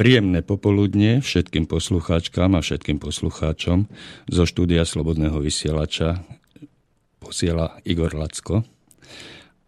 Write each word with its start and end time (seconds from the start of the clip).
Príjemné 0.00 0.40
popoludne 0.40 1.20
všetkým 1.20 1.68
poslucháčkám 1.68 2.56
a 2.56 2.64
všetkým 2.64 2.96
poslucháčom 2.96 3.84
zo 4.32 4.44
štúdia 4.48 4.88
Slobodného 4.88 5.36
vysielača 5.44 6.24
posiela 7.20 7.76
Igor 7.84 8.16
Lacko. 8.16 8.64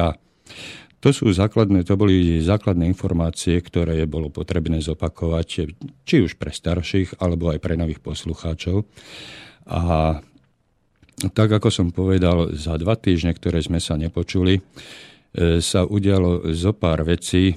to 0.97 1.13
sú 1.13 1.29
základné, 1.29 1.85
to 1.85 1.93
boli 1.93 2.41
základné 2.41 2.89
informácie, 2.89 3.61
ktoré 3.61 4.01
bolo 4.09 4.33
potrebné 4.33 4.81
zopakovať, 4.81 5.45
či 6.01 6.15
už 6.25 6.41
pre 6.41 6.49
starších, 6.49 7.21
alebo 7.21 7.53
aj 7.53 7.61
pre 7.61 7.77
nových 7.77 8.01
poslucháčov. 8.01 8.81
A 9.69 10.17
tak 11.37 11.49
ako 11.53 11.69
som 11.69 11.93
povedal, 11.93 12.53
za 12.57 12.77
dva 12.81 12.97
týždne, 12.97 13.37
ktoré 13.37 13.61
sme 13.61 13.77
sa 13.77 13.93
nepočuli, 13.93 14.57
e, 14.57 14.61
sa 15.61 15.85
udialo 15.85 16.49
zo 16.53 16.73
pár 16.73 17.05
vecí, 17.05 17.53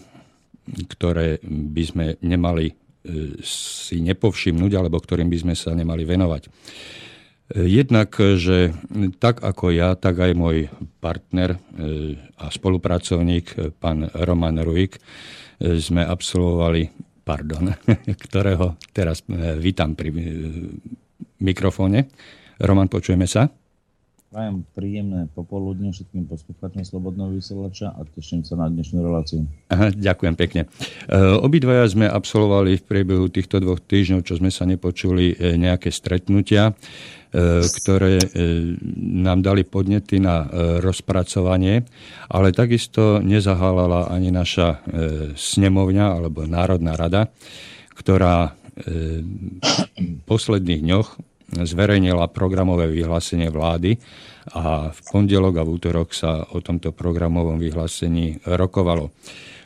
ktoré 0.69 1.41
by 1.45 1.83
sme 1.85 2.07
nemali 2.21 2.69
e, 2.69 2.75
si 3.41 4.05
nepovšimnúť, 4.05 4.73
alebo 4.77 5.01
ktorým 5.01 5.33
by 5.33 5.39
sme 5.49 5.55
sa 5.57 5.73
nemali 5.73 6.05
venovať. 6.05 6.49
Jednak, 7.51 8.15
že 8.39 8.71
tak 9.19 9.43
ako 9.43 9.75
ja, 9.75 9.99
tak 9.99 10.23
aj 10.23 10.33
môj 10.39 10.71
partner 11.01 11.57
e, 11.57 11.59
a 12.37 12.53
spolupracovník, 12.53 13.47
e, 13.57 13.73
pán 13.73 14.05
Roman 14.13 14.61
Ruik, 14.61 15.01
e, 15.01 15.01
sme 15.81 16.05
absolvovali, 16.05 16.93
pardon, 17.25 17.73
ktorého 18.29 18.77
teraz 18.93 19.25
vítam 19.57 19.97
pri 19.97 20.13
mikrofóne. 21.41 22.13
Roman, 22.61 22.93
počujeme 22.93 23.25
sa? 23.25 23.49
Prajem 24.31 24.63
príjemné 24.79 25.27
popoludne 25.35 25.91
všetkým 25.91 26.31
poslucháčom 26.31 26.87
Slobodného 26.87 27.35
vysielača 27.35 27.91
a 27.91 28.07
teším 28.07 28.47
sa 28.47 28.55
na 28.55 28.71
dnešnú 28.71 29.03
reláciu. 29.03 29.43
Aha, 29.67 29.91
ďakujem 29.91 30.39
pekne. 30.39 30.71
E, 31.11 31.19
obidvaja 31.19 31.91
sme 31.91 32.07
absolvovali 32.07 32.79
v 32.79 32.87
priebehu 32.87 33.27
týchto 33.27 33.59
dvoch 33.59 33.83
týždňov, 33.83 34.23
čo 34.23 34.39
sme 34.39 34.55
sa 34.55 34.71
nepočuli, 34.71 35.35
e, 35.35 35.59
nejaké 35.59 35.91
stretnutia, 35.91 36.71
e, 36.71 36.73
ktoré 37.31 38.19
nám 38.99 39.47
dali 39.47 39.63
podnety 39.63 40.19
na 40.19 40.51
rozpracovanie, 40.83 41.87
ale 42.27 42.51
takisto 42.51 43.23
nezahálala 43.23 44.11
ani 44.11 44.35
naša 44.35 44.83
snemovňa 45.39 46.07
alebo 46.19 46.43
Národná 46.51 46.99
rada, 46.99 47.31
ktorá 47.95 48.59
v 48.81 50.21
posledných 50.27 50.83
dňoch 50.83 51.09
zverejnila 51.51 52.31
programové 52.31 52.91
vyhlásenie 52.91 53.51
vlády 53.51 53.99
a 54.51 54.91
v 54.91 55.01
pondelok 55.11 55.61
a 55.61 55.67
v 55.67 55.73
útorok 55.77 56.11
sa 56.15 56.47
o 56.51 56.59
tomto 56.59 56.91
programovom 56.91 57.59
vyhlásení 57.63 58.43
rokovalo. 58.47 59.15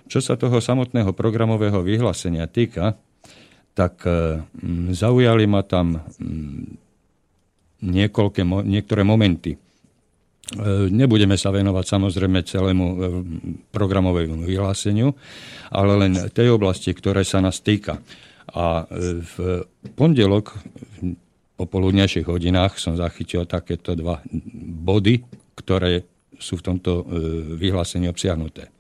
Čo 0.04 0.20
sa 0.20 0.36
toho 0.36 0.60
samotného 0.60 1.16
programového 1.16 1.80
vyhlásenia 1.80 2.44
týka, 2.44 3.00
tak 3.72 4.04
zaujali 4.92 5.44
ma 5.48 5.64
tam 5.64 6.04
niekoľké, 7.84 8.42
niektoré 8.64 9.04
momenty. 9.04 9.54
E, 9.54 9.58
nebudeme 10.92 11.36
sa 11.36 11.52
venovať 11.52 11.84
samozrejme 11.84 12.44
celému 12.44 12.86
e, 12.88 12.96
programovému 13.72 14.44
vyhláseniu, 14.44 15.12
ale 15.72 15.92
len 16.00 16.12
tej 16.32 16.56
oblasti, 16.56 16.92
ktoré 16.92 17.24
sa 17.24 17.44
nás 17.44 17.60
týka. 17.60 18.00
A 18.52 18.84
e, 18.88 19.24
v 19.24 19.34
pondelok 19.96 20.56
popoludnejších 21.56 22.28
hodinách 22.28 22.76
som 22.76 22.98
zachytil 22.98 23.48
takéto 23.48 23.96
dva 23.96 24.20
body, 24.84 25.24
ktoré 25.56 26.04
sú 26.34 26.58
v 26.58 26.66
tomto 26.66 27.06
vyhlásení 27.62 28.10
obsiahnuté. 28.10 28.74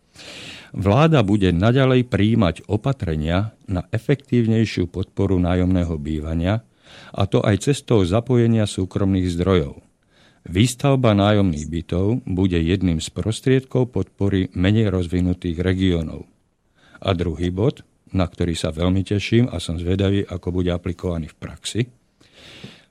Vláda 0.74 1.22
bude 1.22 1.54
naďalej 1.54 2.10
príjmať 2.10 2.66
opatrenia 2.66 3.54
na 3.70 3.86
efektívnejšiu 3.94 4.90
podporu 4.90 5.38
nájomného 5.38 5.94
bývania, 6.02 6.66
a 7.14 7.22
to 7.24 7.44
aj 7.44 7.70
cestou 7.70 8.02
zapojenia 8.04 8.68
súkromných 8.68 9.28
zdrojov. 9.34 9.80
Výstavba 10.44 11.16
nájomných 11.16 11.66
bytov 11.72 12.20
bude 12.28 12.60
jedným 12.60 13.00
z 13.00 13.08
prostriedkov 13.08 13.96
podpory 13.96 14.52
menej 14.52 14.92
rozvinutých 14.92 15.62
regiónov. 15.64 16.28
A 17.00 17.16
druhý 17.16 17.48
bod, 17.48 17.80
na 18.12 18.28
ktorý 18.28 18.52
sa 18.52 18.68
veľmi 18.68 19.00
teším 19.02 19.48
a 19.48 19.56
som 19.56 19.80
zvedavý, 19.80 20.24
ako 20.28 20.60
bude 20.60 20.70
aplikovaný 20.70 21.32
v 21.32 21.38
praxi– 21.40 21.82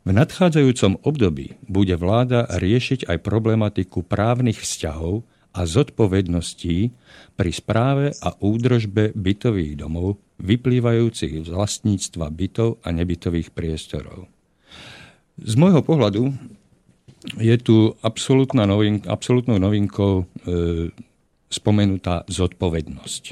v 0.03 0.11
nadchádzajúcom 0.11 0.99
období 1.07 1.55
bude 1.63 1.95
vláda 1.95 2.43
riešiť 2.51 3.07
aj 3.07 3.23
problematiku 3.23 4.03
právnych 4.03 4.59
vzťahov 4.59 5.23
a 5.55 5.63
zodpovedností 5.63 6.91
pri 7.39 7.51
správe 7.55 8.11
a 8.19 8.35
údržbe 8.35 9.15
bytových 9.15 9.79
domov 9.79 10.19
vyplývajúcich 10.43 11.47
z 11.47 11.49
vlastníctva 11.49 12.27
bytov 12.27 12.83
a 12.83 12.91
nebytových 12.91 13.55
priestorov. 13.55 14.27
Z 15.39 15.53
môjho 15.55 15.81
pohľadu 15.81 16.35
je 17.39 17.55
tu 17.57 17.95
novink, 18.67 19.07
absolútnou 19.07 19.55
novinkou 19.57 20.13
e, 20.19 20.23
spomenutá 21.47 22.27
zodpovednosť. 22.27 23.23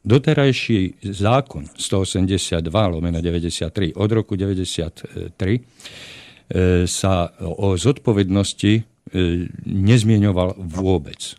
Doterajší 0.00 1.04
zákon 1.12 1.68
182 1.76 2.64
lomeno 2.72 3.20
93 3.20 3.94
od 3.94 4.10
roku 4.10 4.34
93 4.34 5.30
e, 5.30 5.60
sa 6.88 7.14
o 7.38 7.76
zodpovednosti 7.76 8.72
e, 8.74 8.82
nezmieňoval 9.68 10.56
vôbec. 10.56 11.36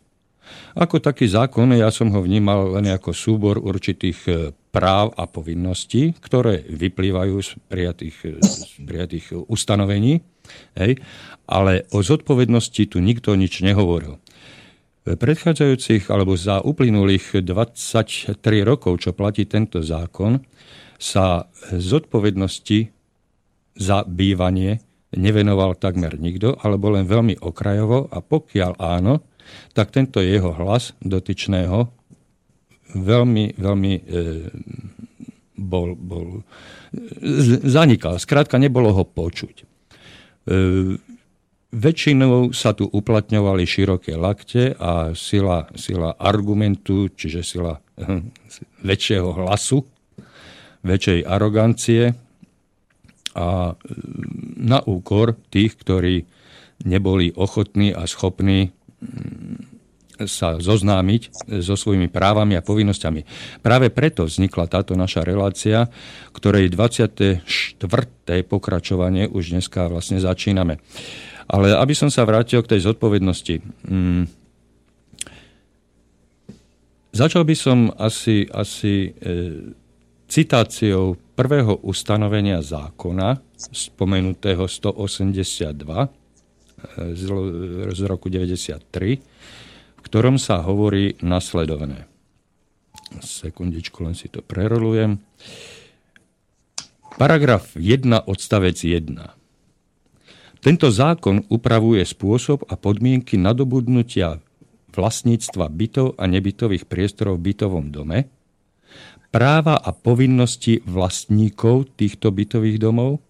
Ako 0.75 1.03
taký 1.03 1.27
zákon 1.27 1.75
ja 1.75 1.91
som 1.91 2.07
ho 2.15 2.19
vnímal 2.23 2.79
len 2.79 2.91
ako 2.91 3.11
súbor 3.11 3.59
určitých 3.59 4.19
e, 4.27 4.31
práv 4.71 5.11
a 5.19 5.27
povinností, 5.27 6.15
ktoré 6.17 6.63
vyplývajú 6.63 7.35
z 7.43 7.49
prijatých, 7.67 8.17
z 8.39 8.71
prijatých 8.79 9.25
ustanovení, 9.51 10.23
hej, 10.79 10.95
ale 11.47 11.83
o 11.91 11.99
zodpovednosti 11.99 12.87
tu 12.87 13.03
nikto 13.03 13.35
nič 13.35 13.59
nehovoril. 13.61 14.15
V 15.01 15.17
predchádzajúcich 15.17 16.13
alebo 16.13 16.37
za 16.37 16.61
uplynulých 16.61 17.41
23 17.41 18.37
rokov, 18.61 19.01
čo 19.01 19.11
platí 19.17 19.49
tento 19.49 19.81
zákon, 19.81 20.39
sa 21.01 21.49
zodpovednosti 21.73 22.93
za 23.81 24.05
bývanie 24.05 24.77
nevenoval 25.11 25.75
takmer 25.75 26.15
nikto, 26.15 26.55
alebo 26.61 26.93
len 26.95 27.03
veľmi 27.03 27.43
okrajovo 27.43 28.07
a 28.07 28.23
pokiaľ 28.23 28.79
áno, 28.79 29.19
tak 29.73 29.91
tento 29.95 30.19
jeho 30.19 30.51
hlas 30.55 30.95
dotyčného 31.01 31.87
veľmi, 32.95 33.55
veľmi 33.55 33.93
e, 33.95 34.01
bol, 35.55 35.95
bol, 35.95 36.43
zanikal. 37.63 38.19
Skrátka, 38.19 38.59
nebolo 38.59 38.91
ho 38.91 39.03
počuť. 39.07 39.55
E, 39.61 39.65
Väčšinou 41.71 42.51
sa 42.51 42.75
tu 42.75 42.83
uplatňovali 42.83 43.63
široké 43.63 44.19
lakte 44.19 44.75
a 44.75 45.15
sila, 45.15 45.71
sila 45.71 46.19
argumentu, 46.19 47.07
čiže 47.07 47.47
sila 47.47 47.79
hm, 47.95 48.27
väčšieho 48.83 49.31
hlasu, 49.39 49.79
väčšej 50.83 51.23
arogancie 51.23 52.11
a 53.39 53.71
hm, 53.71 54.67
na 54.67 54.83
úkor 54.83 55.39
tých, 55.47 55.79
ktorí 55.79 56.27
neboli 56.83 57.31
ochotní 57.39 57.95
a 57.95 58.03
schopní 58.03 58.75
sa 60.27 60.57
zoznámiť 60.59 61.21
so 61.61 61.73
svojimi 61.77 62.09
právami 62.11 62.57
a 62.57 62.65
povinnosťami. 62.65 63.21
Práve 63.61 63.89
preto 63.89 64.25
vznikla 64.27 64.69
táto 64.69 64.93
naša 64.93 65.25
relácia, 65.25 65.89
ktorej 66.35 66.69
24. 66.73 67.41
pokračovanie 68.45 69.29
už 69.29 69.55
dneska 69.55 69.89
vlastne 69.89 70.21
začíname. 70.21 70.81
Ale 71.51 71.75
aby 71.75 71.93
som 71.97 72.07
sa 72.07 72.23
vrátil 72.23 72.63
k 72.63 72.77
tej 72.77 72.87
zodpovednosti. 72.87 73.59
Mm, 73.89 74.23
začal 77.11 77.43
by 77.43 77.55
som 77.57 77.91
asi, 77.99 78.47
asi 78.47 79.11
e, 79.11 79.75
citáciou 80.31 81.19
prvého 81.35 81.83
ustanovenia 81.83 82.63
zákona, 82.63 83.43
spomenutého 83.73 84.63
182 84.63 85.75
e, 85.75 86.20
z, 86.97 87.23
z 87.91 88.01
roku 88.07 88.27
93, 88.27 88.81
v 89.97 90.01
ktorom 90.01 90.41
sa 90.41 90.63
hovorí 90.65 91.17
nasledovné. 91.21 92.07
Sekundičku, 93.19 94.01
len 94.07 94.15
si 94.15 94.31
to 94.31 94.39
prerolujem. 94.39 95.19
Paragraf 97.19 97.75
1 97.75 98.07
odstavec 98.25 98.77
1. 98.79 99.41
Tento 100.61 100.87
zákon 100.93 101.43
upravuje 101.49 102.05
spôsob 102.05 102.69
a 102.69 102.77
podmienky 102.77 103.35
nadobudnutia 103.35 104.39
vlastníctva 104.93 105.65
bytov 105.71 106.19
a 106.19 106.27
nebytových 106.29 106.85
priestorov 106.85 107.39
v 107.41 107.51
bytovom 107.51 107.89
dome, 107.89 108.29
práva 109.31 109.79
a 109.79 109.95
povinnosti 109.95 110.83
vlastníkov 110.83 111.95
týchto 111.95 112.29
bytových 112.29 112.77
domov, 112.77 113.23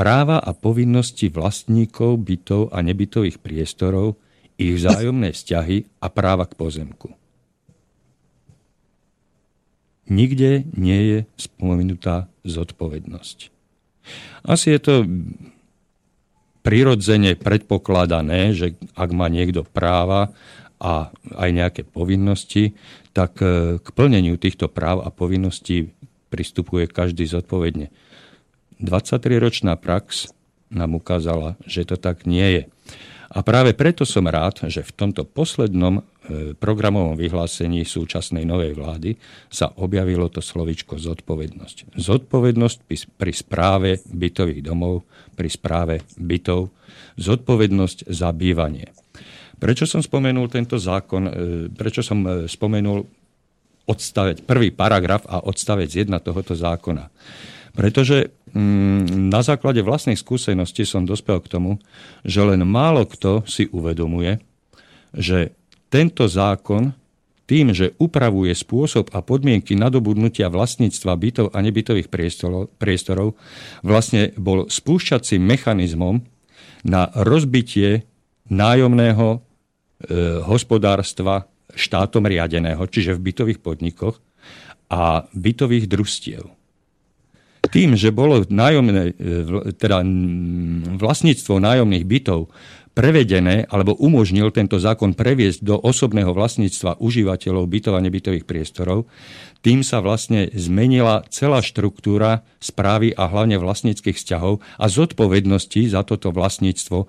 práva 0.00 0.40
a 0.40 0.56
povinnosti 0.56 1.28
vlastníkov 1.28 2.24
bytov 2.24 2.72
a 2.72 2.80
nebytových 2.80 3.36
priestorov, 3.36 4.16
ich 4.56 4.80
vzájomné 4.80 5.36
vzťahy 5.36 6.00
a 6.00 6.08
práva 6.08 6.48
k 6.48 6.56
pozemku. 6.56 7.12
Nikde 10.08 10.64
nie 10.72 11.00
je 11.04 11.18
spomenutá 11.36 12.32
zodpovednosť. 12.48 13.52
Asi 14.48 14.72
je 14.72 14.80
to 14.80 14.94
prirodzene 16.64 17.36
predpokladané, 17.36 18.56
že 18.56 18.80
ak 18.96 19.10
má 19.12 19.28
niekto 19.28 19.68
práva 19.68 20.32
a 20.80 21.12
aj 21.36 21.50
nejaké 21.52 21.82
povinnosti, 21.84 22.72
tak 23.12 23.36
e, 23.44 23.76
k 23.76 23.88
plneniu 23.92 24.40
týchto 24.40 24.72
práv 24.72 25.04
a 25.04 25.12
povinností 25.12 25.92
pristupuje 26.32 26.88
každý 26.88 27.28
zodpovedne. 27.28 27.92
23-ročná 28.80 29.76
prax 29.76 30.32
nám 30.70 30.96
ukázala, 30.96 31.58
že 31.66 31.84
to 31.84 31.98
tak 31.98 32.24
nie 32.24 32.60
je. 32.60 32.64
A 33.30 33.46
práve 33.46 33.78
preto 33.78 34.02
som 34.02 34.26
rád, 34.26 34.66
že 34.66 34.82
v 34.82 34.90
tomto 34.90 35.22
poslednom 35.22 36.02
e, 36.02 36.50
programovom 36.58 37.14
vyhlásení 37.14 37.86
súčasnej 37.86 38.42
novej 38.42 38.74
vlády 38.74 39.14
sa 39.46 39.70
objavilo 39.78 40.26
to 40.26 40.42
slovičko 40.42 40.98
zodpovednosť. 40.98 41.94
Zodpovednosť 41.94 42.78
pri 43.14 43.32
správe 43.34 44.02
bytových 44.10 44.66
domov, 44.66 45.06
pri 45.38 45.46
správe 45.46 46.02
bytov, 46.18 46.74
zodpovednosť 47.22 48.10
za 48.10 48.34
bývanie. 48.34 48.90
Prečo 49.62 49.86
som 49.86 50.02
spomenul 50.02 50.50
tento 50.50 50.74
zákon? 50.74 51.22
E, 51.30 51.32
prečo 51.70 52.02
som 52.02 52.26
e, 52.26 52.50
spomenul 52.50 53.06
odstavec, 53.86 54.42
prvý 54.42 54.74
paragraf 54.74 55.22
a 55.30 55.46
odstavec 55.46 55.86
1 55.86 56.10
tohoto 56.18 56.58
zákona? 56.58 57.06
Pretože 57.72 58.34
mm, 58.52 59.30
na 59.30 59.40
základe 59.40 59.80
vlastnej 59.80 60.18
skúsenosti 60.18 60.82
som 60.82 61.06
dospel 61.06 61.38
k 61.42 61.50
tomu, 61.50 61.70
že 62.26 62.42
len 62.42 62.62
málo 62.66 63.06
kto 63.06 63.46
si 63.46 63.70
uvedomuje, 63.70 64.42
že 65.14 65.54
tento 65.90 66.26
zákon 66.30 66.94
tým, 67.50 67.74
že 67.74 67.98
upravuje 67.98 68.54
spôsob 68.54 69.10
a 69.10 69.26
podmienky 69.26 69.74
nadobudnutia 69.74 70.46
vlastníctva 70.46 71.18
bytov 71.18 71.46
a 71.50 71.58
nebytových 71.58 72.06
priestorov, 72.78 73.34
vlastne 73.82 74.30
bol 74.38 74.70
spúšťacím 74.70 75.42
mechanizmom 75.42 76.22
na 76.86 77.10
rozbitie 77.18 78.06
nájomného 78.46 79.42
E, 80.00 80.40
hospodárstva 80.48 81.44
štátom 81.76 82.24
riadeného, 82.24 82.80
čiže 82.88 83.12
v 83.20 83.30
bytových 83.30 83.60
podnikoch 83.60 84.16
a 84.88 85.28
bytových 85.36 85.92
družstiev. 85.92 86.48
Tým, 87.70 87.94
že 87.94 88.10
bolo 88.10 88.42
nájomné, 88.50 89.14
e, 89.14 89.72
teda 89.78 90.02
vlastníctvo 90.98 91.62
nájomných 91.62 92.04
bytov 92.06 92.50
prevedené, 92.90 93.70
alebo 93.70 93.94
umožnil 93.96 94.50
tento 94.50 94.76
zákon 94.76 95.14
previesť 95.14 95.62
do 95.62 95.78
osobného 95.78 96.34
vlastníctva 96.34 96.98
užívateľov 96.98 97.64
bytov 97.70 97.94
a 97.94 98.02
nebytových 98.02 98.44
priestorov, 98.44 99.06
tým 99.62 99.86
sa 99.86 100.02
vlastne 100.02 100.50
zmenila 100.50 101.22
celá 101.30 101.62
štruktúra 101.62 102.42
správy 102.58 103.14
a 103.14 103.30
hlavne 103.30 103.62
vlastníckých 103.62 104.18
vzťahov 104.18 104.58
a 104.76 104.84
zodpovednosti 104.90 105.94
za 105.94 106.02
toto 106.02 106.34
vlastníctvo 106.34 107.06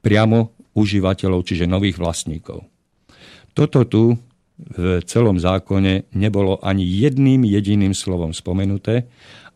priamo 0.00 0.56
užívateľov, 0.72 1.44
čiže 1.44 1.68
nových 1.68 2.00
vlastníkov. 2.00 2.64
Toto 3.52 3.86
tu 3.86 4.18
v 4.54 5.02
celom 5.02 5.36
zákone 5.38 6.14
nebolo 6.14 6.62
ani 6.62 6.86
jedným 6.86 7.42
jediným 7.42 7.90
slovom 7.90 8.30
spomenuté 8.30 9.10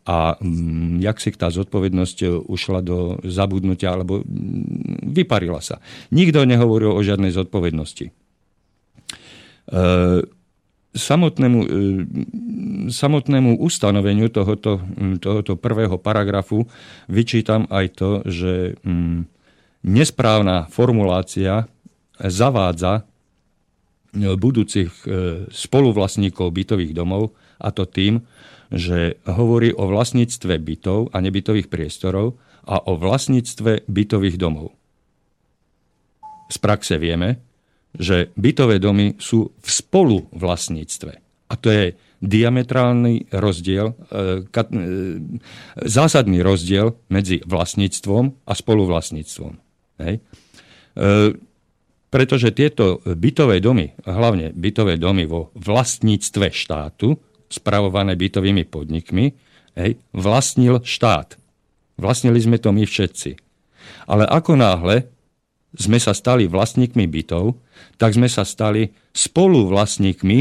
a 0.09 0.41
mm, 0.41 1.05
jak 1.05 1.21
si 1.21 1.29
tá 1.37 1.53
zodpovednosť 1.53 2.49
ušla 2.49 2.81
do 2.81 3.21
zabudnutia 3.21 3.93
alebo 3.93 4.25
mm, 4.25 5.13
vyparila 5.13 5.61
sa. 5.61 5.77
Nikto 6.09 6.49
nehovoril 6.49 6.89
o 6.89 7.05
žiadnej 7.05 7.29
zodpovednosti. 7.29 8.09
E, 8.09 8.13
samotnému, 10.97 11.59
e, 11.61 11.69
samotnému 12.89 13.61
ustanoveniu 13.61 14.33
tohoto, 14.33 14.81
tohoto 15.21 15.53
prvého 15.61 16.01
paragrafu 16.01 16.65
vyčítam 17.05 17.69
aj 17.69 17.85
to, 17.93 18.11
že 18.25 18.53
mm, 18.81 19.29
nesprávna 19.85 20.65
formulácia 20.73 21.69
zavádza 22.17 23.05
budúcich 24.17 24.89
e, 25.05 25.45
spoluvlastníkov 25.53 26.49
bytových 26.49 26.97
domov, 26.97 27.37
a 27.61 27.69
to 27.69 27.85
tým, 27.85 28.25
že 28.69 29.17
hovorí 29.25 29.73
o 29.73 29.89
vlastníctve 29.89 30.61
bytov 30.61 31.09
a 31.13 31.17
nebytových 31.19 31.67
priestorov 31.67 32.37
a 32.69 32.77
o 32.85 32.93
vlastníctve 32.97 33.89
bytových 33.89 34.37
domov. 34.37 34.77
Z 36.49 36.57
praxe 36.61 36.97
vieme, 37.01 37.41
že 37.97 38.29
bytové 38.37 38.77
domy 38.77 39.17
sú 39.17 39.49
v 39.49 39.69
spoluvlastníctve. 39.69 41.13
A 41.49 41.53
to 41.57 41.67
je 41.73 41.97
diametrálny 42.21 43.33
rozdiel, 43.33 43.95
e, 44.11 44.45
e, 44.45 44.65
zásadný 45.87 46.45
rozdiel 46.45 46.93
medzi 47.09 47.41
vlastníctvom 47.47 48.45
a 48.45 48.53
spoluvlastníctvom. 48.53 49.53
Hej. 50.03 50.15
E, 50.19 50.21
pretože 52.09 52.53
tieto 52.53 53.05
bytové 53.05 53.61
domy, 53.61 53.93
hlavne 54.03 54.49
bytové 54.53 54.97
domy 54.97 55.29
vo 55.29 55.53
vlastníctve 55.57 56.49
štátu, 56.49 57.17
spravované 57.49 58.13
bytovými 58.13 58.63
podnikmi, 58.69 59.33
hej, 59.75 59.97
vlastnil 60.13 60.85
štát. 60.85 61.35
Vlastnili 61.99 62.39
sme 62.39 62.61
to 62.61 62.71
my 62.71 62.85
všetci. 62.85 63.35
Ale 64.07 64.23
ako 64.29 64.55
náhle 64.55 65.09
sme 65.75 65.97
sa 66.01 66.15
stali 66.15 66.49
vlastníkmi 66.49 67.05
bytov, 67.05 67.57
tak 67.99 68.15
sme 68.15 68.29
sa 68.31 68.47
stali 68.47 68.89
spoluvlastníkmi 69.13 70.37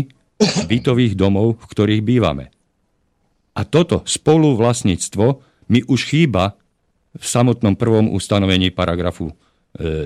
bytových 0.70 1.18
domov, 1.18 1.58
v 1.58 1.66
ktorých 1.66 2.02
bývame. 2.04 2.52
A 3.58 3.66
toto 3.66 4.06
spoluvlastníctvo 4.06 5.26
mi 5.68 5.82
už 5.82 6.00
chýba 6.14 6.54
v 7.18 7.24
samotnom 7.24 7.74
prvom 7.74 8.14
ustanovení 8.14 8.70
paragrafu 8.70 9.34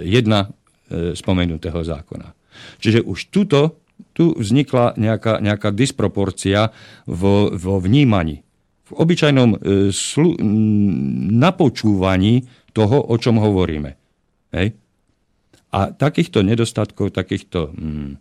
jedna 0.02 0.48
e, 0.48 1.12
spomenutého 1.12 1.80
zákona. 1.84 2.32
Čiže 2.80 3.04
už 3.04 3.28
tuto, 3.28 3.81
tu 4.12 4.36
vznikla 4.36 4.94
nejaká, 5.00 5.40
nejaká 5.40 5.72
disproporcia 5.72 6.70
vo, 7.08 7.48
vo 7.52 7.80
vnímaní. 7.80 8.44
V 8.84 8.92
obyčajnom 8.92 9.50
e, 9.56 9.58
slu, 9.88 10.36
napočúvaní 11.32 12.44
toho, 12.76 13.00
o 13.00 13.16
čom 13.16 13.40
hovoríme. 13.40 13.96
Hej? 14.52 14.76
A 15.72 15.88
takýchto 15.96 16.44
nedostatkov, 16.44 17.16
takýchto 17.16 17.72
mm, 17.72 18.20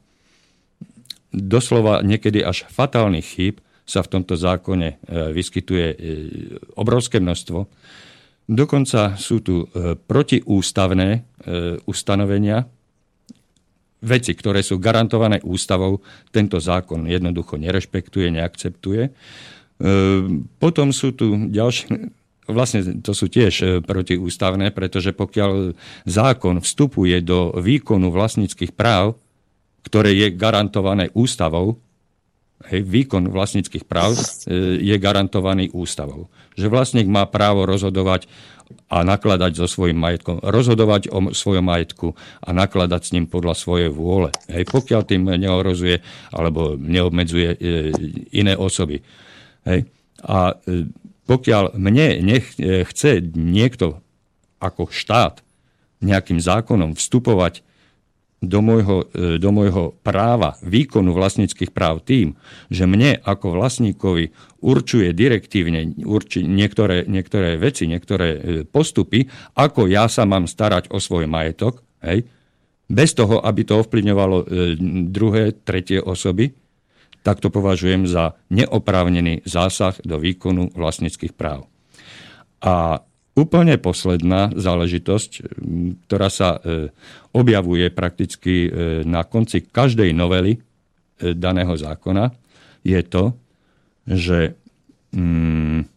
doslova 1.36 2.00
niekedy 2.00 2.40
až 2.40 2.64
fatálnych 2.72 3.28
chýb 3.28 3.56
sa 3.84 4.00
v 4.00 4.12
tomto 4.16 4.40
zákone 4.40 4.96
e, 4.96 4.98
vyskytuje 5.36 5.88
e, 5.92 5.98
obrovské 6.80 7.20
množstvo. 7.20 7.68
Dokonca 8.52 9.16
sú 9.16 9.40
tu 9.40 9.64
protiústavné 10.12 11.24
ustanovenia, 11.88 12.68
veci, 14.02 14.34
ktoré 14.34 14.66
sú 14.66 14.82
garantované 14.82 15.40
ústavou, 15.46 16.02
tento 16.34 16.58
zákon 16.58 17.06
jednoducho 17.06 17.58
nerešpektuje, 17.58 18.34
neakceptuje. 18.34 19.04
E, 19.08 19.12
potom 20.58 20.90
sú 20.90 21.14
tu 21.14 21.50
ďalšie, 21.50 22.12
vlastne 22.50 23.02
to 23.02 23.14
sú 23.14 23.30
tiež 23.30 23.86
protiústavné, 23.86 24.74
pretože 24.74 25.14
pokiaľ 25.14 25.78
zákon 26.10 26.60
vstupuje 26.60 27.22
do 27.22 27.54
výkonu 27.56 28.10
vlastníckých 28.10 28.74
práv, 28.74 29.16
ktoré 29.86 30.14
je 30.14 30.28
garantované 30.34 31.10
ústavou, 31.18 31.82
hej, 32.70 32.86
výkon 32.86 33.34
vlastníckých 33.34 33.86
práv 33.90 34.14
je 34.78 34.96
garantovaný 35.02 35.74
ústavou 35.74 36.30
že 36.56 36.68
vlastník 36.68 37.08
má 37.08 37.28
právo 37.28 37.64
rozhodovať 37.64 38.28
a 38.90 39.04
nakladať 39.06 39.52
so 39.58 39.66
svojím 39.68 39.98
majetkom, 40.00 40.44
rozhodovať 40.44 41.12
o 41.12 41.32
svojom 41.32 41.66
majetku 41.66 42.14
a 42.44 42.50
nakladať 42.52 43.02
s 43.02 43.14
ním 43.16 43.26
podľa 43.26 43.56
svojej 43.56 43.90
vôle. 43.90 44.30
Hej, 44.52 44.68
pokiaľ 44.70 45.02
tým 45.08 45.24
neohrozuje 45.28 46.02
alebo 46.36 46.76
neobmedzuje 46.76 47.50
e, 47.54 47.58
iné 48.36 48.54
osoby. 48.58 49.02
Hej. 49.66 49.88
A 50.26 50.56
e, 50.68 50.90
pokiaľ 51.26 51.80
mne 51.80 52.20
nech, 52.22 52.46
e, 52.60 52.84
chce 52.84 53.24
niekto 53.34 54.02
ako 54.62 54.92
štát 54.92 55.42
nejakým 56.02 56.42
zákonom 56.42 56.98
vstupovať 56.98 57.64
do 58.42 58.60
môjho, 58.66 59.06
e, 59.14 59.38
do 59.38 59.54
môjho 59.54 59.94
práva 60.02 60.58
výkonu 60.66 61.14
vlastníckých 61.14 61.70
práv 61.70 62.02
tým, 62.02 62.34
že 62.74 62.90
mne 62.90 63.22
ako 63.22 63.54
vlastníkovi 63.54 64.34
určuje 64.66 65.14
direktívne 65.14 65.94
urči 66.02 66.42
niektoré, 66.42 67.06
niektoré 67.06 67.62
veci, 67.62 67.86
niektoré 67.86 68.28
e, 68.34 68.40
postupy, 68.66 69.30
ako 69.54 69.86
ja 69.86 70.10
sa 70.10 70.26
mám 70.26 70.50
starať 70.50 70.90
o 70.90 70.98
svoj 70.98 71.30
majetok, 71.30 71.86
hej, 72.02 72.26
bez 72.92 73.14
toho, 73.14 73.40
aby 73.46 73.62
to 73.64 73.78
ovplyvňovalo 73.86 74.38
e, 74.42 74.46
druhé, 75.08 75.54
tretie 75.54 76.02
osoby, 76.02 76.52
tak 77.22 77.38
to 77.38 77.54
považujem 77.54 78.10
za 78.10 78.34
neoprávnený 78.50 79.46
zásah 79.46 79.94
do 80.02 80.18
výkonu 80.18 80.74
vlastníckých 80.74 81.38
práv. 81.38 81.70
A 82.58 83.06
úplne 83.36 83.80
posledná 83.80 84.52
záležitosť, 84.52 85.32
ktorá 86.08 86.28
sa 86.28 86.60
e, 86.60 86.92
objavuje 87.32 87.88
prakticky 87.88 88.68
e, 88.68 88.70
na 89.08 89.24
konci 89.24 89.64
každej 89.64 90.12
novely 90.12 90.60
e, 90.60 90.60
daného 91.32 91.72
zákona, 91.72 92.36
je 92.84 93.02
to, 93.08 93.32
že 94.04 94.58
mm, 95.16 95.88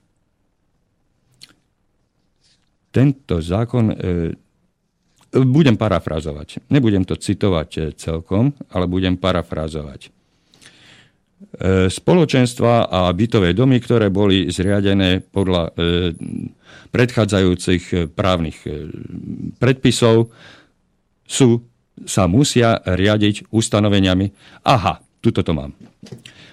tento 2.94 3.42
zákon 3.42 3.90
budem 5.34 5.74
parafrazovať. 5.74 6.62
Nebudem 6.70 7.02
to 7.02 7.18
citovať 7.18 7.98
celkom, 7.98 8.54
ale 8.70 8.86
budem 8.86 9.18
parafrazovať. 9.18 10.13
Spoločenstva 11.88 12.90
a 12.90 13.08
bytové 13.14 13.54
domy, 13.54 13.78
ktoré 13.78 14.10
boli 14.10 14.50
zriadené 14.50 15.22
podľa 15.22 15.70
predchádzajúcich 16.94 17.84
eh, 17.90 17.98
právnych 18.06 18.62
predpisov 19.58 20.30
sú, 21.26 21.66
sa 22.06 22.30
musia 22.30 22.78
riadiť 22.84 23.50
ustanoveniami. 23.50 24.26
Aha, 24.62 25.02
tuto 25.18 25.42
to 25.42 25.50
mám. 25.56 25.74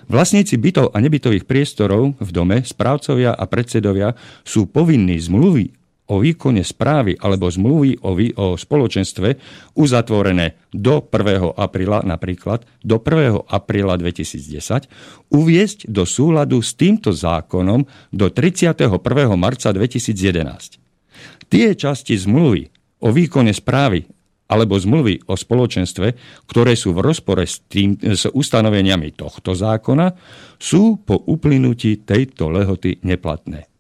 Vlastníci 0.08 0.56
bytov 0.60 0.92
a 0.92 0.98
nebytových 1.00 1.48
priestorov 1.48 2.16
v 2.20 2.30
dome, 2.32 2.64
správcovia 2.64 3.36
a 3.36 3.44
predsedovia 3.48 4.16
sú 4.44 4.68
povinní 4.68 5.20
zmluvy 5.20 5.81
o 6.12 6.20
výkone 6.20 6.60
správy 6.68 7.16
alebo 7.16 7.48
zmluvy 7.48 8.04
o, 8.04 8.12
vý, 8.12 8.36
o 8.36 8.60
spoločenstve 8.60 9.40
uzatvorené 9.80 10.60
do 10.76 11.00
1. 11.00 11.56
apríla, 11.56 12.04
napríklad 12.04 12.68
do 12.84 13.00
1. 13.00 13.48
apríla 13.48 13.96
2010, 13.96 15.32
uviesť 15.32 15.88
do 15.88 16.04
súladu 16.04 16.60
s 16.60 16.76
týmto 16.76 17.16
zákonom 17.16 17.88
do 18.12 18.28
31. 18.28 18.92
marca 19.40 19.72
2011. 19.72 21.48
Tie 21.48 21.68
časti 21.80 22.20
zmluvy 22.20 22.68
o 23.08 23.08
výkone 23.16 23.56
správy 23.56 24.04
alebo 24.52 24.76
zmluvy 24.76 25.32
o 25.32 25.40
spoločenstve, 25.40 26.08
ktoré 26.52 26.76
sú 26.76 26.92
v 26.92 27.08
rozpore 27.08 27.48
s, 27.48 27.64
tým, 27.72 27.96
s 27.96 28.28
ustanoveniami 28.28 29.16
tohto 29.16 29.56
zákona, 29.56 30.12
sú 30.60 31.00
po 31.08 31.16
uplynutí 31.16 32.04
tejto 32.04 32.52
lehoty 32.52 33.00
neplatné. 33.00 33.71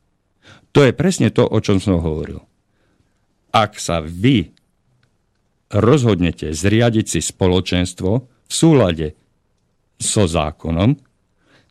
To 0.71 0.79
je 0.87 0.95
presne 0.95 1.29
to, 1.35 1.43
o 1.43 1.59
čom 1.59 1.83
som 1.83 1.99
hovoril. 1.99 2.39
Ak 3.51 3.75
sa 3.79 3.99
vy 3.99 4.55
rozhodnete 5.71 6.51
zriadiť 6.51 7.05
si 7.07 7.19
spoločenstvo 7.19 8.11
v 8.47 8.53
súlade 8.53 9.07
so 9.99 10.27
zákonom, 10.27 10.95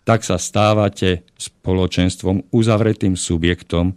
tak 0.05 0.25
sa 0.25 0.41
stávate 0.41 1.29
spoločenstvom 1.37 2.53
uzavretým 2.53 3.17
subjektom, 3.17 3.97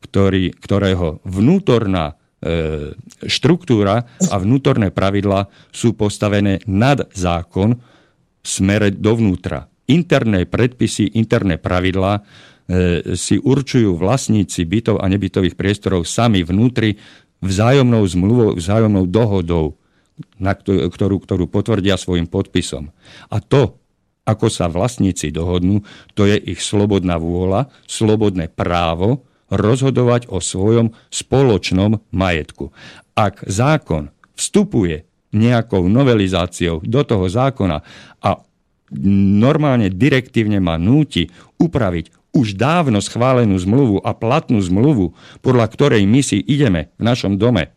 ktorý, 0.00 0.54
ktorého 0.58 1.22
vnútorná 1.22 2.14
e, 2.14 2.14
štruktúra 3.26 4.08
a 4.30 4.36
vnútorné 4.40 4.90
pravidlá 4.90 5.46
sú 5.70 5.94
postavené 5.94 6.62
nad 6.66 7.06
zákon 7.14 7.78
v 8.40 8.46
smere 8.46 8.90
dovnútra. 8.90 9.70
Interné 9.90 10.46
predpisy, 10.46 11.14
interné 11.18 11.60
pravidlá 11.60 12.22
si 13.18 13.36
určujú 13.42 13.98
vlastníci 13.98 14.62
bytov 14.62 15.02
a 15.02 15.10
nebytových 15.10 15.58
priestorov 15.58 16.06
sami 16.06 16.46
vnútri 16.46 17.02
vzájomnou 17.42 18.06
zmluvou, 18.06 18.54
vzájomnou 18.54 19.10
dohodou, 19.10 19.74
na 20.38 20.54
ktorú, 20.54 21.18
ktorú 21.18 21.44
potvrdia 21.48 21.98
svojim 21.98 22.28
podpisom. 22.30 22.92
A 23.32 23.40
to, 23.40 23.80
ako 24.28 24.46
sa 24.52 24.70
vlastníci 24.70 25.32
dohodnú, 25.34 25.82
to 26.14 26.28
je 26.28 26.36
ich 26.38 26.60
slobodná 26.60 27.16
vôľa, 27.18 27.72
slobodné 27.88 28.52
právo 28.52 29.26
rozhodovať 29.50 30.30
o 30.30 30.38
svojom 30.38 30.94
spoločnom 31.10 31.98
majetku. 32.14 32.70
Ak 33.18 33.42
zákon 33.50 34.14
vstupuje 34.38 35.10
nejakou 35.34 35.90
novelizáciou 35.90 36.84
do 36.86 37.02
toho 37.02 37.26
zákona 37.26 37.82
a 38.22 38.30
normálne 39.40 39.90
direktívne 39.90 40.58
ma 40.62 40.78
núti 40.78 41.26
upraviť 41.58 42.19
už 42.30 42.54
dávno 42.54 43.02
schválenú 43.02 43.58
zmluvu 43.58 43.98
a 44.02 44.14
platnú 44.14 44.62
zmluvu, 44.62 45.12
podľa 45.42 45.66
ktorej 45.70 46.02
my 46.06 46.20
si 46.22 46.38
ideme 46.38 46.94
v 46.96 47.02
našom 47.02 47.34
dome, 47.36 47.74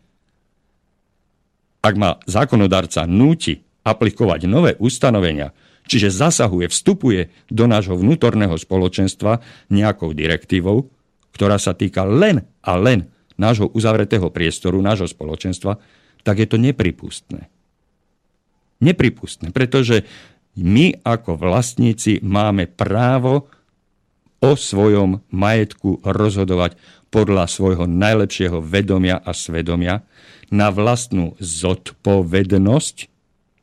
ak 1.84 1.94
ma 2.00 2.16
zákonodarca 2.24 3.04
núti 3.04 3.60
aplikovať 3.84 4.40
nové 4.48 4.72
ustanovenia, 4.80 5.52
čiže 5.84 6.08
zasahuje, 6.08 6.72
vstupuje 6.72 7.28
do 7.52 7.68
nášho 7.68 7.92
vnútorného 7.92 8.56
spoločenstva 8.56 9.44
nejakou 9.68 10.16
direktívou, 10.16 10.88
ktorá 11.36 11.60
sa 11.60 11.76
týka 11.76 12.08
len 12.08 12.48
a 12.64 12.80
len 12.80 13.12
nášho 13.36 13.68
uzavretého 13.74 14.32
priestoru, 14.32 14.80
nášho 14.80 15.10
spoločenstva, 15.10 15.76
tak 16.24 16.40
je 16.40 16.48
to 16.48 16.56
nepripustné. 16.56 17.52
Nepripustné, 18.80 19.52
pretože 19.52 20.08
my 20.56 21.04
ako 21.04 21.36
vlastníci 21.36 22.22
máme 22.22 22.70
právo 22.70 23.50
o 24.44 24.52
svojom 24.52 25.24
majetku 25.32 26.04
rozhodovať 26.04 26.76
podľa 27.08 27.48
svojho 27.48 27.88
najlepšieho 27.88 28.60
vedomia 28.60 29.16
a 29.16 29.32
svedomia 29.32 30.04
na 30.52 30.68
vlastnú 30.68 31.32
zodpovednosť, 31.40 32.96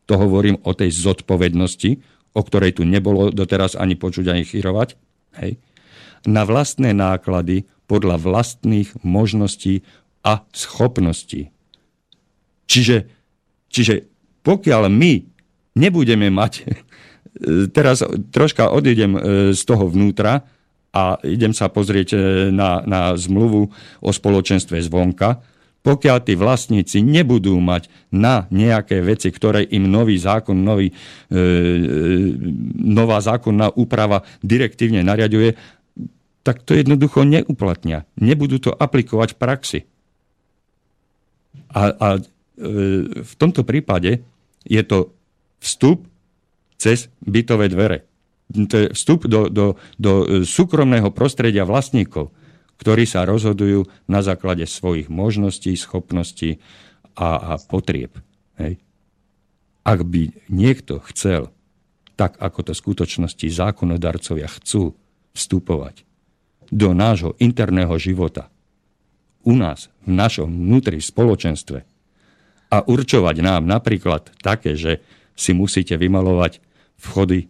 to 0.10 0.14
hovorím 0.18 0.58
o 0.66 0.74
tej 0.74 0.90
zodpovednosti, 0.90 2.02
o 2.34 2.42
ktorej 2.42 2.82
tu 2.82 2.84
nebolo 2.88 3.30
doteraz 3.30 3.78
ani 3.78 3.94
počuť, 3.94 4.34
ani 4.34 4.44
chyrovať, 4.48 4.98
hej, 5.44 5.62
na 6.26 6.48
vlastné 6.48 6.98
náklady 6.98 7.70
podľa 7.86 8.18
vlastných 8.18 8.90
možností 9.06 9.86
a 10.26 10.48
schopností. 10.56 11.52
Čiže, 12.66 13.10
čiže 13.68 14.08
pokiaľ 14.48 14.88
my 14.88 15.14
nebudeme 15.76 16.32
mať, 16.32 16.66
teraz 17.78 18.02
troška 18.32 18.72
odídem 18.72 19.12
e, 19.14 19.20
z 19.52 19.62
toho 19.68 19.92
vnútra, 19.92 20.48
a 20.92 21.16
idem 21.24 21.56
sa 21.56 21.72
pozrieť 21.72 22.10
e, 22.14 22.18
na, 22.52 22.84
na 22.84 23.16
zmluvu 23.16 23.72
o 24.04 24.10
spoločenstve 24.12 24.80
zvonka, 24.84 25.40
pokiaľ 25.82 26.18
tí 26.22 26.38
vlastníci 26.38 27.02
nebudú 27.02 27.58
mať 27.58 27.90
na 28.14 28.46
nejaké 28.54 29.02
veci, 29.02 29.34
ktoré 29.34 29.66
im 29.66 29.90
nový 29.90 30.14
zákon, 30.22 30.54
nový, 30.54 30.94
e, 30.94 30.94
e, 30.94 31.40
nová 32.86 33.18
zákonná 33.18 33.74
úprava 33.74 34.22
direktívne 34.46 35.02
nariaduje, 35.02 35.58
tak 36.46 36.62
to 36.66 36.78
jednoducho 36.78 37.26
neuplatnia. 37.26 38.06
Nebudú 38.18 38.62
to 38.62 38.72
aplikovať 38.74 39.34
v 39.34 39.42
praxi. 39.42 39.80
A, 41.74 41.82
a 41.98 42.08
e, 42.18 42.22
v 43.26 43.34
tomto 43.42 43.66
prípade 43.66 44.22
je 44.68 44.82
to 44.86 45.18
vstup 45.62 46.06
cez 46.78 47.10
bytové 47.26 47.70
dvere 47.70 48.11
vstup 48.94 49.28
do, 49.28 49.48
do, 49.48 49.80
do 49.98 50.12
e, 50.24 50.26
súkromného 50.44 51.10
prostredia 51.12 51.64
vlastníkov, 51.64 52.32
ktorí 52.82 53.06
sa 53.06 53.28
rozhodujú 53.28 53.86
na 54.10 54.26
základe 54.26 54.66
svojich 54.66 55.08
možností, 55.08 55.78
schopností 55.78 56.58
a, 57.14 57.56
a 57.56 57.62
potrieb. 57.62 58.18
Hej. 58.58 58.82
Ak 59.82 60.06
by 60.06 60.34
niekto 60.50 61.02
chcel, 61.14 61.50
tak 62.18 62.38
ako 62.38 62.70
to 62.70 62.72
v 62.78 62.82
skutočnosti 62.82 63.48
zákonodarcovia 63.50 64.46
chcú 64.62 64.94
vstupovať 65.34 66.06
do 66.72 66.94
nášho 66.94 67.36
interného 67.42 67.98
života, 67.98 68.48
u 69.42 69.58
nás, 69.58 69.90
v 70.06 70.14
našom 70.14 70.50
vnútri 70.50 71.02
spoločenstve 71.02 71.82
a 72.72 72.78
určovať 72.86 73.36
nám 73.42 73.66
napríklad 73.66 74.32
také, 74.40 74.78
že 74.78 75.02
si 75.34 75.52
musíte 75.58 75.98
vymalovať 75.98 76.62
vchody 77.02 77.50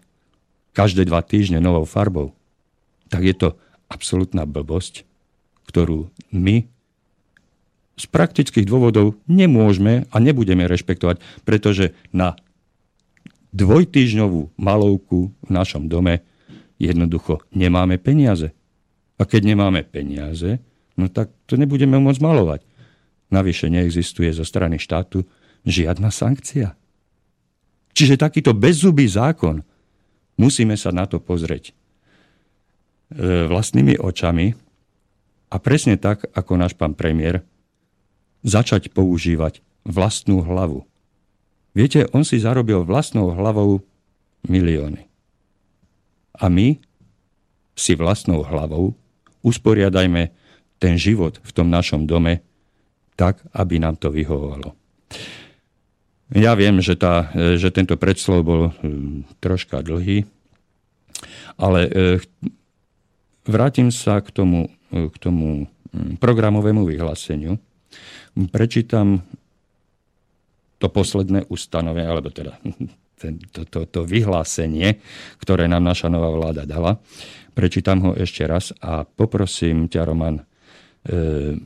každé 0.71 1.07
dva 1.07 1.23
týždne 1.23 1.59
novou 1.59 1.83
farbou, 1.83 2.35
tak 3.11 3.27
je 3.27 3.35
to 3.35 3.47
absolútna 3.91 4.47
blbosť, 4.47 5.03
ktorú 5.67 6.07
my 6.31 6.67
z 7.99 8.05
praktických 8.09 8.65
dôvodov 8.65 9.19
nemôžeme 9.27 10.09
a 10.09 10.15
nebudeme 10.17 10.65
rešpektovať, 10.65 11.21
pretože 11.45 11.93
na 12.09 12.33
dvojtýždňovú 13.51 14.57
malovku 14.57 15.29
v 15.29 15.49
našom 15.51 15.91
dome 15.91 16.23
jednoducho 16.81 17.43
nemáme 17.53 17.99
peniaze. 18.01 18.55
A 19.21 19.27
keď 19.27 19.53
nemáme 19.53 19.85
peniaze, 19.85 20.57
no 20.97 21.11
tak 21.11 21.29
to 21.45 21.59
nebudeme 21.59 21.99
môcť 22.01 22.23
malovať. 22.25 22.61
Navyše 23.29 23.69
neexistuje 23.69 24.33
zo 24.33 24.41
strany 24.41 24.81
štátu 24.81 25.21
žiadna 25.67 26.09
sankcia. 26.09 26.73
Čiže 27.91 28.17
takýto 28.17 28.55
bezzubý 28.55 29.05
zákon, 29.05 29.61
musíme 30.41 30.73
sa 30.73 30.89
na 30.89 31.05
to 31.05 31.21
pozrieť 31.21 31.69
e, 31.69 31.73
vlastnými 33.45 34.01
očami 34.01 34.57
a 35.53 35.55
presne 35.61 36.01
tak, 36.01 36.25
ako 36.33 36.57
náš 36.57 36.73
pán 36.73 36.97
premiér, 36.97 37.45
začať 38.41 38.89
používať 38.89 39.61
vlastnú 39.85 40.41
hlavu. 40.41 40.89
Viete, 41.77 42.09
on 42.17 42.25
si 42.25 42.41
zarobil 42.41 42.81
vlastnou 42.81 43.29
hlavou 43.31 43.85
milióny. 44.49 45.05
A 46.41 46.49
my 46.49 46.81
si 47.77 47.93
vlastnou 47.93 48.41
hlavou 48.41 48.97
usporiadajme 49.45 50.33
ten 50.81 50.97
život 50.97 51.37
v 51.45 51.51
tom 51.53 51.69
našom 51.69 52.09
dome 52.09 52.41
tak, 53.13 53.45
aby 53.53 53.77
nám 53.77 54.01
to 54.01 54.09
vyhovovalo. 54.09 54.73
Ja 56.31 56.55
viem, 56.55 56.79
že, 56.79 56.95
tá, 56.95 57.27
že 57.35 57.75
tento 57.75 57.99
predslov 57.99 58.39
bol 58.47 58.61
hm, 58.79 59.27
troška 59.43 59.83
dlhý, 59.83 60.23
ale 61.59 61.79
e, 61.85 61.91
vrátim 63.43 63.91
sa 63.91 64.23
k 64.23 64.31
tomu, 64.31 64.71
k 64.91 65.15
tomu 65.19 65.67
hm, 65.91 66.15
programovému 66.23 66.87
vyhláseniu. 66.87 67.59
Prečítam 68.47 69.27
to 70.79 70.87
posledné 70.87 71.51
ustanovenie, 71.51 72.07
alebo 72.07 72.31
teda 72.31 72.55
to, 73.51 73.61
to, 73.67 73.79
to 73.91 74.01
vyhlásenie, 74.07 75.03
ktoré 75.43 75.67
nám 75.67 75.83
naša 75.83 76.07
nová 76.07 76.31
vláda 76.31 76.63
dala. 76.63 76.95
Prečítam 77.51 77.99
ho 78.07 78.11
ešte 78.15 78.47
raz 78.47 78.71
a 78.79 79.03
poprosím 79.03 79.91
ťa, 79.91 80.07
Roman, 80.07 80.39
e, 80.39 80.43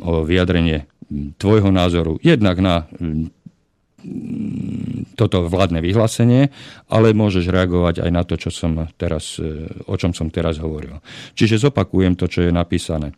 o 0.01 0.25
vyjadrenie 0.25 0.89
tvojho 1.37 1.69
názoru 1.69 2.17
jednak 2.25 2.57
na 2.57 2.89
toto 5.15 5.47
vládne 5.47 5.79
vyhlásenie, 5.79 6.51
ale 6.91 7.15
môžeš 7.15 7.47
reagovať 7.47 8.03
aj 8.03 8.11
na 8.11 8.23
to, 8.27 8.35
čo 8.35 8.51
som 8.51 8.75
teraz, 8.99 9.39
e, 9.39 9.65
o 9.87 9.95
čom 9.95 10.11
som 10.11 10.27
teraz 10.27 10.59
hovoril. 10.59 10.99
Čiže 11.33 11.71
zopakujem 11.71 12.19
to, 12.19 12.27
čo 12.27 12.43
je 12.45 12.51
napísané. 12.51 13.11
E, 13.11 13.15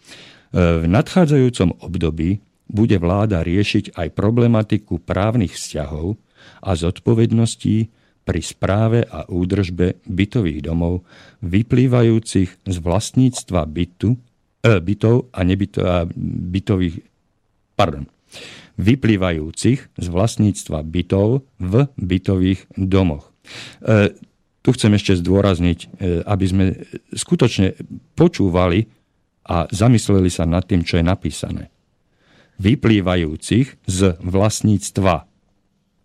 v 0.54 0.86
nadchádzajúcom 0.86 1.84
období 1.84 2.40
bude 2.70 2.98
vláda 3.02 3.42
riešiť 3.42 3.98
aj 3.98 4.08
problematiku 4.14 5.02
právnych 5.02 5.56
vzťahov 5.58 6.20
a 6.62 6.72
zodpovedností 6.78 7.90
pri 8.28 8.42
správe 8.44 9.08
a 9.08 9.24
údržbe 9.32 10.04
bytových 10.04 10.60
domov 10.68 11.08
vyplývajúcich 11.42 12.50
z 12.68 12.78
vlastníctva 12.84 13.64
bytu, 13.66 14.10
e, 14.14 14.72
bytov 14.84 15.32
a, 15.34 15.40
nebyto, 15.42 15.80
a 15.82 16.04
bytových 16.52 17.02
pardon, 17.78 18.10
vyplývajúcich 18.78 19.80
z 19.98 20.08
vlastníctva 20.08 20.86
bytov 20.86 21.46
v 21.58 21.74
bytových 21.98 22.70
domoch. 22.78 23.34
E, 23.82 24.14
tu 24.62 24.70
chcem 24.74 24.94
ešte 24.94 25.18
zdôrazniť, 25.18 25.80
e, 25.82 25.88
aby 26.26 26.46
sme 26.46 26.66
skutočne 27.14 27.74
počúvali 28.14 28.86
a 29.48 29.66
zamysleli 29.70 30.30
sa 30.30 30.46
nad 30.46 30.66
tým, 30.66 30.86
čo 30.86 31.02
je 31.02 31.06
napísané 31.06 31.74
vyplývajúcich 32.58 33.86
z 33.86 34.00
vlastníctva. 34.22 35.30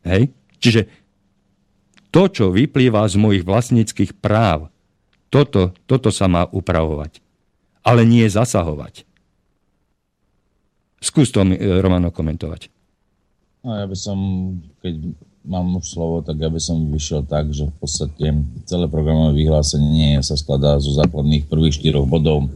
Hej? 0.04 0.22
Čiže 0.60 0.82
to, 2.12 2.28
čo 2.28 2.52
vyplýva 2.52 3.08
z 3.08 3.16
mojich 3.16 3.44
vlastníckých 3.44 4.20
práv, 4.20 4.68
toto, 5.32 5.72
toto 5.88 6.12
sa 6.12 6.28
má 6.28 6.44
upravovať. 6.44 7.24
Ale 7.82 8.04
nie 8.04 8.28
zasahovať. 8.28 9.08
Skús 11.02 11.34
to, 11.34 11.42
Romano, 11.82 12.14
komentovať. 12.14 12.70
No, 13.66 13.74
ja 13.74 13.86
by 13.90 13.96
som, 13.98 14.18
keď 14.78 14.94
mám 15.42 15.82
už 15.82 15.86
slovo, 15.86 16.22
tak 16.22 16.38
ja 16.38 16.46
by 16.46 16.62
som 16.62 16.86
vyšiel 16.90 17.26
tak, 17.26 17.50
že 17.50 17.66
v 17.66 17.74
podstate 17.82 18.26
celé 18.66 18.86
programové 18.86 19.42
vyhlásenie 19.42 20.22
sa 20.22 20.38
skladá 20.38 20.78
zo 20.78 20.94
základných 20.94 21.50
prvých 21.50 21.82
štyroch 21.82 22.06
bodov 22.06 22.46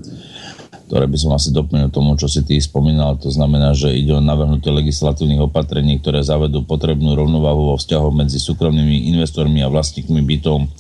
ktoré 0.87 1.11
by 1.11 1.18
som 1.18 1.35
asi 1.35 1.50
doplnil 1.50 1.90
tomu, 1.90 2.14
čo 2.14 2.30
si 2.30 2.46
ty 2.46 2.62
spomínal. 2.62 3.18
To 3.18 3.26
znamená, 3.26 3.74
že 3.74 3.90
ide 3.90 4.14
o 4.14 4.22
navrhnutie 4.22 4.70
legislatívnych 4.70 5.50
opatrení, 5.50 5.98
ktoré 5.98 6.22
zavedú 6.22 6.62
potrebnú 6.62 7.18
rovnováhu 7.18 7.74
vo 7.74 7.76
vzťahoch 7.76 8.14
medzi 8.14 8.38
súkromnými 8.38 9.11
investormi 9.11 9.66
a 9.66 9.68
vlastníkmi 9.68 10.22
bytov 10.22 10.70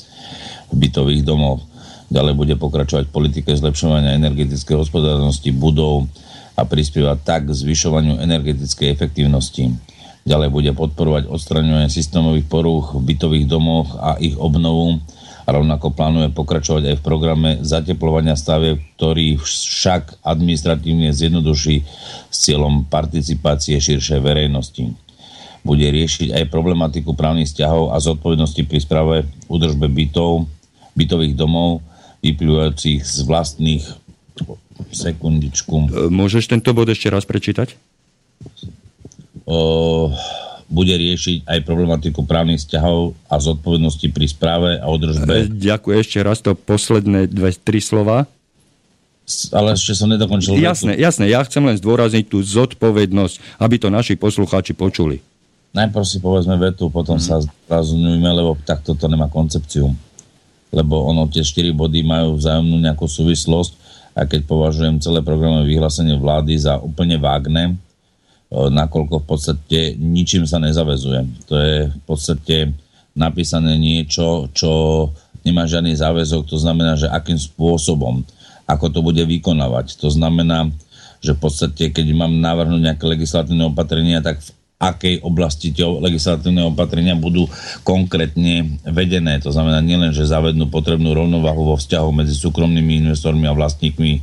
bytových 0.70 1.26
domov. 1.26 1.66
Ďalej 2.06 2.34
bude 2.38 2.54
pokračovať 2.54 3.10
v 3.10 3.14
politike 3.14 3.50
zlepšovania 3.50 4.14
energetickej 4.14 4.78
hospodárnosti 4.78 5.50
budov 5.50 6.06
a 6.56 6.64
prispievať 6.64 7.18
tak 7.22 7.52
k 7.52 7.56
zvyšovaniu 7.56 8.16
energetickej 8.18 8.88
efektívnosti. 8.88 9.76
Ďalej 10.26 10.48
bude 10.50 10.70
podporovať 10.74 11.30
odstraňovanie 11.30 11.86
systémových 11.86 12.50
porúch 12.50 12.98
v 12.98 13.14
bytových 13.14 13.46
domoch 13.46 13.94
a 14.00 14.18
ich 14.18 14.34
obnovu 14.34 14.98
a 15.46 15.48
rovnako 15.54 15.94
plánuje 15.94 16.34
pokračovať 16.34 16.82
aj 16.90 16.96
v 16.98 17.06
programe 17.06 17.50
zateplovania 17.62 18.34
stavieb, 18.34 18.82
ktorý 18.98 19.38
však 19.38 20.26
administratívne 20.26 21.14
zjednoduší 21.14 21.86
s 22.26 22.36
cieľom 22.42 22.90
participácie 22.90 23.78
širšej 23.78 24.18
verejnosti. 24.18 24.90
Bude 25.62 25.86
riešiť 25.86 26.34
aj 26.34 26.50
problematiku 26.50 27.14
právnych 27.14 27.46
vzťahov 27.46 27.94
a 27.94 28.02
zodpovednosti 28.02 28.62
pri 28.66 28.78
správe 28.82 29.14
údržbe 29.46 29.86
bytov, 29.86 30.50
bytových 30.98 31.38
domov, 31.38 31.86
vyplývajúcich 32.26 33.06
z 33.06 33.18
vlastných 33.22 33.86
sekundičku. 34.92 36.08
Môžeš 36.12 36.50
tento 36.50 36.72
bod 36.76 36.88
ešte 36.92 37.08
raz 37.08 37.24
prečítať? 37.24 37.76
O, 39.46 40.10
bude 40.66 40.94
riešiť 40.94 41.46
aj 41.46 41.58
problematiku 41.62 42.26
právnych 42.26 42.66
vzťahov 42.66 43.14
a 43.30 43.34
zodpovednosti 43.38 44.06
pri 44.10 44.26
správe 44.26 44.70
a 44.82 44.86
održbe. 44.90 45.46
Ďakujem 45.46 45.98
ešte 46.02 46.18
raz 46.26 46.42
to 46.42 46.58
posledné 46.58 47.30
dve, 47.30 47.54
tri 47.54 47.78
slova. 47.78 48.26
Ale 49.50 49.74
ešte 49.74 49.94
som 49.94 50.06
nedokončil. 50.06 50.58
Jasné, 50.58 50.94
vetu. 50.94 51.02
jasné, 51.02 51.24
ja 51.30 51.42
chcem 51.42 51.62
len 51.62 51.74
zdôrazniť 51.74 52.30
tú 52.30 52.38
zodpovednosť, 52.42 53.58
aby 53.58 53.74
to 53.78 53.90
naši 53.90 54.14
poslucháči 54.14 54.74
počuli. 54.74 55.18
Najprv 55.74 56.04
si 56.06 56.22
povedzme 56.22 56.54
vetu, 56.56 56.88
potom 56.88 57.18
mm. 57.18 57.24
sa 57.26 57.42
zdôrazňujeme, 57.42 58.30
lebo 58.30 58.54
takto 58.62 58.94
to 58.94 59.06
nemá 59.10 59.26
koncepciu. 59.26 59.90
Lebo 60.70 61.06
ono 61.10 61.26
tie 61.30 61.42
štyri 61.42 61.74
body 61.74 62.06
majú 62.06 62.38
vzájomnú 62.38 62.78
nejakú 62.82 63.06
súvislosť 63.06 63.85
a 64.16 64.24
keď 64.24 64.48
považujem 64.48 64.96
celé 65.04 65.20
programové 65.20 65.76
vyhlásenie 65.76 66.16
vlády 66.16 66.56
za 66.56 66.80
úplne 66.80 67.20
vágne, 67.20 67.76
nakoľko 68.48 69.20
v 69.20 69.26
podstate 69.28 69.78
ničím 70.00 70.48
sa 70.48 70.56
nezavezuje. 70.56 71.44
To 71.52 71.54
je 71.60 71.76
v 71.92 72.02
podstate 72.08 72.56
napísané 73.12 73.76
niečo, 73.76 74.48
čo 74.56 74.70
nemá 75.44 75.68
žiadny 75.68 75.92
záväzok, 75.94 76.48
to 76.48 76.56
znamená, 76.56 76.96
že 76.96 77.12
akým 77.12 77.36
spôsobom, 77.36 78.24
ako 78.64 78.86
to 78.90 79.00
bude 79.04 79.20
vykonávať. 79.20 80.00
To 80.00 80.08
znamená, 80.08 80.72
že 81.20 81.36
v 81.36 81.40
podstate, 81.42 81.92
keď 81.92 82.06
mám 82.16 82.32
navrhnúť 82.40 82.82
nejaké 82.82 83.04
legislatívne 83.04 83.68
opatrenia, 83.68 84.24
tak 84.24 84.40
v 84.40 84.50
akej 84.76 85.24
oblasti 85.24 85.72
tie 85.72 85.88
legislatívne 85.88 86.68
opatrenia 86.68 87.16
budú 87.16 87.48
konkrétne 87.80 88.76
vedené. 88.84 89.40
To 89.40 89.48
znamená 89.48 89.80
nielen, 89.80 90.12
že 90.12 90.28
zavednú 90.28 90.68
potrebnú 90.68 91.16
rovnovahu 91.16 91.72
vo 91.72 91.76
vzťahu 91.80 92.10
medzi 92.12 92.36
súkromnými 92.36 93.08
investormi 93.08 93.48
a 93.48 93.56
vlastníkmi 93.56 94.20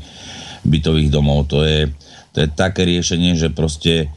bytových 0.62 1.10
domov. 1.10 1.50
To 1.50 1.66
je 1.66 1.90
to 2.34 2.42
je 2.42 2.50
také 2.50 2.84
riešenie, 2.90 3.38
že 3.38 3.54
proste 3.54 4.10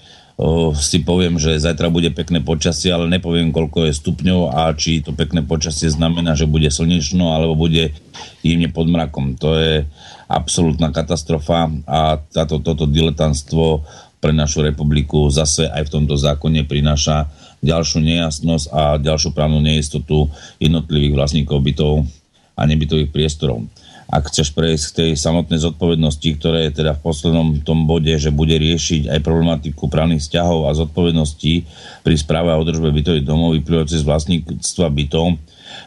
si 0.77 1.01
poviem, 1.01 1.41
že 1.41 1.57
zajtra 1.57 1.89
bude 1.89 2.13
pekné 2.13 2.45
počasie, 2.45 2.93
ale 2.93 3.09
nepoviem, 3.09 3.57
koľko 3.57 3.89
je 3.89 3.97
stupňov 3.97 4.41
a 4.53 4.69
či 4.77 5.01
to 5.01 5.17
pekné 5.17 5.41
počasie 5.41 5.89
znamená, 5.89 6.37
že 6.37 6.45
bude 6.45 6.69
slnečno 6.69 7.33
alebo 7.33 7.57
bude 7.57 7.97
jemne 8.45 8.69
pod 8.69 8.85
mrakom. 8.85 9.33
To 9.41 9.57
je 9.57 9.89
absolútna 10.29 10.93
katastrofa 10.93 11.73
a 11.89 12.21
táto, 12.21 12.61
toto 12.61 12.85
diletantstvo 12.85 13.89
pre 14.27 14.35
našu 14.35 14.59
republiku 14.67 15.31
zase 15.31 15.71
aj 15.71 15.87
v 15.87 15.93
tomto 16.03 16.19
zákone 16.19 16.67
prináša 16.67 17.31
ďalšiu 17.63 18.03
nejasnosť 18.03 18.67
a 18.75 18.99
ďalšiu 18.99 19.31
právnu 19.31 19.63
neistotu 19.63 20.27
jednotlivých 20.59 21.15
vlastníkov 21.15 21.63
bytov 21.63 22.03
a 22.59 22.67
nebytových 22.67 23.15
priestorov. 23.15 23.63
Ak 24.11 24.27
chceš 24.27 24.51
prejsť 24.51 24.85
k 24.91 24.97
tej 24.99 25.11
samotnej 25.15 25.63
zodpovednosti, 25.63 26.27
ktoré 26.43 26.67
je 26.67 26.83
teda 26.83 26.99
v 26.99 27.07
poslednom 27.07 27.63
tom 27.63 27.87
bode, 27.87 28.11
že 28.19 28.35
bude 28.35 28.59
riešiť 28.59 29.15
aj 29.15 29.23
problematiku 29.23 29.87
právnych 29.87 30.27
vzťahov 30.27 30.67
a 30.67 30.75
zodpovedností 30.75 31.63
pri 32.03 32.15
správe 32.19 32.51
a 32.51 32.59
održbe 32.59 32.91
bytových 32.91 33.23
domov 33.23 33.55
vyplývajúce 33.55 34.03
z 34.03 34.07
vlastníctva 34.07 34.91
bytov, 34.91 35.39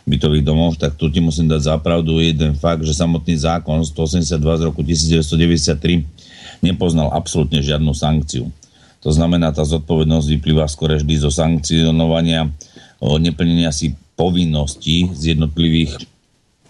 bytových 0.07 0.47
domov, 0.47 0.79
tak 0.79 0.95
tu 0.95 1.11
ti 1.11 1.19
musím 1.19 1.51
dať 1.51 1.75
zapravdu 1.75 2.23
jeden 2.23 2.55
fakt, 2.55 2.87
že 2.87 2.95
samotný 2.95 3.35
zákon 3.35 3.83
182 3.83 4.31
z 4.31 4.63
roku 4.63 4.79
1993 4.79 6.28
nepoznal 6.59 7.11
absolútne 7.11 7.63
žiadnu 7.63 7.91
sankciu. 7.95 8.51
To 8.99 9.09
znamená, 9.15 9.55
tá 9.55 9.63
zodpovednosť 9.63 10.27
vyplýva 10.27 10.67
skôr 10.67 10.99
vždy 10.99 11.15
zo 11.23 11.31
sankcionovania 11.31 12.51
neplnenia 12.99 13.71
si 13.71 13.95
povinností 14.19 15.15
z 15.15 15.35
jednotlivých 15.35 15.95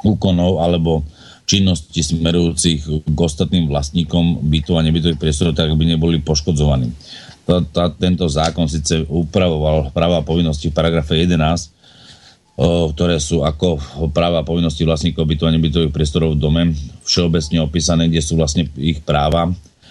úkonov 0.06 0.62
alebo 0.62 1.02
činnosti 1.49 2.06
smerujúcich 2.06 3.10
k 3.10 3.17
ostatným 3.17 3.65
vlastníkom 3.65 4.45
bytov 4.45 4.78
a 4.78 4.86
nebytových 4.86 5.17
priestorov, 5.17 5.58
tak 5.58 5.73
by 5.73 5.86
neboli 5.97 6.21
poškodzovaní. 6.21 6.93
tá, 7.49 7.65
tá, 7.65 7.89
tento 7.89 8.30
zákon 8.30 8.69
síce 8.69 9.02
upravoval 9.10 9.89
práva 9.89 10.21
a 10.21 10.28
povinnosti 10.28 10.69
v 10.69 10.78
paragrafe 10.78 11.17
11, 11.17 11.73
o, 12.54 12.93
ktoré 12.93 13.17
sú 13.17 13.41
ako 13.41 13.82
práva 14.13 14.45
a 14.45 14.47
povinnosti 14.47 14.86
vlastníkov 14.86 15.25
bytovania 15.25 15.58
bytových 15.58 15.89
priestorov 15.89 16.38
v 16.38 16.41
dome, 16.45 16.63
všeobecne 17.02 17.65
opísané, 17.65 18.06
kde 18.06 18.21
sú 18.21 18.38
vlastne 18.38 18.69
ich 18.78 19.02
práva, 19.02 19.49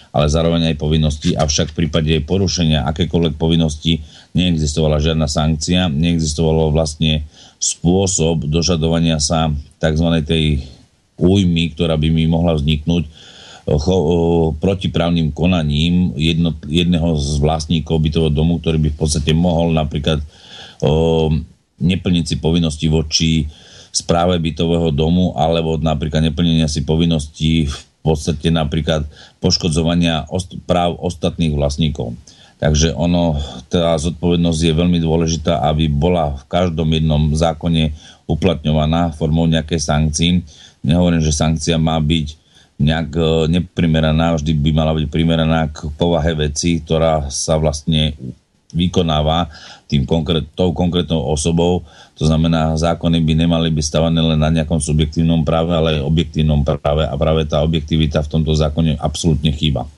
ale 0.09 0.25
zároveň 0.25 0.73
aj 0.73 0.81
povinnosti, 0.81 1.29
avšak 1.37 1.73
v 1.73 1.85
prípade 1.85 2.13
porušenia 2.25 2.85
akékoľvek 2.89 3.35
povinnosti 3.37 4.01
neexistovala 4.33 4.97
žiadna 5.01 5.29
sankcia, 5.29 5.89
neexistovalo 5.89 6.73
vlastne 6.73 7.25
spôsob 7.61 8.47
dožadovania 8.49 9.21
sa 9.21 9.53
tzv. 9.77 10.07
tej 10.25 10.65
újmy, 11.19 11.75
ktorá 11.75 11.99
by 11.99 12.07
mi 12.09 12.25
mohla 12.25 12.55
vzniknúť 12.55 13.05
protiprávnym 14.57 15.29
konaním 15.29 16.17
jedno, 16.17 16.57
jedného 16.65 17.13
z 17.21 17.37
vlastníkov 17.37 18.01
bytového 18.01 18.33
domu, 18.33 18.57
ktorý 18.57 18.81
by 18.81 18.89
v 18.95 18.97
podstate 18.97 19.29
mohol 19.35 19.77
napríklad 19.77 20.25
o, 20.81 21.29
neplniť 21.77 22.25
si 22.25 22.35
povinnosti 22.41 22.89
voči 22.89 23.45
správe 23.93 24.41
bytového 24.41 24.89
domu 24.89 25.37
alebo 25.37 25.77
napríklad 25.77 26.33
neplnenia 26.33 26.65
si 26.65 26.81
povinností 26.81 27.69
v 27.69 27.77
podstate 28.03 28.47
napríklad 28.49 29.05
poškodzovania 29.43 30.27
ost- 30.31 30.59
práv 30.63 30.95
ostatných 30.99 31.53
vlastníkov. 31.53 32.15
Takže 32.59 32.91
ono, 32.91 33.39
tá 33.71 33.95
zodpovednosť 33.95 34.59
je 34.59 34.73
veľmi 34.75 34.99
dôležitá, 34.99 35.63
aby 35.71 35.87
bola 35.87 36.35
v 36.35 36.43
každom 36.51 36.91
jednom 36.91 37.31
zákone 37.31 37.95
uplatňovaná 38.27 39.15
formou 39.15 39.47
nejakej 39.47 39.79
sankcií. 39.79 40.43
Nehovorím, 40.83 41.23
že 41.23 41.31
sankcia 41.31 41.79
má 41.79 41.95
byť 42.03 42.35
nejak 42.79 43.09
e, 43.15 43.23
neprimeraná, 43.59 44.35
vždy 44.35 44.55
by 44.55 44.71
mala 44.75 44.91
byť 44.95 45.07
primeraná 45.07 45.71
k 45.71 45.87
povahe 45.95 46.35
veci, 46.35 46.79
ktorá 46.83 47.27
sa 47.31 47.55
vlastne 47.59 48.15
vykonáva 48.69 49.49
tým 49.89 50.05
konkrét, 50.05 50.45
tou 50.53 50.69
konkrétnou 50.69 51.25
osobou. 51.25 51.81
To 52.21 52.23
znamená, 52.29 52.77
zákony 52.77 53.17
by 53.25 53.33
nemali 53.45 53.73
byť 53.73 53.85
stavané 53.85 54.21
len 54.21 54.37
na 54.37 54.53
nejakom 54.53 54.77
subjektívnom 54.77 55.41
práve, 55.41 55.73
ale 55.73 55.97
aj 55.97 56.05
objektívnom 56.05 56.61
práve 56.61 57.09
a 57.09 57.13
práve 57.17 57.49
tá 57.49 57.65
objektivita 57.65 58.21
v 58.21 58.31
tomto 58.31 58.53
zákone 58.53 59.01
absolútne 59.01 59.49
chýba. 59.49 59.89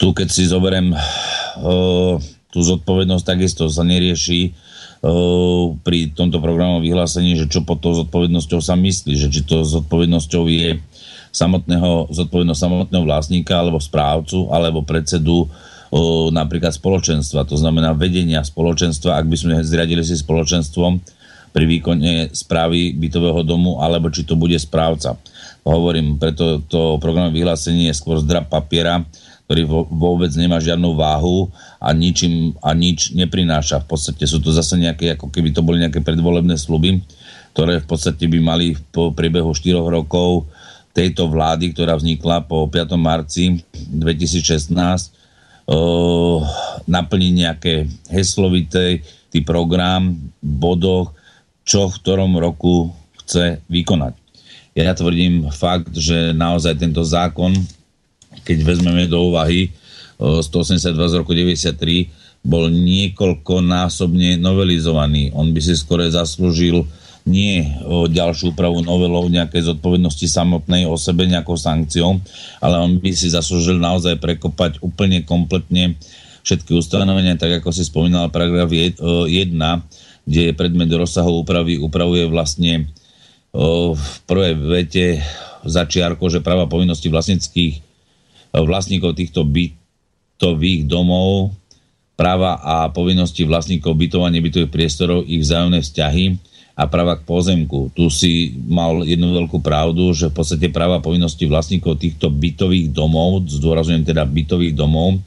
Tu, 0.00 0.08
keď 0.16 0.28
si 0.32 0.48
zoberiem 0.48 0.96
uh, 0.96 2.16
tú 2.48 2.58
zodpovednosť, 2.64 3.24
takisto 3.28 3.68
sa 3.68 3.84
nerieši 3.84 4.56
uh, 5.04 5.76
pri 5.84 6.16
tomto 6.16 6.40
programovom 6.40 6.80
vyhlásení, 6.80 7.36
že 7.36 7.52
čo 7.52 7.68
pod 7.68 7.84
tou 7.84 7.92
zodpovednosťou 7.92 8.60
sa 8.64 8.74
myslí, 8.80 9.12
že 9.14 9.28
či 9.28 9.44
to 9.44 9.60
zodpovednosťou 9.62 10.42
je 10.48 10.80
samotného, 11.32 12.12
zodpovednosť 12.12 12.60
samotného 12.60 13.04
vlastníka 13.04 13.60
alebo 13.60 13.80
správcu 13.80 14.48
alebo 14.52 14.84
predsedu 14.84 15.48
napríklad 16.32 16.72
spoločenstva, 16.72 17.44
to 17.44 17.60
znamená 17.60 17.92
vedenia 17.92 18.40
spoločenstva, 18.40 19.20
ak 19.20 19.26
by 19.28 19.36
sme 19.36 19.54
zriadili 19.60 20.00
si 20.00 20.16
spoločenstvom 20.16 20.98
pri 21.52 21.64
výkone 21.68 22.32
správy 22.32 22.96
bytového 22.96 23.44
domu, 23.44 23.76
alebo 23.84 24.08
či 24.08 24.24
to 24.24 24.40
bude 24.40 24.56
správca. 24.56 25.20
Hovorím, 25.68 26.16
preto 26.16 26.64
to 26.64 26.96
programové 26.96 27.44
vyhlásenie 27.44 27.92
je 27.92 28.00
skôr 28.00 28.24
zdrab 28.24 28.48
papiera, 28.48 29.04
ktorý 29.44 29.68
vôbec 29.92 30.32
nemá 30.32 30.56
žiadnu 30.64 30.96
váhu 30.96 31.52
a, 31.76 31.92
ničím, 31.92 32.56
a 32.64 32.72
nič 32.72 33.12
neprináša. 33.12 33.84
V 33.84 33.92
podstate 33.92 34.24
sú 34.24 34.40
to 34.40 34.48
zase 34.48 34.80
nejaké, 34.80 35.12
ako 35.12 35.28
keby 35.28 35.52
to 35.52 35.60
boli 35.60 35.76
nejaké 35.76 36.00
predvolebné 36.00 36.56
sluby, 36.56 37.04
ktoré 37.52 37.84
v 37.84 37.86
podstate 37.86 38.24
by 38.32 38.38
mali 38.40 38.72
po 38.88 39.12
priebehu 39.12 39.52
4 39.52 39.76
rokov 39.76 40.48
tejto 40.96 41.28
vlády, 41.28 41.76
ktorá 41.76 42.00
vznikla 42.00 42.48
po 42.48 42.64
5. 42.64 42.96
marci 42.96 43.60
2016, 43.92 44.72
naplniť 46.86 47.32
nejaké 47.32 47.74
heslovité 48.10 49.00
tý 49.32 49.40
program 49.40 50.12
v 50.42 50.52
bodoch, 50.58 51.14
čo 51.62 51.86
v 51.88 51.96
ktorom 52.02 52.36
roku 52.36 52.90
chce 53.22 53.62
vykonať. 53.70 54.18
Ja 54.74 54.96
tvrdím 54.96 55.52
fakt, 55.52 55.94
že 55.94 56.32
naozaj 56.32 56.80
tento 56.80 57.04
zákon, 57.04 57.54
keď 58.42 58.58
vezmeme 58.64 59.04
do 59.06 59.30
úvahy 59.30 59.70
182 60.18 60.96
z 60.96 61.14
roku 61.18 61.32
93, 61.36 62.08
bol 62.42 62.66
niekoľkonásobne 62.66 64.40
novelizovaný. 64.42 65.30
On 65.36 65.54
by 65.54 65.60
si 65.62 65.78
skore 65.78 66.10
zaslúžil 66.10 66.82
nie 67.22 67.62
o 67.86 68.10
ďalšiu 68.10 68.50
úpravu 68.50 68.82
novelov 68.82 69.30
nejakej 69.30 69.70
zodpovednosti 69.70 70.26
samotnej 70.26 70.90
o 70.90 70.98
sebe 70.98 71.22
nejakou 71.30 71.54
sankciou, 71.54 72.18
ale 72.58 72.76
on 72.82 72.98
by 72.98 73.14
si 73.14 73.30
zaslúžil 73.30 73.78
naozaj 73.78 74.18
prekopať 74.18 74.82
úplne 74.82 75.22
kompletne 75.22 75.94
všetky 76.42 76.74
ustanovenia, 76.74 77.38
tak 77.38 77.62
ako 77.62 77.70
si 77.70 77.86
spomínal 77.86 78.26
paragraf 78.34 78.66
1, 78.74 79.30
kde 80.26 80.40
je 80.50 80.52
predmet 80.58 80.90
rozsahu 80.90 81.46
úpravy, 81.46 81.78
upravuje 81.78 82.26
vlastne 82.26 82.90
v 83.54 84.06
prvej 84.26 84.54
vete 84.58 85.06
začiarko, 85.62 86.26
že 86.26 86.42
práva 86.42 86.66
povinnosti 86.66 87.06
vlastnických 87.06 87.78
vlastníkov 88.50 89.14
týchto 89.14 89.46
bytových 89.46 90.90
domov, 90.90 91.54
práva 92.18 92.58
a 92.58 92.90
povinnosti 92.90 93.46
vlastníkov 93.46 93.94
bytov 93.94 94.26
a 94.26 94.34
nebytových 94.34 94.74
priestorov, 94.74 95.22
ich 95.22 95.46
vzájomné 95.46 95.78
vzťahy, 95.78 96.24
a 96.82 96.90
práva 96.90 97.14
k 97.14 97.22
pozemku. 97.22 97.94
Tu 97.94 98.10
si 98.10 98.58
mal 98.66 99.06
jednu 99.06 99.30
veľkú 99.30 99.62
pravdu, 99.62 100.10
že 100.10 100.26
v 100.26 100.42
podstate 100.42 100.66
práva 100.74 100.98
povinnosti 100.98 101.46
vlastníkov 101.46 102.02
týchto 102.02 102.26
bytových 102.26 102.90
domov, 102.90 103.46
zdôrazujem 103.46 104.02
teda 104.02 104.26
bytových 104.26 104.74
domov, 104.74 105.22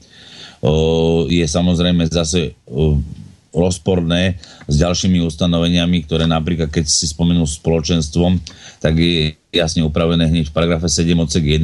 je 1.32 1.46
samozrejme 1.48 2.04
zase 2.12 2.60
rozporné 3.56 4.36
s 4.68 4.76
ďalšími 4.76 5.24
ustanoveniami, 5.24 6.04
ktoré 6.04 6.28
napríklad, 6.28 6.68
keď 6.68 6.92
si 6.92 7.08
spomenul 7.08 7.48
spoločenstvom, 7.48 8.44
tak 8.84 9.00
je 9.00 9.40
jasne 9.56 9.88
upravené 9.88 10.28
hneď 10.28 10.52
v 10.52 10.56
paragrafe 10.56 10.92
7 10.92 11.16
odsek 11.24 11.64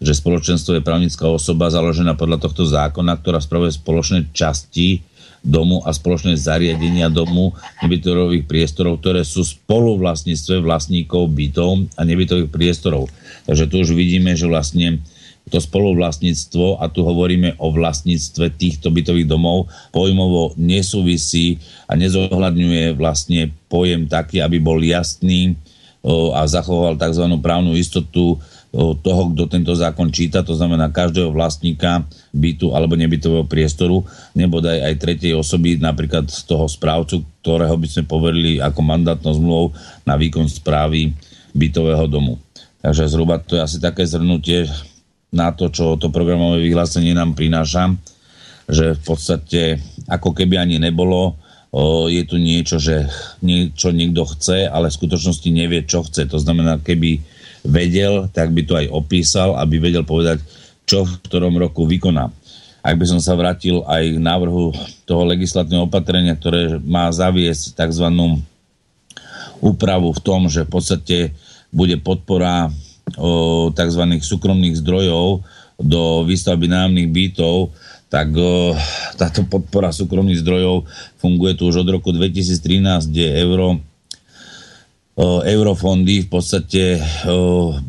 že 0.00 0.12
spoločenstvo 0.16 0.80
je 0.80 0.86
právnická 0.86 1.28
osoba 1.28 1.68
založená 1.68 2.16
podľa 2.16 2.48
tohto 2.48 2.64
zákona, 2.64 3.20
ktorá 3.20 3.44
spravuje 3.44 3.76
spoločné 3.76 4.32
časti 4.32 5.04
domu 5.44 5.80
a 5.86 5.94
spoločné 5.94 6.34
zariadenia 6.34 7.08
domu 7.08 7.54
nebytových 7.84 8.44
priestorov, 8.44 8.98
ktoré 9.00 9.22
sú 9.22 9.46
spolu 9.46 9.96
vlastníctve 9.98 10.60
vlastníkov 10.62 11.30
bytov 11.30 11.86
a 11.94 12.02
nebytových 12.02 12.50
priestorov. 12.50 13.06
Takže 13.46 13.64
tu 13.70 13.80
už 13.80 13.94
vidíme, 13.94 14.34
že 14.34 14.50
vlastne 14.50 15.00
to 15.48 15.58
spoluvlastníctvo, 15.64 16.76
a 16.76 16.92
tu 16.92 17.00
hovoríme 17.02 17.56
o 17.56 17.72
vlastníctve 17.72 18.52
týchto 18.52 18.92
bytových 18.92 19.24
domov, 19.24 19.72
pojmovo 19.96 20.52
nesúvisí 20.60 21.56
a 21.88 21.96
nezohľadňuje 21.96 22.92
vlastne 23.00 23.48
pojem 23.72 24.04
taký, 24.04 24.44
aby 24.44 24.60
bol 24.60 24.76
jasný 24.84 25.56
a 26.08 26.44
zachoval 26.46 27.00
tzv. 27.00 27.24
právnu 27.40 27.74
istotu 27.74 28.38
toho, 28.78 29.34
kto 29.34 29.50
tento 29.50 29.74
zákon 29.74 30.14
číta, 30.14 30.46
to 30.46 30.54
znamená 30.54 30.86
každého 30.94 31.34
vlastníka 31.34 32.06
bytu 32.30 32.70
alebo 32.78 32.94
nebytového 32.94 33.42
priestoru, 33.42 34.06
nebodaj 34.38 34.86
aj 34.86 34.94
tretej 35.02 35.34
osoby, 35.34 35.82
napríklad 35.82 36.30
z 36.30 36.46
toho 36.46 36.70
správcu, 36.70 37.26
ktorého 37.42 37.74
by 37.74 37.86
sme 37.90 38.04
poverili 38.06 38.62
ako 38.62 38.78
mandátnou 38.78 39.34
zmluvou 39.34 39.66
na 40.06 40.14
výkon 40.14 40.46
správy 40.46 41.10
bytového 41.50 42.06
domu. 42.06 42.38
Takže 42.78 43.10
zhruba 43.10 43.42
to 43.42 43.58
je 43.58 43.66
asi 43.66 43.78
také 43.82 44.06
zhrnutie 44.06 44.70
na 45.34 45.50
to, 45.50 45.74
čo 45.74 45.98
to 45.98 46.14
programové 46.14 46.62
vyhlásenie 46.62 47.18
nám 47.18 47.34
prináša, 47.34 47.90
že 48.70 48.94
v 48.94 49.02
podstate 49.02 49.62
ako 50.06 50.30
keby 50.30 50.54
ani 50.54 50.78
nebolo, 50.78 51.34
je 52.08 52.22
tu 52.24 52.40
niečo, 52.40 52.80
že 52.80 53.10
niečo 53.44 53.92
niekto 53.92 54.24
chce, 54.24 54.70
ale 54.70 54.88
v 54.88 54.98
skutočnosti 55.02 55.48
nevie, 55.52 55.84
čo 55.84 56.00
chce. 56.06 56.24
To 56.30 56.40
znamená, 56.40 56.80
keby 56.80 57.20
vedel, 57.64 58.30
tak 58.30 58.54
by 58.54 58.62
to 58.64 58.74
aj 58.78 58.86
opísal, 58.90 59.58
aby 59.58 59.78
vedel 59.82 60.06
povedať, 60.06 60.42
čo 60.88 61.04
v 61.04 61.20
ktorom 61.26 61.60
roku 61.60 61.84
vykoná. 61.84 62.32
Ak 62.80 62.94
by 62.96 63.04
som 63.04 63.20
sa 63.20 63.36
vrátil 63.36 63.84
aj 63.84 64.16
k 64.16 64.18
návrhu 64.22 64.72
toho 65.04 65.22
legislatívneho 65.28 65.90
opatrenia, 65.90 66.38
ktoré 66.38 66.80
má 66.80 67.10
zaviesť 67.12 67.76
tzv. 67.76 68.06
úpravu 69.60 70.08
v 70.14 70.20
tom, 70.22 70.46
že 70.46 70.64
v 70.64 70.70
podstate 70.72 71.18
bude 71.68 71.98
podpora 72.00 72.72
o, 73.18 73.68
tzv. 73.74 74.02
súkromných 74.22 74.80
zdrojov 74.80 75.44
do 75.78 76.24
výstavby 76.24 76.70
nájomných 76.70 77.10
bytov, 77.12 77.74
tak 78.08 78.32
o, 78.32 78.72
táto 79.20 79.44
podpora 79.44 79.92
súkromných 79.92 80.40
zdrojov 80.40 80.88
funguje 81.20 81.58
tu 81.58 81.68
už 81.68 81.84
od 81.84 81.88
roku 81.92 82.14
2013, 82.14 83.12
kde 83.12 83.26
euro 83.42 83.82
eurofondy 85.18 86.22
v 86.24 86.28
podstate 86.30 87.02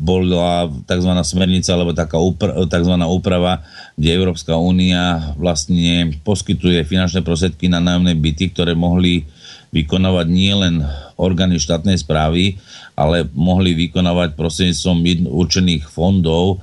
bola 0.02 0.66
tzv. 0.66 1.12
smernica 1.22 1.70
alebo 1.78 1.94
taká 1.94 2.18
tzv. 2.66 2.94
úprava, 3.06 3.62
kde 3.94 4.18
Európska 4.18 4.58
únia 4.58 5.30
vlastne 5.38 6.10
poskytuje 6.26 6.82
finančné 6.82 7.22
prostriedky 7.22 7.70
na 7.70 7.78
nájomné 7.78 8.18
byty, 8.18 8.50
ktoré 8.50 8.74
mohli 8.74 9.30
vykonávať 9.70 10.26
nielen 10.26 10.82
orgány 11.14 11.62
štátnej 11.62 12.02
správy, 12.02 12.58
ale 12.98 13.30
mohli 13.30 13.78
vykonávať 13.78 14.34
prostredníctvom 14.34 15.30
určených 15.30 15.86
fondov 15.86 16.58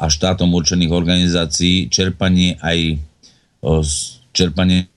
a 0.00 0.08
štátom 0.08 0.48
určených 0.48 0.92
organizácií 0.96 1.92
čerpanie 1.92 2.56
aj 2.64 2.96
čerpanie 4.32 4.88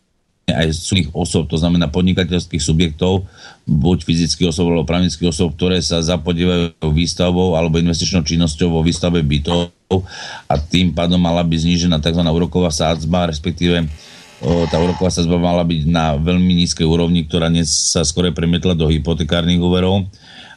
aj 0.48 0.72
súdnych 0.72 1.12
osob, 1.12 1.52
to 1.52 1.60
znamená 1.60 1.92
podnikateľských 1.92 2.64
subjektov, 2.64 3.28
buď 3.68 4.08
fyzických 4.08 4.48
osob 4.48 4.72
alebo 4.72 4.88
právnických 4.88 5.28
osob, 5.28 5.52
ktoré 5.60 5.84
sa 5.84 6.00
zapodievajú 6.00 6.88
výstavbou 6.88 7.60
alebo 7.60 7.84
investičnou 7.84 8.24
činnosťou 8.24 8.72
vo 8.72 8.80
výstave 8.80 9.20
bytov 9.20 9.76
a 10.48 10.56
tým 10.56 10.96
pádom 10.96 11.20
mala 11.20 11.44
by 11.44 11.52
znížená 11.52 12.00
tzv. 12.00 12.24
úroková 12.24 12.72
sádzba, 12.72 13.28
respektíve 13.28 13.92
tá 14.72 14.78
úroková 14.80 15.12
sadzba 15.12 15.36
mala 15.36 15.68
byť 15.68 15.84
na 15.84 16.16
veľmi 16.16 16.64
nízkej 16.64 16.88
úrovni, 16.88 17.28
ktorá 17.28 17.52
dnes 17.52 17.68
sa 17.92 18.08
skore 18.08 18.32
premietla 18.32 18.72
do 18.72 18.88
hypotekárnych 18.88 19.60
úverov 19.60 20.08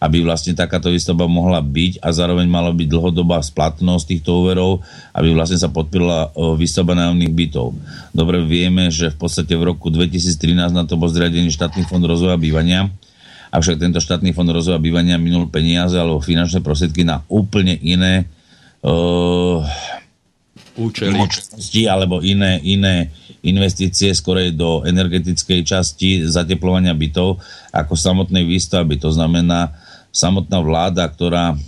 aby 0.00 0.24
vlastne 0.24 0.56
takáto 0.56 0.88
výstavba 0.88 1.28
mohla 1.28 1.60
byť 1.60 2.00
a 2.00 2.08
zároveň 2.08 2.48
mala 2.48 2.72
byť 2.72 2.88
dlhodobá 2.88 3.44
splatnosť 3.44 4.04
týchto 4.16 4.40
úverov, 4.40 4.80
aby 5.12 5.36
vlastne 5.36 5.60
sa 5.60 5.68
podporila 5.68 6.32
výstavba 6.56 6.96
nájomných 6.96 7.36
bytov. 7.36 7.76
Dobre 8.16 8.40
vieme, 8.40 8.88
že 8.88 9.12
v 9.12 9.20
podstate 9.20 9.52
v 9.52 9.76
roku 9.76 9.92
2013 9.92 10.72
na 10.72 10.88
to 10.88 10.96
bol 10.96 11.12
zriadený 11.12 11.52
štátny 11.52 11.84
fond 11.84 12.00
rozvoja 12.00 12.40
bývania, 12.40 12.88
avšak 13.52 13.76
tento 13.76 14.00
štátny 14.00 14.32
fond 14.32 14.48
rozvoja 14.48 14.80
bývania 14.80 15.20
minul 15.20 15.52
peniaze 15.52 16.00
alebo 16.00 16.24
finančné 16.24 16.64
prostriedky 16.64 17.04
na 17.04 17.20
úplne 17.28 17.76
iné 17.84 18.24
uh, 18.80 19.60
účely 20.80 21.20
alebo 21.84 22.24
iné, 22.24 22.56
iné 22.64 23.12
investície 23.44 24.12
skorej 24.12 24.56
do 24.56 24.84
energetickej 24.84 25.60
časti 25.64 26.24
zateplovania 26.28 26.92
bytov 26.92 27.40
ako 27.72 27.94
samotnej 27.96 28.44
výstavby. 28.44 29.00
To 29.00 29.10
znamená, 29.12 29.72
samotná 30.10 30.58
vláda, 30.62 31.06
ktorá 31.06 31.58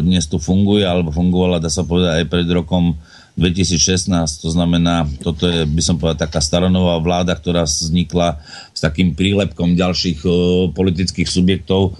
dnes 0.00 0.24
tu 0.24 0.40
funguje, 0.40 0.84
alebo 0.88 1.12
fungovala, 1.12 1.60
dá 1.60 1.68
sa 1.68 1.84
povedať, 1.84 2.24
aj 2.24 2.26
pred 2.32 2.48
rokom 2.48 2.96
2016, 3.36 4.08
to 4.40 4.48
znamená, 4.48 5.04
toto 5.20 5.44
je, 5.44 5.68
by 5.68 5.82
som 5.84 6.00
povedal, 6.00 6.24
taká 6.24 6.40
staronová 6.40 6.96
vláda, 7.04 7.36
ktorá 7.36 7.68
vznikla 7.68 8.40
s 8.72 8.80
takým 8.80 9.12
prílepkom 9.12 9.76
ďalších 9.76 10.24
o, 10.24 10.32
politických 10.72 11.28
subjektov, 11.28 11.92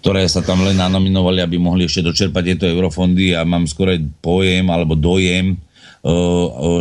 ktoré 0.00 0.24
sa 0.24 0.40
tam 0.40 0.64
len 0.64 0.80
nanominovali, 0.80 1.44
aby 1.44 1.60
mohli 1.60 1.84
ešte 1.84 2.08
dočerpať 2.08 2.42
tieto 2.56 2.64
eurofondy. 2.64 3.36
A 3.36 3.44
mám 3.44 3.68
skoro 3.68 3.92
pojem 4.24 4.64
alebo 4.72 4.96
dojem, 4.96 5.60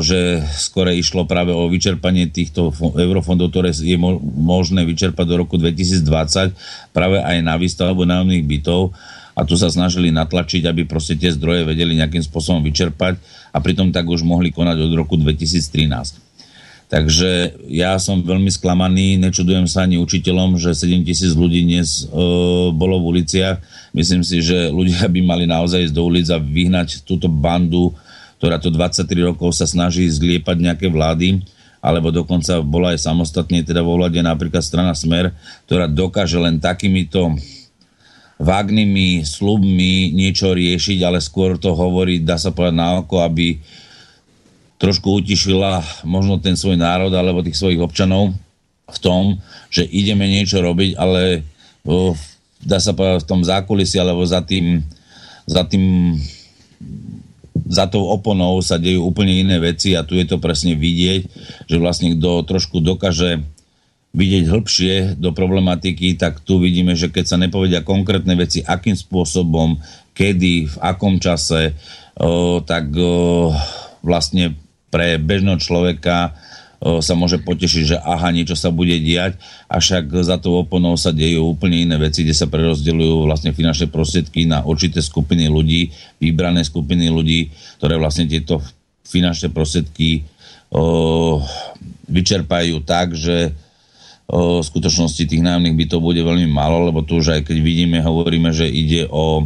že 0.01 0.41
skore 0.57 0.97
išlo 0.97 1.29
práve 1.29 1.53
o 1.53 1.69
vyčerpanie 1.69 2.34
týchto 2.34 2.73
eurofondov, 2.97 3.53
ktoré 3.53 3.69
je 3.69 3.93
možné 4.41 4.81
vyčerpať 4.81 5.25
do 5.29 5.36
roku 5.45 5.62
2020 5.62 6.57
práve 6.89 7.21
aj 7.21 7.38
na 7.45 7.53
výstavbu 7.53 8.01
nájomných 8.01 8.41
bytov 8.49 8.97
a 9.38 9.45
tu 9.45 9.53
sa 9.53 9.69
snažili 9.69 10.10
natlačiť, 10.10 10.65
aby 10.65 10.89
proste 10.89 11.15
tie 11.15 11.29
zdroje 11.29 11.69
vedeli 11.69 11.93
nejakým 12.01 12.25
spôsobom 12.25 12.65
vyčerpať 12.65 13.21
a 13.53 13.57
pritom 13.62 13.93
tak 13.93 14.10
už 14.10 14.25
mohli 14.25 14.49
konať 14.49 14.89
od 14.89 14.91
roku 14.97 15.15
2013. 15.21 16.34
Takže 16.91 17.55
ja 17.71 17.95
som 18.03 18.19
veľmi 18.19 18.51
sklamaný, 18.51 19.15
nečudujem 19.15 19.63
sa 19.63 19.88
ani 19.88 19.95
učiteľom, 19.95 20.60
že 20.60 20.75
7 20.75 21.07
tisíc 21.07 21.31
ľudí 21.31 21.63
dnes 21.63 22.03
e, 22.03 22.12
bolo 22.75 22.99
v 22.99 23.15
uliciach. 23.15 23.63
Myslím 23.95 24.27
si, 24.27 24.43
že 24.43 24.67
ľudia 24.67 25.07
by 25.07 25.19
mali 25.23 25.47
naozaj 25.47 25.88
ísť 25.88 25.95
do 25.95 26.03
ulic 26.03 26.27
a 26.27 26.36
vyhnať 26.36 27.07
túto 27.07 27.31
bandu 27.31 27.95
ktorá 28.41 28.58
to 28.58 28.73
23 28.73 29.06
rokov 29.21 29.54
sa 29.54 29.69
snaží 29.69 30.10
zliepať 30.10 30.58
nejaké 30.58 30.89
vlády, 30.89 31.45
alebo 31.77 32.10
dokonca 32.10 32.58
bola 32.65 32.97
aj 32.97 33.06
samostatne 33.06 33.62
teda 33.62 33.86
vo 33.86 34.01
vláde 34.01 34.17
napríklad 34.17 34.65
strana 34.65 34.97
Smer, 34.97 35.30
ktorá 35.69 35.86
dokáže 35.86 36.41
len 36.41 36.58
takýmito 36.58 37.38
vágnymi 38.41 39.21
slubmi 39.21 40.10
niečo 40.10 40.58
riešiť, 40.58 41.06
ale 41.06 41.21
skôr 41.21 41.62
to 41.62 41.77
hovorí, 41.77 42.17
dá 42.17 42.41
sa 42.41 42.49
povedať 42.49 42.82
na 42.82 43.06
oko, 43.06 43.21
aby 43.21 43.62
trošku 44.82 45.21
utišila 45.21 46.01
možno 46.10 46.41
ten 46.41 46.58
svoj 46.58 46.82
národ 46.82 47.13
alebo 47.13 47.45
tých 47.45 47.62
svojich 47.62 47.77
občanov 47.77 48.34
v 48.89 48.97
tom, 48.97 49.38
že 49.69 49.86
ideme 49.86 50.25
niečo 50.25 50.58
robiť, 50.58 50.97
ale 50.97 51.45
o, 51.86 52.17
dá 52.65 52.82
sa 52.82 52.97
povedať 52.97 53.21
v 53.21 53.30
tom 53.30 53.45
zákulisí 53.45 54.01
alebo 54.01 54.25
za 54.25 54.41
tým, 54.41 54.82
za 55.45 55.62
tým 55.62 56.17
za 57.71 57.88
tou 57.88 58.12
oponou 58.12 58.60
sa 58.60 58.75
dejú 58.75 59.07
úplne 59.07 59.31
iné 59.31 59.55
veci 59.63 59.95
a 59.95 60.03
tu 60.03 60.19
je 60.19 60.27
to 60.27 60.43
presne 60.43 60.75
vidieť, 60.75 61.21
že 61.71 61.77
vlastne 61.79 62.19
kto 62.19 62.43
trošku 62.43 62.84
dokáže 62.84 63.39
vidieť 64.12 64.43
hĺbšie 64.51 64.93
do 65.15 65.31
problematiky, 65.31 66.19
tak 66.19 66.43
tu 66.43 66.60
vidíme, 66.60 66.99
že 66.99 67.07
keď 67.07 67.25
sa 67.31 67.38
nepovedia 67.39 67.79
konkrétne 67.79 68.36
veci, 68.36 68.60
akým 68.60 68.99
spôsobom, 68.99 69.79
kedy, 70.12 70.67
v 70.67 70.75
akom 70.84 71.15
čase, 71.23 71.71
o, 72.19 72.60
tak 72.60 72.91
o, 72.91 73.55
vlastne 74.03 74.60
pre 74.91 75.15
bežného 75.15 75.55
človeka 75.63 76.36
sa 76.82 77.13
môže 77.13 77.38
potešiť, 77.38 77.84
že 77.94 77.98
aha, 78.02 78.34
niečo 78.34 78.58
sa 78.58 78.74
bude 78.74 78.98
diať, 78.98 79.38
a 79.70 79.78
však 79.78 80.26
za 80.26 80.41
tou 80.41 80.58
oponou 80.65 80.98
sa 80.98 81.13
dejú 81.13 81.54
úplne 81.54 81.86
iné 81.86 81.96
veci, 82.02 82.26
kde 82.26 82.34
sa 82.34 82.50
prerozdeľujú 82.50 83.30
vlastne 83.30 83.54
finančné 83.54 83.94
prostriedky 83.94 84.50
na 84.50 84.65
určité 84.65 84.98
skupiny 84.98 85.46
ľudí, 85.46 85.94
vybrané 86.17 86.65
skupiny 86.65 87.13
ľudí, 87.13 87.54
ktoré 87.78 88.02
vlastne 88.02 88.26
tieto 88.26 88.65
finančné 89.06 89.54
prostriedky 89.54 90.26
o, 90.74 91.38
vyčerpajú 92.10 92.82
tak, 92.82 93.13
že 93.13 93.54
v 94.32 94.63
skutočnosti 94.63 95.28
tých 95.28 95.44
nájomných 95.44 95.76
bytov 95.76 96.00
bude 96.00 96.24
veľmi 96.24 96.48
málo, 96.48 96.88
lebo 96.88 97.04
tu 97.04 97.20
už 97.20 97.36
aj 97.36 97.52
keď 97.52 97.58
vidíme, 97.60 98.00
hovoríme, 98.00 98.56
že 98.56 98.63
ide 98.63 99.04
o 99.12 99.44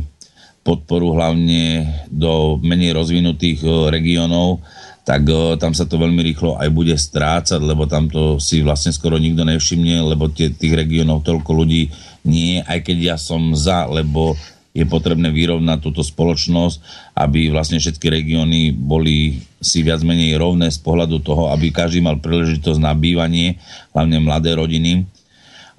podporu 0.61 1.17
hlavne 1.17 1.89
do 2.13 2.61
menej 2.61 2.93
rozvinutých 2.93 3.65
regiónov, 3.89 4.61
tak 5.05 5.21
o, 5.29 5.53
tam 5.55 5.77
sa 5.77 5.85
to 5.85 6.01
veľmi 6.01 6.25
rýchlo 6.33 6.57
aj 6.57 6.69
bude 6.73 6.97
strácať, 6.97 7.61
lebo 7.61 7.85
tam 7.85 8.09
to 8.09 8.41
si 8.41 8.65
vlastne 8.65 8.89
skoro 8.89 9.21
nikto 9.21 9.45
nevšimne, 9.45 10.01
lebo 10.01 10.33
tie, 10.33 10.49
tých 10.49 10.73
regiónov 10.73 11.21
toľko 11.21 11.51
ľudí 11.53 11.93
nie, 12.25 12.57
aj 12.65 12.81
keď 12.81 12.97
ja 13.13 13.17
som 13.21 13.53
za, 13.53 13.85
lebo 13.85 14.33
je 14.75 14.83
potrebné 14.83 15.31
vyrovnať 15.31 15.79
túto 15.79 16.03
spoločnosť, 16.03 16.83
aby 17.15 17.47
vlastne 17.47 17.79
všetky 17.79 18.11
regióny 18.11 18.75
boli 18.75 19.39
si 19.63 19.79
viac 19.85 20.03
menej 20.03 20.35
rovné 20.35 20.67
z 20.67 20.83
pohľadu 20.83 21.23
toho, 21.23 21.47
aby 21.55 21.71
každý 21.71 22.03
mal 22.03 22.19
príležitosť 22.19 22.83
na 22.83 22.91
bývanie, 22.91 23.55
hlavne 23.95 24.19
mladé 24.19 24.51
rodiny. 24.51 25.07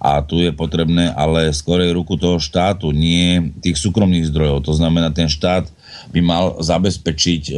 A 0.01 0.25
tu 0.25 0.41
je 0.41 0.49
potrebné 0.49 1.13
ale 1.13 1.53
skorej 1.53 1.93
ruku 1.93 2.17
toho 2.17 2.41
štátu, 2.41 2.89
nie 2.89 3.53
tých 3.61 3.77
súkromných 3.77 4.29
zdrojov. 4.33 4.65
To 4.65 4.73
znamená, 4.73 5.13
ten 5.13 5.29
štát 5.29 5.69
by 6.13 6.21
mal 6.23 6.45
zabezpečiť 6.61 7.53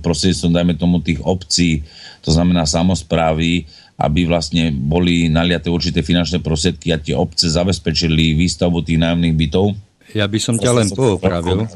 prostredníctvom, 0.00 0.52
dajme 0.52 0.74
tomu, 0.76 1.02
tých 1.02 1.20
obcí, 1.22 1.84
to 2.20 2.30
znamená 2.30 2.68
samozprávy, 2.68 3.64
aby 4.00 4.24
vlastne 4.24 4.72
boli 4.72 5.28
naliaté 5.28 5.68
určité 5.68 6.00
finančné 6.00 6.40
prostriedky 6.40 6.88
a 6.92 7.00
tie 7.00 7.12
obce 7.12 7.52
zabezpečili 7.52 8.32
výstavbu 8.32 8.80
tých 8.80 9.00
nájomných 9.00 9.36
bytov. 9.36 9.76
Ja 10.10 10.26
by 10.26 10.38
som 10.42 10.58
ťa 10.58 10.72
len 10.74 10.88
poopravil. 10.90 11.70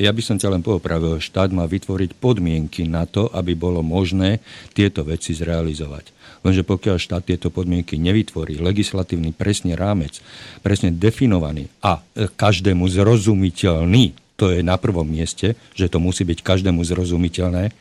Ja 0.00 0.10
by 0.14 0.22
som 0.24 0.40
ťa 0.40 0.56
len 0.56 0.64
poopravil. 0.64 1.20
Štát 1.20 1.52
má 1.52 1.68
vytvoriť 1.68 2.16
podmienky 2.16 2.88
na 2.88 3.04
to, 3.04 3.28
aby 3.28 3.52
bolo 3.52 3.84
možné 3.84 4.40
tieto 4.72 5.04
veci 5.04 5.36
zrealizovať. 5.36 6.16
Lenže 6.46 6.62
pokiaľ 6.64 6.96
štát 6.96 7.28
tieto 7.28 7.50
podmienky 7.50 7.98
nevytvorí, 7.98 8.62
legislatívny 8.62 9.34
presne 9.34 9.74
rámec, 9.74 10.22
presne 10.62 10.94
definovaný 10.94 11.66
a 11.82 11.98
e, 11.98 12.30
každému 12.30 12.86
zrozumiteľný, 12.88 14.14
to 14.38 14.54
je 14.54 14.62
na 14.62 14.78
prvom 14.78 15.02
mieste, 15.02 15.58
že 15.74 15.90
to 15.90 15.98
musí 15.98 16.22
byť 16.22 16.46
každému 16.46 16.86
zrozumiteľné, 16.86 17.74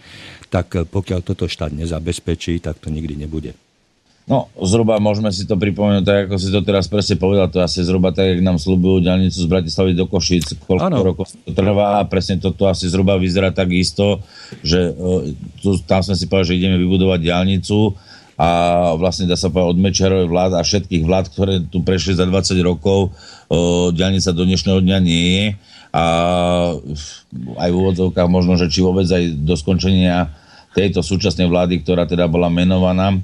tak 0.50 0.74
pokiaľ 0.74 1.22
toto 1.22 1.46
štát 1.46 1.70
nezabezpečí, 1.70 2.58
tak 2.58 2.82
to 2.82 2.90
nikdy 2.90 3.14
nebude. 3.14 3.54
No, 4.28 4.52
zhruba 4.60 5.00
môžeme 5.00 5.32
si 5.32 5.48
to 5.48 5.56
pripomenúť, 5.56 6.04
tak 6.04 6.18
ako 6.28 6.36
si 6.36 6.52
to 6.52 6.60
teraz 6.60 6.92
presne 6.92 7.16
povedal, 7.16 7.48
to 7.48 7.64
asi 7.64 7.80
zhruba 7.80 8.12
tak, 8.12 8.36
jak 8.36 8.44
nám 8.44 8.60
slúbujú 8.60 9.00
diálnicu 9.00 9.40
z 9.40 9.48
Bratislavy 9.48 9.96
do 9.96 10.04
Košic, 10.04 10.68
koľko 10.68 10.84
ano. 10.84 11.00
rokov 11.00 11.32
to 11.48 11.56
trvá 11.56 12.04
a 12.04 12.10
presne 12.10 12.36
toto 12.36 12.68
asi 12.68 12.92
zhruba 12.92 13.16
vyzerá 13.16 13.56
tak 13.56 13.72
isto, 13.72 14.20
že 14.60 14.92
uh, 14.92 15.32
tu, 15.64 15.80
tam 15.88 16.04
sme 16.04 16.20
si 16.20 16.28
povedali, 16.28 16.50
že 16.52 16.58
ideme 16.60 16.76
vybudovať 16.76 17.24
diálnicu 17.24 17.96
a 18.36 18.50
vlastne 19.00 19.32
dá 19.32 19.40
sa 19.40 19.48
povedať 19.48 19.72
od 19.72 19.80
Mečiarovej 19.80 20.28
vlád 20.28 20.52
a 20.60 20.62
všetkých 20.68 21.08
vlád, 21.08 21.26
ktoré 21.32 21.54
tu 21.64 21.80
prešli 21.88 22.20
za 22.20 22.28
20 22.28 22.60
rokov, 22.68 23.16
uh, 23.48 23.96
diálnica 23.96 24.36
do 24.36 24.44
dnešného 24.44 24.84
dňa 24.84 24.98
nie 25.08 25.24
je 25.24 25.46
a 25.92 26.04
aj 27.58 27.70
v 27.72 27.80
úvodzovkách 27.80 28.28
možno, 28.28 28.60
že 28.60 28.68
či 28.68 28.84
vôbec 28.84 29.08
aj 29.08 29.24
do 29.44 29.56
skončenia 29.56 30.32
tejto 30.76 31.02
súčasnej 31.02 31.50
vlády, 31.50 31.82
ktorá 31.82 32.06
teda 32.06 32.30
bola 32.30 32.52
menovaná, 32.52 33.16
e, 33.16 33.20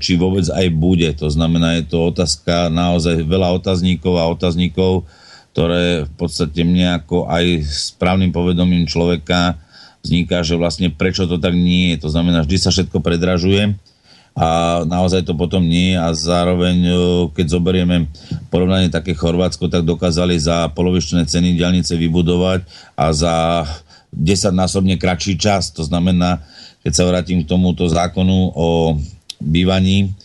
či 0.00 0.16
vôbec 0.16 0.46
aj 0.48 0.66
bude. 0.72 1.10
To 1.20 1.28
znamená, 1.28 1.76
je 1.82 1.84
to 1.90 2.08
otázka 2.14 2.72
naozaj 2.72 3.20
veľa 3.26 3.52
otázníkov 3.58 4.16
a 4.16 4.30
otázníkov, 4.30 5.04
ktoré 5.52 6.08
v 6.08 6.12
podstate 6.16 6.64
mne 6.64 7.02
ako 7.02 7.28
aj 7.28 7.66
správnym 7.68 8.32
povedomím 8.32 8.88
človeka 8.88 9.60
vzniká, 10.00 10.40
že 10.42 10.56
vlastne 10.56 10.88
prečo 10.88 11.28
to 11.28 11.36
tak 11.36 11.52
nie 11.52 11.94
je. 11.94 12.06
To 12.06 12.08
znamená, 12.08 12.42
vždy 12.42 12.56
sa 12.56 12.70
všetko 12.72 13.04
predražuje 13.04 13.76
a 14.32 14.80
naozaj 14.88 15.28
to 15.28 15.36
potom 15.36 15.60
nie 15.60 15.92
a 15.92 16.16
zároveň, 16.16 16.76
e, 16.88 16.92
keď 17.36 17.46
zoberieme 17.52 18.08
porovnanie 18.48 18.88
také 18.88 19.12
Chorvátsko, 19.12 19.68
tak 19.68 19.84
dokázali 19.84 20.40
za 20.40 20.72
polovičné 20.72 21.28
ceny 21.28 21.52
diálnice 21.52 21.92
vybudovať 22.00 22.64
a 22.96 23.12
za 23.12 23.34
10 24.08 24.56
násobne 24.56 24.96
kratší 24.96 25.36
čas. 25.36 25.68
To 25.76 25.84
znamená, 25.84 26.40
keď 26.80 26.92
sa 26.96 27.04
vrátim 27.04 27.44
k 27.44 27.48
tomuto 27.48 27.84
zákonu 27.84 28.56
o 28.56 28.96
bývaní, 29.36 30.16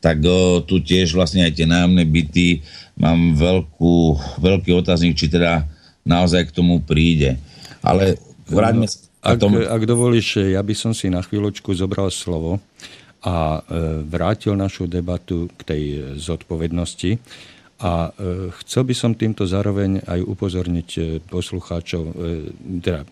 tak 0.00 0.24
o, 0.24 0.64
tu 0.64 0.80
tiež 0.80 1.12
vlastne 1.12 1.44
aj 1.44 1.60
tie 1.60 1.68
nájomné 1.68 2.08
byty 2.08 2.64
mám 2.96 3.36
veľkú, 3.36 4.16
veľký 4.40 4.72
otáznik, 4.72 5.20
či 5.20 5.28
teda 5.28 5.68
naozaj 6.08 6.48
k 6.48 6.56
tomu 6.56 6.80
príde. 6.80 7.36
Ale 7.84 8.16
vráťme 8.48 8.88
sa 8.88 9.10
ak, 9.20 9.36
tomu... 9.36 9.60
ak 9.60 9.82
dovolíš, 9.84 10.40
ja 10.40 10.64
by 10.64 10.72
som 10.72 10.96
si 10.96 11.12
na 11.12 11.20
chvíľočku 11.20 11.76
zobral 11.76 12.08
slovo 12.08 12.56
a 13.20 13.60
e, 13.60 14.00
vrátil 14.08 14.56
našu 14.56 14.88
debatu 14.88 15.52
k 15.60 15.60
tej 15.64 15.82
zodpovednosti. 16.16 17.20
A 17.80 18.12
e, 18.12 18.52
chcel 18.64 18.82
by 18.88 18.94
som 18.96 19.12
týmto 19.12 19.44
zároveň 19.44 20.04
aj 20.04 20.20
upozorniť 20.24 20.88
e, 20.96 21.00
poslucháčov, 21.24 22.16
teda 22.80 23.04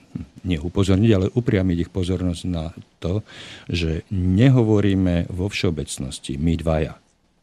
nie 0.49 0.57
upozorniť, 0.57 1.11
ale 1.13 1.27
upriamiť 1.33 1.89
ich 1.89 1.91
pozornosť 1.93 2.43
na 2.49 2.73
to, 3.01 3.21
že 3.69 4.09
nehovoríme 4.13 5.29
vo 5.29 5.53
všeobecnosti 5.53 6.41
my 6.41 6.57
dvaja. 6.57 6.97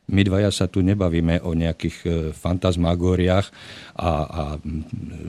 My 0.06 0.22
dvaja 0.22 0.54
sa 0.54 0.70
tu 0.70 0.86
nebavíme 0.86 1.42
o 1.42 1.58
nejakých 1.58 2.30
fantasmagóriách 2.38 3.50
a, 3.98 4.12
a 4.22 4.44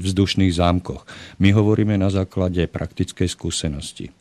vzdušných 0.05 0.53
zámkoch. 0.53 1.09
My 1.41 1.49
hovoríme 1.57 1.97
na 1.97 2.13
základe 2.13 2.69
praktickej 2.69 3.25
skúsenosti. 3.25 4.13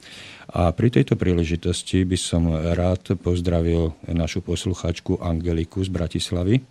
A 0.56 0.72
pri 0.72 0.88
tejto 0.88 1.20
príležitosti 1.20 2.08
by 2.08 2.15
som 2.15 2.48
rád 2.48 3.20
pozdravil 3.20 3.91
našu 4.08 4.39
posluchačku 4.39 5.20
Angeliku 5.20 5.84
z 5.84 5.91
Bratislavy, 5.91 6.63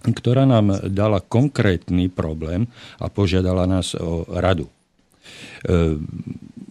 ktorá 0.00 0.48
nám 0.48 0.88
dala 0.88 1.20
konkrétny 1.20 2.08
problém 2.08 2.64
a 2.96 3.12
požiadala 3.12 3.68
nás 3.68 3.92
o 3.92 4.24
radu. 4.32 4.64
E, 4.64 6.00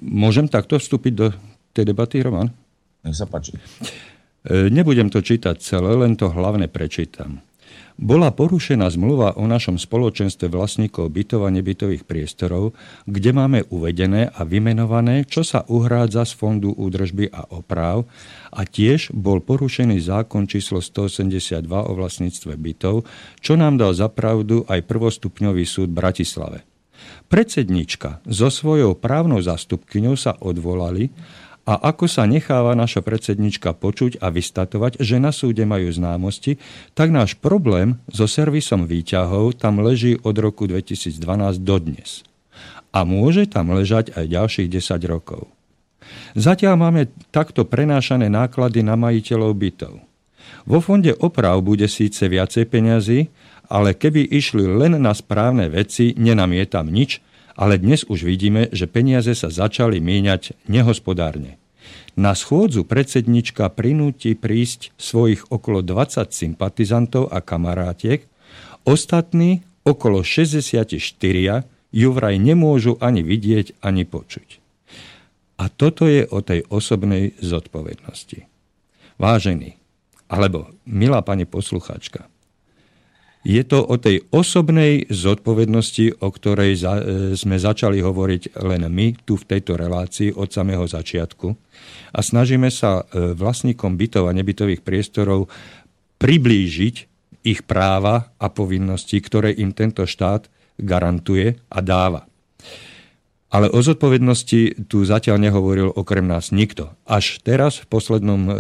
môžem 0.02 0.50
takto 0.50 0.82
vstúpiť 0.82 1.14
do 1.14 1.30
tej 1.78 1.94
debaty, 1.94 2.26
Roman? 2.26 2.50
Nech 3.06 3.14
sa 3.14 3.30
páči. 3.30 3.54
E, 3.54 4.74
nebudem 4.74 5.14
to 5.14 5.22
čítať 5.22 5.62
celé, 5.62 5.94
len 5.94 6.18
to 6.18 6.34
hlavne 6.34 6.66
prečítam 6.66 7.46
bola 7.96 8.32
porušená 8.32 8.92
zmluva 8.92 9.40
o 9.40 9.48
našom 9.48 9.80
spoločenstve 9.80 10.52
vlastníkov 10.52 11.08
bytov 11.16 11.48
a 11.48 11.50
nebytových 11.52 12.04
priestorov, 12.04 12.76
kde 13.08 13.32
máme 13.32 13.60
uvedené 13.72 14.28
a 14.36 14.44
vymenované, 14.44 15.24
čo 15.24 15.48
sa 15.48 15.64
uhrádza 15.68 16.28
z 16.28 16.34
Fondu 16.36 16.76
údržby 16.76 17.32
a 17.32 17.48
oprav 17.56 18.04
a 18.52 18.68
tiež 18.68 19.16
bol 19.16 19.40
porušený 19.40 20.04
zákon 20.04 20.48
číslo 20.48 20.84
182 20.84 21.64
o 21.68 21.92
vlastníctve 21.96 22.54
bytov, 22.60 23.08
čo 23.40 23.54
nám 23.56 23.80
dal 23.80 23.96
zapravdu 23.96 24.68
aj 24.68 24.84
prvostupňový 24.84 25.64
súd 25.64 25.92
Bratislave. 25.92 26.68
Predsednička 27.26 28.22
so 28.30 28.54
svojou 28.54 28.96
právnou 28.96 29.42
zastupkyňou 29.42 30.16
sa 30.16 30.38
odvolali 30.38 31.10
a 31.66 31.74
ako 31.82 32.06
sa 32.06 32.30
necháva 32.30 32.78
naša 32.78 33.02
predsednička 33.02 33.74
počuť 33.74 34.22
a 34.22 34.30
vystatovať, 34.30 35.02
že 35.02 35.18
na 35.18 35.34
súde 35.34 35.66
majú 35.66 35.90
známosti, 35.90 36.62
tak 36.94 37.10
náš 37.10 37.34
problém 37.42 37.98
so 38.06 38.30
servisom 38.30 38.86
výťahov 38.86 39.58
tam 39.58 39.82
leží 39.82 40.22
od 40.22 40.38
roku 40.38 40.70
2012 40.70 41.18
dodnes. 41.66 42.22
A 42.94 43.02
môže 43.04 43.50
tam 43.50 43.74
ležať 43.74 44.14
aj 44.14 44.26
ďalších 44.30 44.70
10 44.70 45.12
rokov. 45.12 45.50
Zatiaľ 46.38 46.78
máme 46.78 47.10
takto 47.34 47.66
prenášané 47.66 48.30
náklady 48.30 48.86
na 48.86 48.94
majiteľov 48.94 49.52
bytov. 49.58 50.06
Vo 50.70 50.80
fonde 50.82 51.18
oprav 51.18 51.66
bude 51.66 51.90
síce 51.90 52.30
viacej 52.30 52.70
peňazí, 52.70 53.20
ale 53.66 53.98
keby 53.98 54.30
išli 54.30 54.70
len 54.70 55.02
na 55.02 55.18
správne 55.18 55.66
veci, 55.74 56.14
nenamietam 56.14 56.86
nič, 56.86 57.25
ale 57.56 57.80
dnes 57.80 58.04
už 58.06 58.28
vidíme, 58.28 58.68
že 58.76 58.86
peniaze 58.86 59.32
sa 59.32 59.48
začali 59.48 60.04
míňať 60.04 60.56
nehospodárne. 60.68 61.56
Na 62.16 62.32
schôdzu 62.32 62.88
predsednička 62.88 63.68
prinúti 63.72 64.36
prísť 64.36 64.96
svojich 64.96 65.52
okolo 65.52 65.84
20 65.84 66.32
sympatizantov 66.32 67.32
a 67.32 67.44
kamarátiek, 67.44 68.24
ostatní 68.88 69.68
okolo 69.84 70.24
64 70.24 70.96
ju 71.96 72.10
vraj 72.12 72.36
nemôžu 72.40 73.00
ani 73.00 73.24
vidieť, 73.24 73.80
ani 73.84 74.04
počuť. 74.04 74.60
A 75.56 75.72
toto 75.72 76.08
je 76.08 76.28
o 76.28 76.44
tej 76.44 76.68
osobnej 76.68 77.36
zodpovednosti. 77.40 78.44
Vážený, 79.16 79.80
alebo 80.28 80.76
milá 80.84 81.24
pani 81.24 81.48
poslucháčka, 81.48 82.28
je 83.46 83.62
to 83.62 83.86
o 83.86 83.96
tej 84.02 84.26
osobnej 84.34 85.06
zodpovednosti, 85.06 86.18
o 86.18 86.34
ktorej 86.34 86.82
za, 86.82 86.98
e, 86.98 87.04
sme 87.38 87.62
začali 87.62 88.02
hovoriť 88.02 88.58
len 88.66 88.90
my 88.90 89.22
tu 89.22 89.38
v 89.38 89.46
tejto 89.46 89.78
relácii 89.78 90.34
od 90.34 90.50
samého 90.50 90.90
začiatku. 90.90 91.54
A 92.18 92.20
snažíme 92.26 92.74
sa 92.74 93.06
e, 93.06 93.38
vlastníkom 93.38 94.02
bytov 94.02 94.26
a 94.26 94.34
nebytových 94.34 94.82
priestorov 94.82 95.46
priblížiť 96.18 96.96
ich 97.46 97.62
práva 97.62 98.34
a 98.42 98.50
povinnosti, 98.50 99.22
ktoré 99.22 99.54
im 99.54 99.78
tento 99.78 100.10
štát 100.10 100.50
garantuje 100.82 101.62
a 101.70 101.80
dáva. 101.86 102.26
Ale 103.54 103.70
o 103.70 103.78
zodpovednosti 103.78 104.90
tu 104.90 105.06
zatiaľ 105.06 105.38
nehovoril 105.38 105.94
okrem 105.94 106.26
nás 106.26 106.50
nikto. 106.50 106.90
Až 107.06 107.40
teraz 107.46 107.78
v 107.78 107.86
poslednom 107.88 108.42
e, 108.50 108.54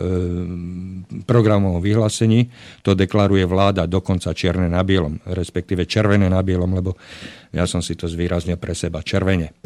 programovom 1.26 1.82
vyhlásení 1.82 2.54
to 2.86 2.93
deklaruje 2.93 3.50
vláda 3.50 3.89
dokonca 3.89 4.30
čierne 4.38 4.69
na 4.69 4.86
bielom, 4.86 5.17
respektíve 5.26 5.89
červené 5.89 6.30
na 6.30 6.39
bielom, 6.45 6.69
lebo 6.69 6.93
ja 7.50 7.65
som 7.65 7.82
si 7.82 7.98
to 7.98 8.06
zvýraznil 8.06 8.62
pre 8.62 8.78
seba 8.78 9.02
červene. 9.02 9.58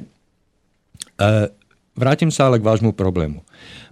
E, 1.19 1.51
vrátim 1.99 2.32
sa 2.32 2.47
ale 2.47 2.63
k 2.63 2.67
vášmu 2.71 2.95
problému. 2.95 3.43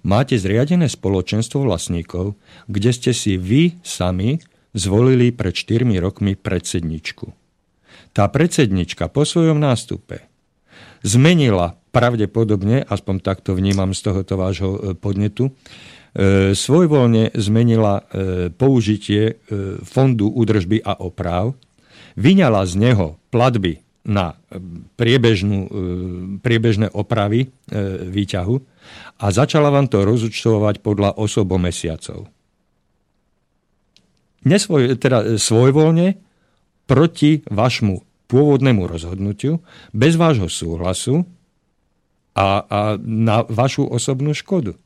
Máte 0.07 0.39
zriadené 0.39 0.87
spoločenstvo 0.87 1.67
vlastníkov, 1.67 2.39
kde 2.71 2.91
ste 2.95 3.11
si 3.11 3.35
vy 3.35 3.75
sami 3.83 4.39
zvolili 4.71 5.35
pred 5.35 5.51
4 5.51 5.83
rokmi 5.99 6.39
predsedničku. 6.39 7.35
Tá 8.15 8.31
predsednička 8.31 9.11
po 9.11 9.27
svojom 9.27 9.59
nástupe 9.59 10.26
zmenila 11.05 11.77
pravdepodobne, 11.97 12.85
aspoň 12.85 13.15
takto 13.25 13.57
vnímam 13.57 13.89
z 13.97 14.05
tohoto 14.05 14.37
vášho 14.37 14.71
e, 14.71 14.79
podnetu, 14.93 15.49
e, 15.49 16.53
svojvoľne 16.53 17.33
zmenila 17.33 17.95
e, 17.97 18.03
použitie 18.53 19.41
fondu 19.81 20.29
údržby 20.29 20.85
a 20.85 20.93
oprav, 21.01 21.57
vyňala 22.13 22.69
z 22.69 22.73
neho 22.77 23.17
platby 23.33 23.81
na 24.07 24.39
priebežnú, 24.95 25.67
priebežné 26.39 26.87
opravy 26.95 27.51
výťahu 28.07 28.55
a 29.19 29.25
začala 29.35 29.67
vám 29.67 29.91
to 29.91 30.07
rozúčtovať 30.07 30.79
podľa 30.79 31.19
osobo. 31.19 31.59
Nesvoj, 34.47 34.95
teda 34.95 35.35
svojvoľne 35.35 36.15
proti 36.87 37.43
vašmu 37.51 38.06
pôvodnému 38.27 38.83
rozhodnutiu 38.85 39.63
bez 39.95 40.19
vášho 40.19 40.51
súhlasu 40.51 41.23
a, 42.37 42.63
a 42.67 42.79
na 43.01 43.47
vašu 43.47 43.87
osobnú 43.87 44.35
škodu. 44.35 44.77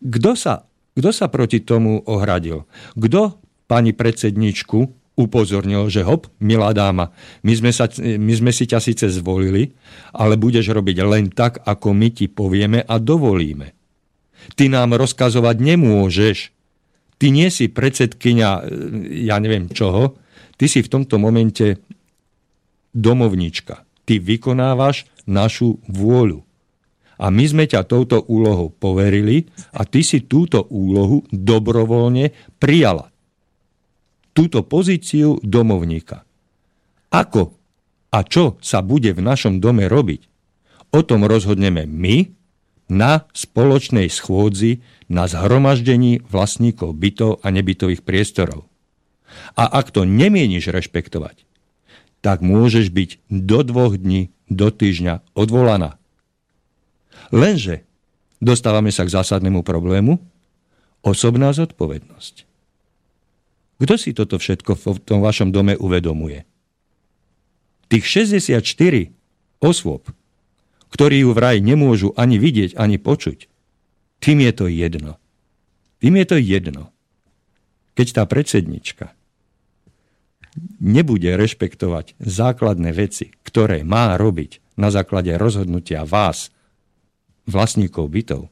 Kto 0.00 0.30
sa, 0.38 0.64
kto 0.96 1.10
sa 1.12 1.26
proti 1.28 1.60
tomu 1.60 2.00
ohradil? 2.06 2.64
Kto 2.96 3.36
pani 3.68 3.92
predsedničku 3.92 5.04
upozornil, 5.14 5.86
že 5.86 6.02
hop, 6.02 6.26
milá 6.42 6.74
dáma, 6.74 7.14
my 7.46 7.52
sme, 7.54 7.70
sa, 7.70 7.86
my 8.02 8.32
sme 8.34 8.50
si 8.50 8.66
ťa 8.66 8.82
síce 8.82 9.06
zvolili, 9.14 9.70
ale 10.10 10.34
budeš 10.34 10.74
robiť 10.74 10.96
len 11.06 11.30
tak, 11.30 11.62
ako 11.62 11.94
my 11.94 12.08
ti 12.10 12.26
povieme 12.26 12.82
a 12.82 12.98
dovolíme. 12.98 13.70
Ty 14.58 14.64
nám 14.68 14.98
rozkazovať 14.98 15.56
nemôžeš. 15.62 16.36
Ty 17.14 17.26
nie 17.30 17.48
si 17.48 17.70
predsedkynia, 17.70 18.66
ja 19.22 19.38
neviem 19.38 19.70
čoho, 19.70 20.18
Ty 20.54 20.66
si 20.70 20.80
v 20.82 20.90
tomto 20.90 21.18
momente 21.18 21.82
domovnička. 22.94 23.82
Ty 24.04 24.14
vykonávaš 24.20 25.08
našu 25.26 25.82
vôľu. 25.90 26.44
A 27.14 27.30
my 27.30 27.44
sme 27.46 27.64
ťa 27.70 27.86
touto 27.86 28.26
úlohou 28.26 28.74
poverili 28.74 29.46
a 29.70 29.86
ty 29.86 30.02
si 30.02 30.26
túto 30.26 30.66
úlohu 30.66 31.22
dobrovoľne 31.30 32.34
prijala. 32.58 33.10
Túto 34.34 34.66
pozíciu 34.66 35.38
domovníka. 35.46 36.26
Ako 37.14 37.54
a 38.14 38.22
čo 38.22 38.58
sa 38.62 38.78
bude 38.82 39.10
v 39.10 39.22
našom 39.22 39.58
dome 39.58 39.90
robiť, 39.90 40.30
o 40.94 41.02
tom 41.02 41.26
rozhodneme 41.26 41.82
my 41.86 42.30
na 42.86 43.26
spoločnej 43.34 44.06
schôdzi 44.06 44.82
na 45.10 45.26
zhromaždení 45.26 46.22
vlastníkov 46.22 46.94
bytov 46.94 47.42
a 47.42 47.50
nebytových 47.50 48.06
priestorov. 48.06 48.70
A 49.54 49.64
ak 49.68 49.94
to 49.94 50.02
nemieníš 50.06 50.70
rešpektovať, 50.70 51.46
tak 52.24 52.40
môžeš 52.40 52.88
byť 52.88 53.10
do 53.28 53.60
dvoch 53.60 53.94
dní, 54.00 54.32
do 54.48 54.72
týždňa 54.72 55.20
odvolaná. 55.36 56.00
Lenže 57.28 57.84
dostávame 58.40 58.88
sa 58.92 59.04
k 59.04 59.14
zásadnému 59.14 59.60
problému, 59.60 60.20
osobná 61.04 61.52
zodpovednosť. 61.52 62.48
Kto 63.84 63.94
si 64.00 64.16
toto 64.16 64.40
všetko 64.40 64.72
v 64.78 64.84
tom 65.04 65.20
vašom 65.20 65.52
dome 65.52 65.76
uvedomuje? 65.76 66.48
Tých 67.92 68.32
64 68.32 69.12
osôb, 69.60 70.08
ktorí 70.88 71.26
ju 71.26 71.36
vraj 71.36 71.60
nemôžu 71.60 72.16
ani 72.16 72.40
vidieť, 72.40 72.80
ani 72.80 72.96
počuť, 72.96 73.50
tým 74.24 74.40
je 74.40 74.52
to 74.56 74.66
jedno. 74.72 75.20
Tým 76.00 76.16
je 76.16 76.26
to 76.26 76.36
jedno. 76.40 76.88
Keď 77.92 78.06
tá 78.16 78.22
predsednička 78.24 79.12
nebude 80.78 81.34
rešpektovať 81.34 82.18
základné 82.22 82.90
veci, 82.94 83.34
ktoré 83.42 83.82
má 83.82 84.14
robiť 84.14 84.78
na 84.78 84.90
základe 84.90 85.34
rozhodnutia 85.34 86.06
vás, 86.06 86.50
vlastníkov 87.44 88.08
bytov, 88.08 88.42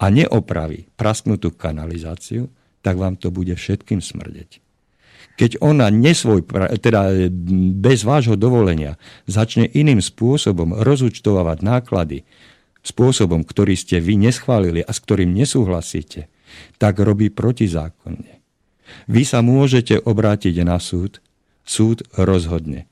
a 0.00 0.06
neopraví 0.12 0.88
prasknutú 0.94 1.52
kanalizáciu, 1.52 2.48
tak 2.80 2.96
vám 2.96 3.18
to 3.18 3.34
bude 3.34 3.52
všetkým 3.52 3.98
smrdeť. 3.98 4.62
Keď 5.36 5.60
ona 5.60 5.92
nesvoj, 5.92 6.48
teda 6.80 7.28
bez 7.76 8.08
vášho 8.08 8.40
dovolenia 8.40 8.96
začne 9.28 9.68
iným 9.68 10.00
spôsobom 10.00 10.80
rozúčtovať 10.80 11.60
náklady, 11.60 12.24
spôsobom, 12.80 13.44
ktorý 13.44 13.76
ste 13.76 14.00
vy 14.00 14.16
neschválili 14.16 14.80
a 14.80 14.90
s 14.94 15.02
ktorým 15.02 15.34
nesúhlasíte, 15.36 16.32
tak 16.80 17.02
robí 17.02 17.28
protizákonne. 17.28 18.45
Vy 19.06 19.22
sa 19.26 19.42
môžete 19.42 19.98
obrátiť 20.02 20.62
na 20.62 20.78
súd, 20.78 21.18
súd 21.66 22.06
rozhodne. 22.14 22.86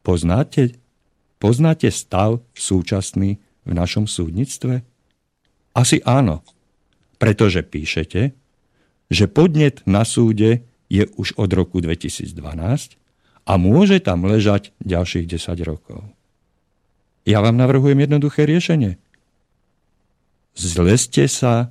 Poznáte, 0.00 0.76
poznáte 1.40 1.88
stav 1.92 2.40
súčasný 2.56 3.40
v 3.64 3.72
našom 3.72 4.08
súdnictve? 4.08 4.82
Asi 5.76 6.02
áno, 6.02 6.42
pretože 7.20 7.62
píšete, 7.62 8.32
že 9.10 9.24
podnet 9.26 9.84
na 9.84 10.06
súde 10.06 10.64
je 10.90 11.06
už 11.14 11.38
od 11.38 11.50
roku 11.54 11.78
2012 11.78 12.34
a 13.46 13.52
môže 13.56 13.98
tam 14.02 14.26
ležať 14.26 14.74
ďalších 14.82 15.26
10 15.26 15.68
rokov. 15.68 16.02
Ja 17.28 17.44
vám 17.44 17.60
navrhujem 17.60 18.00
jednoduché 18.00 18.48
riešenie. 18.48 18.96
Zleste 20.56 21.30
sa 21.30 21.70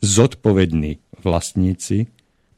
zodpovední 0.00 1.02
vlastníci 1.20 2.08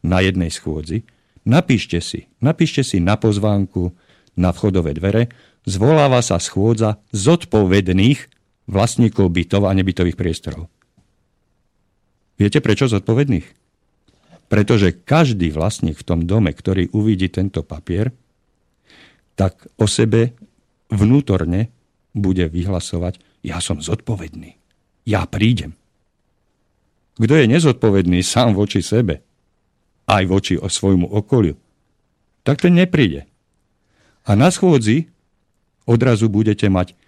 na 0.00 0.24
jednej 0.24 0.48
schôdzi, 0.48 1.04
napíšte 1.44 2.00
si, 2.00 2.28
napíšte 2.40 2.84
si 2.84 3.00
na 3.00 3.16
pozvánku 3.20 3.92
na 4.38 4.54
vchodové 4.54 4.96
dvere, 4.96 5.28
zvoláva 5.68 6.24
sa 6.24 6.40
schôdza 6.40 7.02
zodpovedných 7.12 8.20
vlastníkov 8.70 9.28
bytov 9.28 9.66
a 9.68 9.72
nebytových 9.76 10.16
priestorov. 10.16 10.70
Viete 12.40 12.64
prečo 12.64 12.88
zodpovedných? 12.88 13.44
Pretože 14.48 14.96
každý 15.04 15.52
vlastník 15.52 16.00
v 16.00 16.06
tom 16.06 16.20
dome, 16.24 16.50
ktorý 16.50 16.90
uvidí 16.96 17.28
tento 17.28 17.60
papier, 17.60 18.10
tak 19.36 19.68
o 19.76 19.84
sebe 19.84 20.34
vnútorne 20.90 21.70
bude 22.16 22.48
vyhlasovať, 22.50 23.20
ja 23.46 23.62
som 23.62 23.78
zodpovedný, 23.78 24.56
ja 25.06 25.22
prídem. 25.28 25.78
Kto 27.20 27.34
je 27.36 27.46
nezodpovedný 27.46 28.24
sám 28.24 28.56
voči 28.56 28.80
sebe, 28.80 29.20
aj 30.10 30.22
voči 30.26 30.54
svojmu 30.58 31.06
okoliu, 31.06 31.54
tak 32.42 32.66
ten 32.66 32.74
nepríde. 32.74 33.30
A 34.26 34.34
na 34.34 34.50
schôdzi 34.50 35.06
odrazu 35.86 36.26
budete 36.26 36.66
mať 36.66 36.98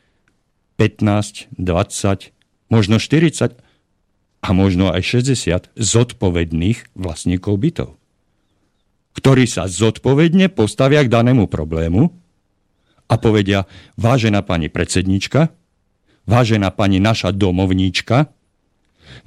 15, 0.78 1.50
20, 1.58 2.30
možno 2.70 2.96
40 3.02 3.58
a 4.42 4.48
možno 4.50 4.90
aj 4.90 5.02
60 5.22 5.74
zodpovedných 5.74 6.94
vlastníkov 6.94 7.54
bytov, 7.58 7.90
ktorí 9.18 9.44
sa 9.46 9.66
zodpovedne 9.66 10.50
postavia 10.50 11.02
k 11.06 11.12
danému 11.12 11.46
problému 11.46 12.10
a 13.06 13.14
povedia, 13.20 13.68
vážená 14.00 14.40
pani 14.42 14.72
predsednička, 14.72 15.52
vážená 16.24 16.72
pani 16.72 16.98
naša 16.98 17.30
domovníčka, 17.30 18.32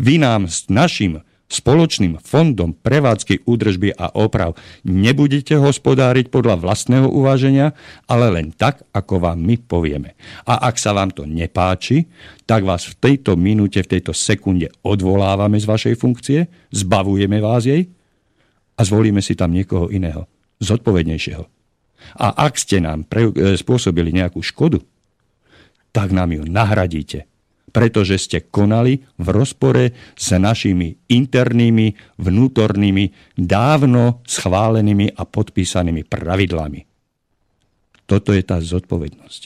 vy 0.01 0.17
nám 0.17 0.49
s 0.49 0.67
našim 0.67 1.21
spoločným 1.45 2.17
fondom 2.25 2.73
prevádzky 2.73 3.45
údržby 3.45 3.93
a 3.93 4.09
oprav 4.17 4.57
nebudete 4.81 5.53
hospodáriť 5.61 6.33
podľa 6.33 6.57
vlastného 6.57 7.05
uváženia, 7.05 7.77
ale 8.09 8.33
len 8.33 8.49
tak, 8.49 8.81
ako 8.89 9.21
vám 9.21 9.37
my 9.45 9.55
povieme. 9.61 10.17
A 10.49 10.65
ak 10.65 10.81
sa 10.81 10.97
vám 10.97 11.13
to 11.13 11.29
nepáči, 11.29 12.09
tak 12.49 12.65
vás 12.65 12.89
v 12.89 12.97
tejto 12.97 13.37
minúte, 13.37 13.77
v 13.85 13.91
tejto 13.97 14.13
sekunde 14.13 14.73
odvolávame 14.81 15.61
z 15.61 15.69
vašej 15.69 15.95
funkcie, 16.01 16.49
zbavujeme 16.73 17.37
vás 17.37 17.69
jej 17.69 17.85
a 18.75 18.81
zvolíme 18.81 19.21
si 19.21 19.37
tam 19.37 19.53
niekoho 19.53 19.93
iného, 19.93 20.25
zodpovednejšieho. 20.65 21.45
A 22.21 22.27
ak 22.49 22.57
ste 22.57 22.81
nám 22.81 23.05
pre, 23.05 23.29
e, 23.33 23.57
spôsobili 23.57 24.13
nejakú 24.13 24.41
škodu, 24.41 24.81
tak 25.93 26.11
nám 26.11 26.33
ju 26.35 26.43
nahradíte 26.45 27.25
pretože 27.71 28.15
ste 28.21 28.47
konali 28.47 29.03
v 29.19 29.27
rozpore 29.35 29.91
s 30.15 30.27
našimi 30.35 30.95
internými, 31.11 32.17
vnútornými, 32.21 33.35
dávno 33.35 34.23
schválenými 34.23 35.11
a 35.11 35.23
podpísanými 35.27 36.07
pravidlami. 36.07 36.81
Toto 38.05 38.31
je 38.31 38.43
tá 38.45 38.61
zodpovednosť. 38.61 39.41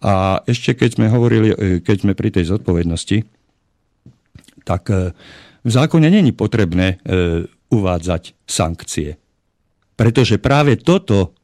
A 0.00 0.40
ešte 0.48 0.76
keď 0.76 0.90
sme 0.96 1.06
hovorili, 1.12 1.48
e, 1.52 1.56
keď 1.84 1.96
sme 2.04 2.12
pri 2.16 2.32
tej 2.32 2.54
zodpovednosti, 2.56 3.18
tak 4.64 4.82
e, 4.88 5.12
v 5.60 5.70
zákone 5.70 6.08
není 6.08 6.32
potrebné 6.32 6.96
e, 7.04 7.44
uvádzať 7.68 8.22
sankcie. 8.48 9.20
Pretože 9.96 10.40
práve 10.40 10.80
toto, 10.80 11.36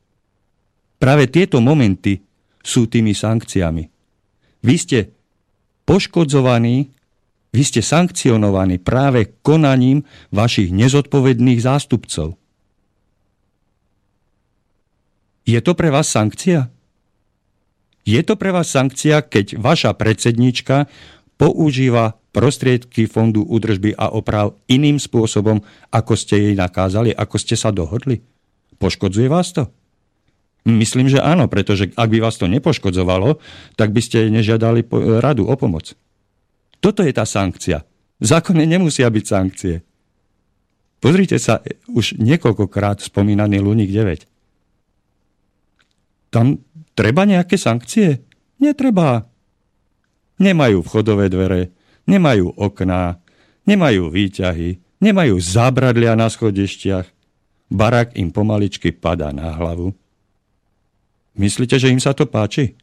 práve 0.97 1.29
tieto 1.29 1.61
momenty 1.61 2.17
sú 2.65 2.89
tými 2.89 3.13
sankciami. 3.13 3.85
Vy 4.65 4.75
ste 4.81 4.99
poškodzovaní, 5.87 6.93
vy 7.55 7.63
ste 7.65 7.81
sankcionovaní 7.81 8.77
práve 8.83 9.33
konaním 9.41 10.05
vašich 10.35 10.75
nezodpovedných 10.75 11.63
zástupcov. 11.63 12.37
Je 15.47 15.57
to 15.63 15.73
pre 15.79 15.89
vás 15.89 16.11
sankcia? 16.11 16.69
Je 18.03 18.21
to 18.27 18.35
pre 18.35 18.51
vás 18.51 18.69
sankcia, 18.69 19.23
keď 19.23 19.57
vaša 19.57 19.95
predsednička 19.95 20.91
používa 21.39 22.19
prostriedky 22.35 23.09
Fondu 23.09 23.47
údržby 23.47 23.97
a 23.97 24.13
oprav 24.13 24.59
iným 24.69 25.01
spôsobom, 25.01 25.65
ako 25.89 26.13
ste 26.19 26.51
jej 26.51 26.55
nakázali, 26.59 27.15
ako 27.15 27.37
ste 27.41 27.57
sa 27.57 27.73
dohodli? 27.73 28.21
Poškodzuje 28.77 29.27
vás 29.33 29.57
to? 29.57 29.73
Myslím, 30.67 31.07
že 31.07 31.23
áno, 31.23 31.47
pretože 31.47 31.95
ak 31.95 32.11
by 32.11 32.19
vás 32.19 32.43
to 32.43 32.51
nepoškodzovalo, 32.51 33.39
tak 33.79 33.95
by 33.95 34.03
ste 34.03 34.27
nežiadali 34.35 34.83
radu 35.23 35.47
o 35.47 35.55
pomoc. 35.55 35.95
Toto 36.83 37.07
je 37.07 37.15
tá 37.15 37.23
sankcia. 37.23 37.87
V 38.19 38.27
zákone 38.27 38.67
nemusia 38.67 39.07
byť 39.07 39.25
sankcie. 39.25 39.87
Pozrite 40.99 41.39
sa, 41.39 41.63
už 41.87 42.19
niekoľkokrát 42.19 42.99
spomínaný 42.99 43.63
Luník 43.63 43.95
9. 43.95 44.27
Tam 46.35 46.59
treba 46.99 47.23
nejaké 47.23 47.55
sankcie? 47.55 48.27
Netreba. 48.59 49.23
Nemajú 50.43 50.83
vchodové 50.83 51.31
dvere, 51.31 51.71
nemajú 52.11 52.59
okná, 52.59 53.23
nemajú 53.71 54.11
výťahy, 54.11 54.83
nemajú 54.99 55.39
zábradlia 55.39 56.19
na 56.19 56.27
schodištiach. 56.27 57.07
Barak 57.71 58.19
im 58.19 58.35
pomaličky 58.35 58.91
padá 58.91 59.31
na 59.31 59.55
hlavu 59.55 59.95
Myslíte, 61.37 61.77
že 61.77 61.93
im 61.93 62.01
sa 62.01 62.17
to 62.17 62.25
páči? 62.25 62.77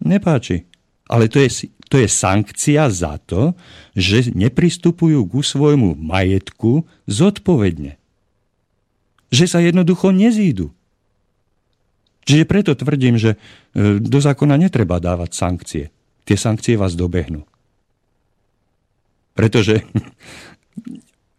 Nepáči. 0.00 0.64
Ale 1.10 1.28
to 1.28 1.42
je, 1.42 1.68
to 1.92 2.00
je 2.00 2.08
sankcia 2.08 2.88
za 2.88 3.20
to, 3.20 3.52
že 3.92 4.32
nepristupujú 4.32 5.26
ku 5.28 5.40
svojmu 5.44 5.98
majetku 5.98 6.88
zodpovedne. 7.04 8.00
Že 9.28 9.44
sa 9.46 9.58
jednoducho 9.60 10.14
nezídu. 10.14 10.72
Čiže 12.24 12.44
preto 12.46 12.72
tvrdím, 12.78 13.18
že 13.18 13.34
e, 13.74 13.98
do 13.98 14.18
zákona 14.22 14.54
netreba 14.54 15.02
dávať 15.02 15.30
sankcie. 15.34 15.84
Tie 16.24 16.36
sankcie 16.38 16.78
vás 16.78 16.94
dobehnú. 16.94 17.42
Pretože 19.34 19.82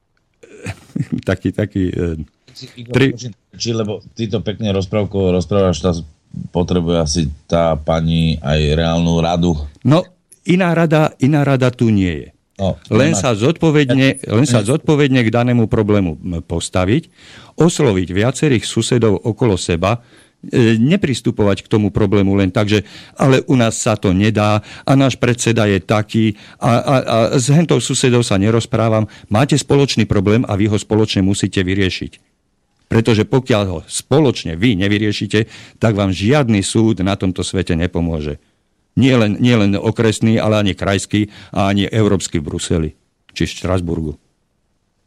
taký, 1.30 1.56
taký... 1.56 1.84
E, 1.96 2.28
tri... 2.92 3.16
Či, 3.56 3.70
lebo 3.72 4.04
ty 4.16 4.28
to 4.28 4.44
pekne 4.44 4.76
rozprávko 4.76 5.32
rozprávaš, 5.32 5.80
tá 5.80 5.92
potrebuje 6.52 6.98
asi 7.00 7.22
tá 7.48 7.76
pani 7.76 8.40
aj 8.40 8.60
reálnu 8.76 9.20
radu. 9.20 9.56
No, 9.84 10.04
iná 10.48 10.72
rada, 10.72 11.12
iná 11.20 11.44
rada 11.44 11.72
tu 11.72 11.92
nie 11.92 12.28
je. 12.28 12.30
No, 12.62 12.78
len, 12.94 13.18
sa 13.18 13.34
zodpovedne, 13.34 14.22
len 14.22 14.46
sa 14.46 14.62
zodpovedne 14.62 15.26
k 15.26 15.34
danému 15.34 15.66
problému 15.66 16.46
postaviť, 16.46 17.10
osloviť 17.58 18.08
viacerých 18.14 18.70
susedov 18.70 19.18
okolo 19.18 19.58
seba, 19.58 19.98
e, 20.46 20.78
nepristupovať 20.78 21.66
k 21.66 21.72
tomu 21.72 21.90
problému 21.90 22.38
len 22.38 22.54
tak, 22.54 22.70
že 22.70 22.86
ale 23.18 23.42
u 23.50 23.58
nás 23.58 23.82
sa 23.82 23.98
to 23.98 24.14
nedá 24.14 24.62
a 24.86 24.92
náš 24.94 25.18
predseda 25.18 25.66
je 25.66 25.82
taký 25.82 26.38
a, 26.62 26.70
a, 26.70 26.96
a 27.02 27.18
s 27.34 27.50
hentou 27.50 27.82
susedov 27.82 28.22
sa 28.22 28.38
nerozprávam. 28.38 29.10
Máte 29.26 29.58
spoločný 29.58 30.06
problém 30.06 30.46
a 30.46 30.54
vy 30.54 30.70
ho 30.70 30.78
spoločne 30.78 31.26
musíte 31.26 31.66
vyriešiť. 31.66 32.31
Pretože 32.92 33.24
pokiaľ 33.24 33.64
ho 33.72 33.80
spoločne 33.88 34.60
vy 34.60 34.76
nevyriešite, 34.76 35.48
tak 35.80 35.96
vám 35.96 36.12
žiadny 36.12 36.60
súd 36.60 37.00
na 37.00 37.16
tomto 37.16 37.40
svete 37.40 37.72
nepomôže. 37.80 38.44
Nie 39.00 39.16
len, 39.16 39.40
nie 39.40 39.56
len 39.56 39.80
okresný, 39.80 40.36
ale 40.36 40.60
ani 40.60 40.76
krajský 40.76 41.32
a 41.56 41.72
ani 41.72 41.88
európsky 41.88 42.44
v 42.44 42.52
Bruseli 42.52 42.90
či 43.32 43.48
v 43.48 43.54
Štrasburgu. 43.56 44.20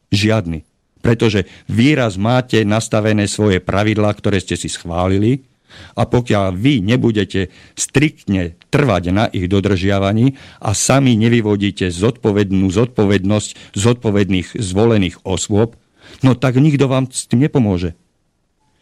Žiadny. 0.09 0.65
Pretože 1.05 1.45
výraz 1.69 2.17
máte 2.17 2.65
nastavené 2.65 3.29
svoje 3.29 3.61
pravidlá, 3.61 4.17
ktoré 4.17 4.41
ste 4.41 4.57
si 4.57 4.73
schválili 4.73 5.45
a 5.93 6.09
pokiaľ 6.09 6.57
vy 6.57 6.81
nebudete 6.81 7.53
striktne 7.77 8.57
trvať 8.73 9.05
na 9.13 9.29
ich 9.29 9.45
dodržiavaní 9.45 10.41
a 10.65 10.73
sami 10.73 11.21
nevyvodíte 11.21 11.93
zodpovednú 11.93 12.73
zodpovednosť 12.73 13.77
zodpovedných 13.77 14.57
zvolených 14.57 15.21
osôb, 15.29 15.77
no 16.23 16.37
tak 16.39 16.61
nikto 16.61 16.87
vám 16.87 17.11
s 17.11 17.27
tým 17.27 17.43
nepomôže. 17.43 17.97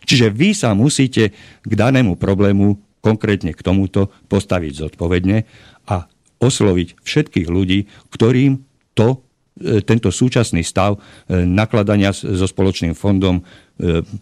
Čiže 0.03 0.35
vy 0.35 0.53
sa 0.53 0.75
musíte 0.75 1.31
k 1.63 1.73
danému 1.73 2.19
problému 2.19 2.79
konkrétne 3.03 3.55
k 3.55 3.61
tomuto 3.63 4.11
postaviť 4.31 4.73
zodpovedne 4.87 5.47
a 5.91 6.07
osloviť 6.43 7.03
všetkých 7.03 7.49
ľudí, 7.51 7.87
ktorým 8.11 8.63
to, 8.99 9.23
e, 9.59 9.83
tento 9.83 10.11
súčasný 10.11 10.67
stav 10.67 10.99
e, 10.99 11.01
nakladania 11.47 12.11
so 12.15 12.47
spoločným 12.47 12.95
fondom 12.99 13.43
e, 13.43 13.43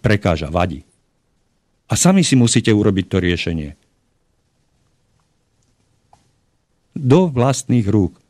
prekáža, 0.00 0.52
vadí. 0.52 0.84
A 1.88 1.96
sami 1.96 2.24
si 2.24 2.36
musíte 2.36 2.72
urobiť 2.72 3.04
to 3.08 3.16
riešenie. 3.18 3.70
Do 6.96 7.32
vlastných 7.32 7.88
rúk. 7.88 8.20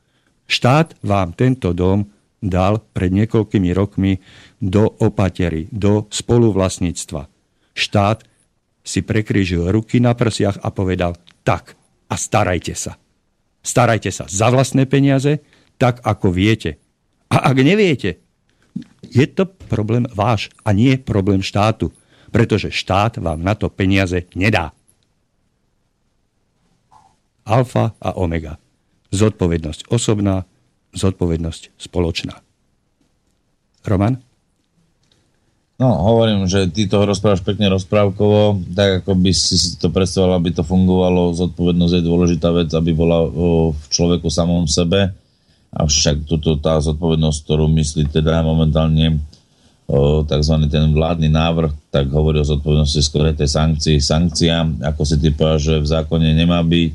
Štát 0.50 0.98
vám 1.02 1.34
tento 1.34 1.70
dom 1.74 2.06
dal 2.41 2.80
pred 2.80 3.12
niekoľkými 3.12 3.70
rokmi 3.76 4.16
do 4.59 4.88
opatery, 4.88 5.68
do 5.68 6.09
spoluvlastníctva. 6.09 7.28
Štát 7.76 8.24
si 8.80 9.05
prekrížil 9.05 9.68
ruky 9.68 10.01
na 10.01 10.16
prsiach 10.16 10.64
a 10.64 10.72
povedal 10.72 11.20
tak 11.45 11.76
a 12.09 12.14
starajte 12.16 12.72
sa. 12.74 12.97
Starajte 13.61 14.09
sa 14.09 14.24
za 14.24 14.49
vlastné 14.49 14.88
peniaze, 14.88 15.45
tak 15.76 16.01
ako 16.01 16.32
viete. 16.32 16.80
A 17.28 17.53
ak 17.53 17.57
neviete, 17.61 18.18
je 19.05 19.26
to 19.28 19.47
problém 19.47 20.09
váš 20.11 20.49
a 20.64 20.72
nie 20.72 20.97
problém 20.97 21.45
štátu, 21.45 21.93
pretože 22.32 22.72
štát 22.72 23.20
vám 23.20 23.45
na 23.45 23.53
to 23.55 23.68
peniaze 23.68 24.26
nedá. 24.32 24.72
Alfa 27.45 27.95
a 27.99 28.14
omega. 28.16 28.57
Zodpovednosť 29.11 29.91
osobná, 29.91 30.47
zodpovednosť 30.95 31.78
spoločná. 31.78 32.34
Roman? 33.86 34.20
No, 35.80 35.88
hovorím, 36.12 36.45
že 36.45 36.68
ty 36.68 36.84
toho 36.84 37.09
rozprávaš 37.09 37.41
pekne 37.41 37.72
rozprávkovo, 37.72 38.61
tak 38.76 39.01
ako 39.01 39.16
by 39.16 39.32
si 39.32 39.80
to 39.80 39.88
predstavoval, 39.88 40.36
aby 40.36 40.53
to 40.53 40.61
fungovalo. 40.61 41.32
Zodpovednosť 41.32 41.95
je 41.97 42.05
dôležitá 42.05 42.53
vec, 42.53 42.68
aby 42.76 42.93
bola 42.93 43.24
v 43.72 43.80
človeku 43.88 44.28
samom 44.28 44.68
sebe. 44.68 45.09
Avšak 45.72 46.28
toto, 46.28 46.61
tá 46.61 46.76
zodpovednosť, 46.84 47.38
ktorú 47.49 47.64
myslí 47.72 48.12
teda 48.12 48.45
momentálne 48.45 49.24
tzv. 50.28 50.55
ten 50.70 50.93
vládny 50.93 51.32
návrh, 51.32 51.72
tak 51.88 52.12
hovorí 52.12 52.38
o 52.38 52.47
zodpovednosti 52.47 53.01
skôr 53.01 53.32
tej 53.32 53.49
sankcii. 53.49 53.99
Sankcia, 53.99 54.62
ako 54.84 55.03
si 55.03 55.16
ty 55.16 55.32
povedal, 55.32 55.59
že 55.59 55.74
v 55.80 55.86
zákone 55.91 56.28
nemá 56.36 56.61
byť. 56.61 56.91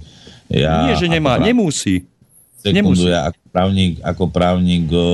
Ja, 0.54 0.94
Nie, 0.94 0.96
že 0.96 1.10
nemá, 1.10 1.42
nemusí. 1.42 2.06
Sekundu, 2.66 3.06
ja 3.06 3.30
ako 3.30 3.42
právnik, 3.54 3.94
ako 4.02 4.24
právnik 4.34 4.86
o, 4.90 5.08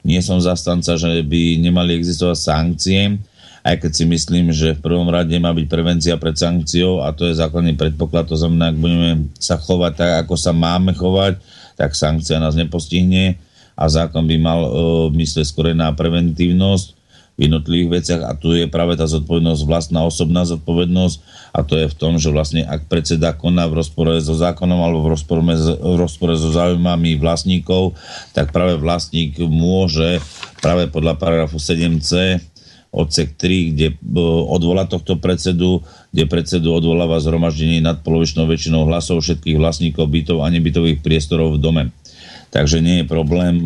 nie 0.00 0.24
som 0.24 0.40
zastanca, 0.40 0.96
že 0.96 1.20
by 1.20 1.60
nemali 1.60 1.92
existovať 1.92 2.38
sankcie, 2.40 3.20
aj 3.62 3.84
keď 3.84 3.92
si 3.92 4.04
myslím, 4.08 4.48
že 4.48 4.72
v 4.72 4.84
prvom 4.84 5.12
rade 5.12 5.36
má 5.36 5.52
byť 5.52 5.66
prevencia 5.68 6.14
pred 6.16 6.32
sankciou 6.32 7.04
a 7.04 7.12
to 7.12 7.28
je 7.28 7.36
základný 7.36 7.76
predpoklad. 7.76 8.24
To 8.32 8.36
znamená, 8.38 8.72
ak 8.72 8.80
budeme 8.80 9.28
sa 9.36 9.60
chovať 9.60 9.92
tak, 9.92 10.10
ako 10.24 10.34
sa 10.40 10.56
máme 10.56 10.96
chovať, 10.96 11.36
tak 11.76 11.92
sankcia 11.92 12.40
nás 12.40 12.56
nepostihne 12.56 13.36
a 13.78 13.84
zákon 13.86 14.26
by 14.26 14.36
mal 14.40 14.60
uh, 14.66 14.72
myslieť 15.14 15.46
skôr 15.46 15.70
na 15.70 15.94
preventívnosť 15.94 16.97
v 17.38 17.46
jednotlivých 17.46 18.02
veciach 18.02 18.22
a 18.26 18.34
tu 18.34 18.50
je 18.50 18.66
práve 18.66 18.98
tá 18.98 19.06
zodpovednosť, 19.06 19.62
vlastná 19.62 20.02
osobná 20.02 20.42
zodpovednosť 20.42 21.16
a 21.54 21.62
to 21.62 21.78
je 21.78 21.86
v 21.86 21.94
tom, 21.94 22.18
že 22.18 22.34
vlastne 22.34 22.66
ak 22.66 22.90
predseda 22.90 23.30
koná 23.30 23.70
v 23.70 23.78
rozpore 23.78 24.18
so 24.18 24.34
zákonom 24.34 24.82
alebo 24.82 25.06
v 25.06 25.14
rozpore, 25.14 25.40
v 25.78 25.96
rozpore 25.96 26.34
so 26.34 26.50
záujmami 26.50 27.14
vlastníkov, 27.22 27.94
tak 28.34 28.50
práve 28.50 28.74
vlastník 28.82 29.38
môže 29.38 30.18
práve 30.58 30.90
podľa 30.90 31.14
paragrafu 31.14 31.62
7c 31.62 32.42
odsek 32.88 33.36
3, 33.36 33.72
kde 33.76 33.88
e, 33.92 33.96
odvolá 34.48 34.88
tohto 34.88 35.20
predsedu, 35.20 35.84
kde 36.12 36.24
predsedu 36.24 36.72
odvoláva 36.72 37.20
zhromaždenie 37.20 37.84
nad 37.84 38.00
polovičnou 38.00 38.48
väčšinou 38.48 38.88
hlasov 38.88 39.20
všetkých 39.20 39.60
vlastníkov 39.60 40.08
bytov 40.08 40.40
a 40.40 40.48
nebytových 40.48 41.04
priestorov 41.04 41.56
v 41.56 41.62
dome. 41.62 41.84
Takže 42.48 42.80
nie 42.80 43.04
je 43.04 43.10
problém 43.10 43.60
e, 43.60 43.64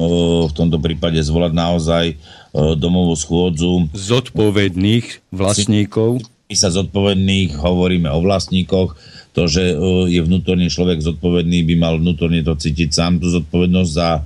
v 0.51 0.53
tomto 0.53 0.83
prípade 0.83 1.23
zvolať 1.23 1.53
naozaj 1.55 2.05
domovú 2.53 3.17
schôdzu. 3.17 3.89
Zodpovedných 3.97 5.33
vlastníkov. 5.33 6.21
My 6.53 6.57
sa 6.61 6.69
zodpovedných 6.69 7.57
hovoríme 7.57 8.13
o 8.13 8.21
vlastníkoch. 8.21 8.93
To, 9.33 9.49
že 9.49 9.73
e, 9.73 9.77
je 10.13 10.21
vnútorný 10.21 10.69
človek 10.69 11.01
zodpovedný, 11.01 11.65
by 11.65 11.75
mal 11.81 11.95
vnútorne 11.97 12.45
to 12.45 12.53
cítiť 12.53 12.93
sám, 12.93 13.17
tú 13.17 13.33
zodpovednosť 13.33 13.91
za 13.97 14.21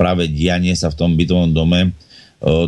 práve 0.00 0.32
dianie 0.32 0.72
sa 0.72 0.88
v 0.88 0.96
tom 0.96 1.12
bytovom 1.12 1.52
dome, 1.52 1.80
e, 1.84 1.90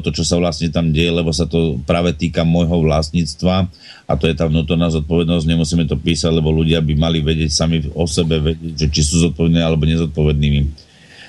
to, 0.04 0.12
čo 0.12 0.28
sa 0.28 0.36
vlastne 0.36 0.68
tam 0.68 0.92
deje, 0.92 1.08
lebo 1.08 1.32
sa 1.32 1.48
to 1.48 1.80
práve 1.88 2.12
týka 2.12 2.44
môjho 2.44 2.84
vlastníctva 2.84 3.72
a 4.04 4.12
to 4.20 4.28
je 4.28 4.36
tá 4.36 4.44
vnútorná 4.44 4.92
zodpovednosť, 4.92 5.48
nemusíme 5.48 5.88
to 5.88 5.96
písať, 5.96 6.28
lebo 6.28 6.52
ľudia 6.52 6.84
by 6.84 6.92
mali 7.00 7.24
vedieť 7.24 7.48
sami 7.48 7.80
o 7.96 8.04
sebe, 8.04 8.36
vedieť, 8.44 8.76
že 8.76 8.86
či 8.92 9.00
sú 9.08 9.24
zodpovední 9.24 9.64
alebo 9.64 9.88
nezodpovednými. 9.88 10.84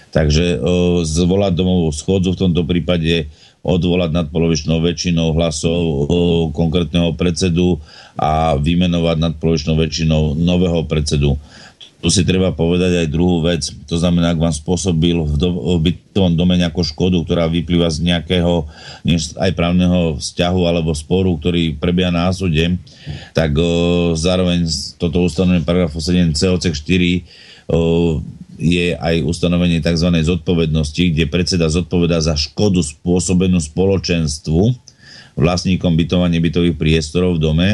Takže 0.09 0.57
zvolať 1.05 1.53
domovú 1.53 1.93
schôdzu 1.93 2.34
v 2.34 2.41
tomto 2.41 2.65
prípade 2.65 3.30
odvolať 3.60 4.16
nadpolovičnou 4.16 4.80
väčšinou 4.80 5.36
hlasov 5.36 5.82
konkrétneho 6.55 7.12
predsedu 7.16 7.84
a 8.16 8.55
vymenovať 8.55 9.18
nadpolovičnou 9.20 9.76
väčšinou 9.76 10.36
nového 10.39 10.88
predsedu. 10.88 11.36
Tu 11.99 12.07
si 12.07 12.24
treba 12.24 12.55
povedať 12.55 13.03
aj 13.03 13.12
druhú 13.12 13.43
vec. 13.43 13.60
To 13.91 13.99
znamená, 13.99 14.32
ak 14.32 14.39
vám 14.39 14.55
spôsobil 14.55 15.20
v, 15.20 15.36
do, 15.36 15.76
v 15.76 15.91
bytovom 15.91 16.32
dome 16.32 16.55
nejakú 16.55 16.80
škodu, 16.80 17.20
ktorá 17.28 17.51
vyplýva 17.51 17.91
z 17.91 18.07
nejakého 18.07 18.64
aj 19.36 19.51
právneho 19.51 20.16
vzťahu 20.16 20.62
alebo 20.64 20.95
sporu, 20.95 21.36
ktorý 21.36 21.76
prebieha 21.76 22.07
na 22.07 22.32
súde, 22.32 22.80
tak 23.36 23.51
o, 23.60 24.16
zároveň 24.16 24.64
toto 24.95 25.28
ustanovenie 25.28 25.68
paragrafu 25.68 25.99
7c 25.99 26.39
odsek 26.47 26.72
4 26.72 27.68
o, 27.68 28.24
je 28.60 28.91
aj 28.99 29.24
ustanovenie 29.24 29.80
tzv. 29.80 30.12
zodpovednosti, 30.20 31.16
kde 31.16 31.26
predseda 31.32 31.72
zodpoveda 31.72 32.20
za 32.20 32.36
škodu 32.36 32.84
spôsobenú 32.84 33.57
spoločenstvu, 33.64 34.76
vlastníkom 35.39 35.95
bytovania 35.95 36.43
bytových 36.43 36.76
priestorov 36.76 37.39
v 37.39 37.43
dome, 37.47 37.70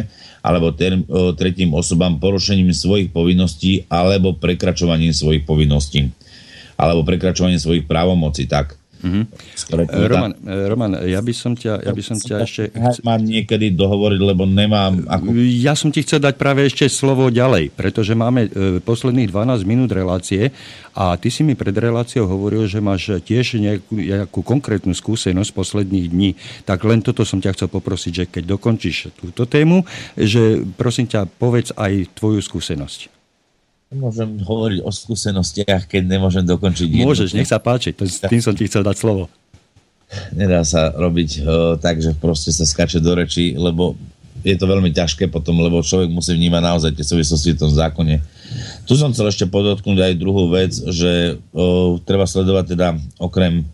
alebo 0.46 0.70
ter, 0.70 1.02
tretím 1.42 1.74
osobám 1.74 2.22
porušením 2.22 2.70
svojich 2.70 3.10
povinností 3.10 3.90
alebo 3.90 4.38
prekračovaním 4.38 5.10
svojich 5.10 5.42
povinností 5.42 6.14
alebo 6.78 7.02
prekračovaním 7.02 7.58
svojich 7.58 7.90
právomocí. 7.90 8.46
Tak, 8.46 8.78
Mm-hmm. 9.04 9.24
Roman, 10.08 10.32
eh, 10.34 10.66
Roman, 10.72 10.92
ja 11.06 11.20
by 11.20 11.34
som 11.36 11.54
ťa, 11.54 11.84
ja 11.84 11.92
by 11.92 12.04
som 12.04 12.18
ťa 12.18 12.36
ešte... 12.42 12.64
Mám 13.04 13.28
niekedy 13.28 13.76
dohovoriť, 13.76 14.20
lebo 14.22 14.48
nemám... 14.48 15.06
Ako... 15.06 15.36
Ja 15.36 15.76
som 15.76 15.92
ti 15.92 16.02
chcel 16.02 16.24
dať 16.24 16.36
práve 16.40 16.66
ešte 16.66 16.88
slovo 16.88 17.28
ďalej, 17.28 17.76
pretože 17.76 18.16
máme 18.16 18.48
e, 18.48 18.80
posledných 18.82 19.30
12 19.30 19.68
minút 19.68 19.90
relácie 19.92 20.50
a 20.96 21.20
ty 21.20 21.28
si 21.28 21.44
mi 21.44 21.54
pred 21.58 21.76
reláciou 21.76 22.26
hovoril, 22.26 22.66
že 22.66 22.80
máš 22.80 23.20
tiež 23.24 23.60
nejakú, 23.60 23.94
nejakú 23.96 24.40
konkrétnu 24.42 24.96
skúsenosť 24.96 25.52
posledných 25.52 26.08
dní. 26.12 26.32
Tak 26.64 26.84
len 26.88 27.04
toto 27.04 27.28
som 27.28 27.44
ťa 27.44 27.54
chcel 27.56 27.70
poprosiť, 27.72 28.12
že 28.14 28.26
keď 28.30 28.58
dokončíš 28.58 29.16
túto 29.16 29.44
tému, 29.44 29.84
že 30.16 30.64
prosím 30.80 31.08
ťa, 31.08 31.28
povedz 31.28 31.76
aj 31.76 32.16
tvoju 32.16 32.40
skúsenosť. 32.40 33.15
Môžem 33.94 34.42
hovoriť 34.42 34.82
o 34.82 34.90
skúsenostiach, 34.90 35.86
keď 35.86 36.04
nemôžem 36.10 36.42
dokončiť 36.42 36.90
jednu. 36.90 37.06
Môžeš, 37.06 37.38
nech 37.38 37.46
sa 37.46 37.62
páči, 37.62 37.94
to, 37.94 38.10
tým 38.10 38.42
som 38.42 38.58
ti 38.58 38.66
chcel 38.66 38.82
dať 38.82 38.98
slovo. 38.98 39.30
Nedá 40.34 40.66
sa 40.66 40.90
robiť 40.94 41.30
uh, 41.42 41.46
tak, 41.78 42.02
že 42.02 42.18
proste 42.18 42.50
sa 42.50 42.66
skače 42.66 42.98
do 43.02 43.14
reči, 43.14 43.54
lebo 43.54 43.94
je 44.46 44.54
to 44.58 44.70
veľmi 44.70 44.94
ťažké 44.94 45.30
potom, 45.30 45.58
lebo 45.58 45.82
človek 45.82 46.10
musí 46.10 46.34
vnímať 46.38 46.62
naozaj 46.62 46.92
tie 46.94 47.06
súvislosti 47.06 47.58
v 47.58 47.62
tom 47.62 47.72
zákone. 47.74 48.22
Tu 48.86 48.94
som 48.94 49.10
chcel 49.10 49.34
ešte 49.34 49.50
podotknúť 49.50 49.98
aj 50.02 50.22
druhú 50.22 50.50
vec, 50.50 50.74
že 50.74 51.38
uh, 51.38 51.98
treba 52.06 52.30
sledovať 52.30 52.78
teda 52.78 52.98
okrem 53.18 53.66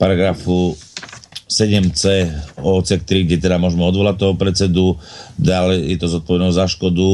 paragrafu 0.00 0.76
7c 1.54 2.02
odsek 2.58 3.06
3, 3.06 3.30
kde 3.30 3.38
teda 3.38 3.62
môžeme 3.62 3.86
odvolať 3.86 4.18
toho 4.18 4.34
predsedu, 4.34 4.98
ďalej 5.38 5.94
je 5.94 5.96
to 6.02 6.06
zodpovednosť 6.10 6.58
za 6.58 6.66
škodu, 6.66 7.08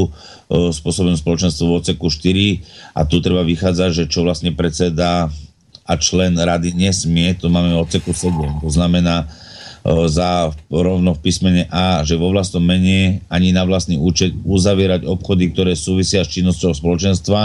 spôsobom 0.50 1.12
spoločenstvo 1.12 1.68
v 1.68 1.76
odseku 1.76 2.08
4 2.08 2.96
a 2.96 3.04
tu 3.04 3.20
treba 3.20 3.44
vychádzať, 3.44 3.90
že 3.92 4.04
čo 4.08 4.24
vlastne 4.24 4.56
predseda 4.56 5.28
a 5.84 5.92
člen 6.00 6.40
rady 6.40 6.72
nesmie, 6.72 7.36
to 7.36 7.52
máme 7.52 7.76
v 7.76 7.84
odseku 7.84 8.16
7. 8.16 8.64
To 8.64 8.70
znamená, 8.72 9.28
za 9.84 10.52
rovno 10.68 11.16
v 11.16 11.22
písmene 11.24 11.64
A, 11.72 12.04
že 12.04 12.20
vo 12.20 12.28
vlastnom 12.28 12.60
mene 12.60 13.24
ani 13.32 13.48
na 13.56 13.64
vlastný 13.64 13.96
účet 13.96 14.36
uzavierať 14.44 15.08
obchody, 15.08 15.48
ktoré 15.56 15.72
súvisia 15.72 16.20
s 16.20 16.32
činnosťou 16.36 16.76
spoločenstva, 16.76 17.40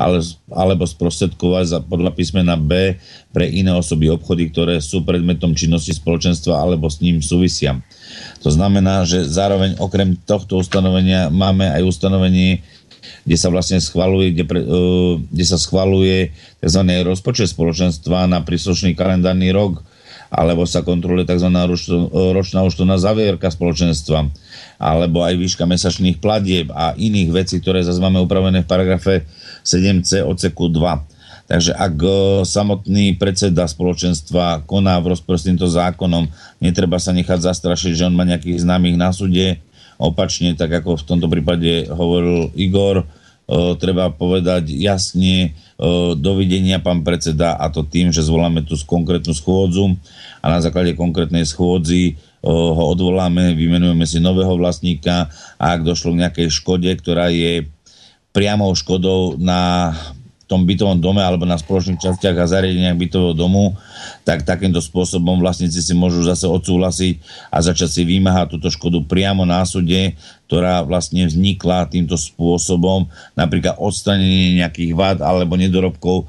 ale, 0.00 0.24
alebo 0.48 0.88
sprostredkovať 0.88 1.64
za, 1.68 1.78
podľa 1.84 2.16
písmena 2.16 2.56
B 2.56 2.96
pre 3.36 3.52
iné 3.52 3.76
osoby 3.76 4.08
obchody, 4.08 4.48
ktoré 4.48 4.80
sú 4.80 5.04
predmetom 5.04 5.52
činnosti 5.52 5.92
spoločenstva 5.92 6.56
alebo 6.56 6.88
s 6.88 7.04
ním 7.04 7.20
súvisia. 7.20 7.76
To 8.40 8.48
znamená, 8.48 9.04
že 9.04 9.28
zároveň 9.28 9.76
okrem 9.76 10.16
tohto 10.24 10.60
ustanovenia 10.60 11.28
máme 11.28 11.68
aj 11.68 11.84
ustanovenie, 11.84 12.64
kde 13.24 13.36
sa 13.36 13.52
vlastne 13.52 13.80
schvaluje, 13.80 14.32
kde, 14.32 14.44
pre, 14.48 14.60
uh, 14.64 15.20
kde 15.20 15.44
sa 15.44 15.60
schvaluje 15.60 16.32
tzv. 16.60 16.80
rozpočet 17.04 17.52
spoločenstva 17.52 18.24
na 18.24 18.40
príslušný 18.40 18.96
kalendárny 18.96 19.52
rok 19.52 19.84
alebo 20.34 20.66
sa 20.66 20.82
kontroluje 20.82 21.30
tzv. 21.30 21.48
ročná 22.10 22.60
účtovná 22.66 22.98
zavierka 22.98 23.48
spoločenstva, 23.48 24.26
alebo 24.82 25.22
aj 25.22 25.38
výška 25.38 25.64
mesačných 25.64 26.18
platieb 26.18 26.74
a 26.74 26.92
iných 26.98 27.30
vecí, 27.30 27.62
ktoré 27.62 27.86
zase 27.86 28.02
máme 28.02 28.18
upravené 28.18 28.66
v 28.66 28.70
paragrafe 28.70 29.14
7c 29.62 30.26
odseku 30.26 30.66
2. 30.68 31.14
Takže 31.44 31.76
ak 31.76 31.94
e, 32.00 32.08
samotný 32.48 33.20
predseda 33.20 33.68
spoločenstva 33.68 34.64
koná 34.64 34.96
v 35.04 35.12
rozpor 35.12 35.36
s 35.36 35.44
týmto 35.44 35.68
zákonom, 35.68 36.24
netreba 36.58 36.96
sa 36.96 37.12
nechať 37.12 37.52
zastrašiť, 37.52 37.92
že 37.92 38.06
on 38.08 38.16
má 38.16 38.24
nejakých 38.24 38.64
známych 38.64 38.96
na 38.96 39.12
súde. 39.12 39.60
Opačne, 40.00 40.58
tak 40.58 40.72
ako 40.74 40.98
v 40.98 41.06
tomto 41.06 41.28
prípade 41.30 41.86
hovoril 41.86 42.50
Igor, 42.58 43.06
treba 43.76 44.08
povedať 44.08 44.72
jasne, 44.72 45.52
dovidenia 46.16 46.80
pán 46.80 47.04
predseda 47.04 47.60
a 47.60 47.68
to 47.68 47.84
tým, 47.84 48.08
že 48.08 48.24
zvoláme 48.24 48.64
tú 48.64 48.78
konkrétnu 48.88 49.36
schôdzu 49.36 50.00
a 50.40 50.46
na 50.48 50.58
základe 50.64 50.96
konkrétnej 50.96 51.44
schôdzi 51.44 52.16
ho 52.44 52.84
odvoláme, 52.92 53.56
vymenujeme 53.56 54.04
si 54.04 54.20
nového 54.20 54.52
vlastníka 54.56 55.32
a 55.56 55.64
ak 55.76 55.80
došlo 55.84 56.12
k 56.12 56.20
nejakej 56.24 56.48
škode, 56.52 56.88
ktorá 57.00 57.32
je 57.32 57.68
priamou 58.36 58.72
škodou 58.76 59.40
na 59.40 59.92
tom 60.44 60.68
bytovom 60.68 61.00
dome 61.00 61.24
alebo 61.24 61.48
na 61.48 61.56
spoločných 61.56 61.96
častiach 61.96 62.36
a 62.36 62.44
zariadeniach 62.44 63.00
bytového 63.00 63.32
domu, 63.32 63.72
tak 64.28 64.44
takýmto 64.44 64.84
spôsobom 64.84 65.40
vlastníci 65.40 65.80
si 65.80 65.96
môžu 65.96 66.20
zase 66.20 66.44
odsúhlasiť 66.44 67.14
a 67.48 67.64
začať 67.64 67.88
si 67.88 68.02
vymáhať 68.04 68.56
túto 68.56 68.68
škodu 68.68 69.00
priamo 69.08 69.48
na 69.48 69.64
súde, 69.64 70.12
ktorá 70.44 70.84
vlastne 70.84 71.24
vznikla 71.24 71.88
týmto 71.88 72.20
spôsobom, 72.20 73.08
napríklad 73.32 73.80
odstranenie 73.80 74.60
nejakých 74.60 74.92
vad 74.92 75.18
alebo 75.24 75.56
nedorobkov 75.56 76.28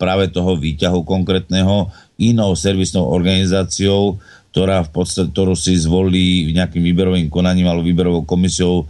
práve 0.00 0.32
toho 0.32 0.56
výťahu 0.56 1.04
konkrétneho 1.04 1.92
inou 2.16 2.56
servisnou 2.56 3.12
organizáciou, 3.12 4.16
ktorá 4.56 4.80
v 4.80 4.90
podstate, 4.96 5.28
ktorú 5.36 5.52
si 5.52 5.76
zvolí 5.76 6.56
nejakým 6.56 6.80
výberovým 6.80 7.28
konaním 7.28 7.68
alebo 7.68 7.84
výberovou 7.84 8.24
komisiou 8.24 8.88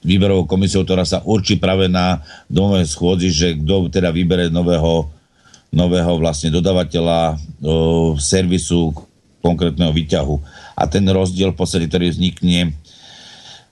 výberovou 0.00 0.48
komisiou, 0.48 0.84
ktorá 0.84 1.04
sa 1.04 1.20
určí 1.24 1.60
práve 1.60 1.88
na 1.88 2.24
domovej 2.48 2.88
schôdzi, 2.88 3.28
že 3.28 3.48
kto 3.60 3.92
teda 3.92 4.08
vybere 4.12 4.48
nového, 4.48 5.12
nového 5.72 6.12
vlastne 6.16 6.48
dodavateľa 6.48 7.36
o, 7.36 7.36
servisu 8.16 8.96
konkrétneho 9.44 9.92
výťahu. 9.92 10.36
A 10.76 10.88
ten 10.88 11.04
rozdiel 11.04 11.52
v 11.52 11.58
podstate, 11.60 11.84
ktorý 11.88 12.12
vznikne 12.12 12.72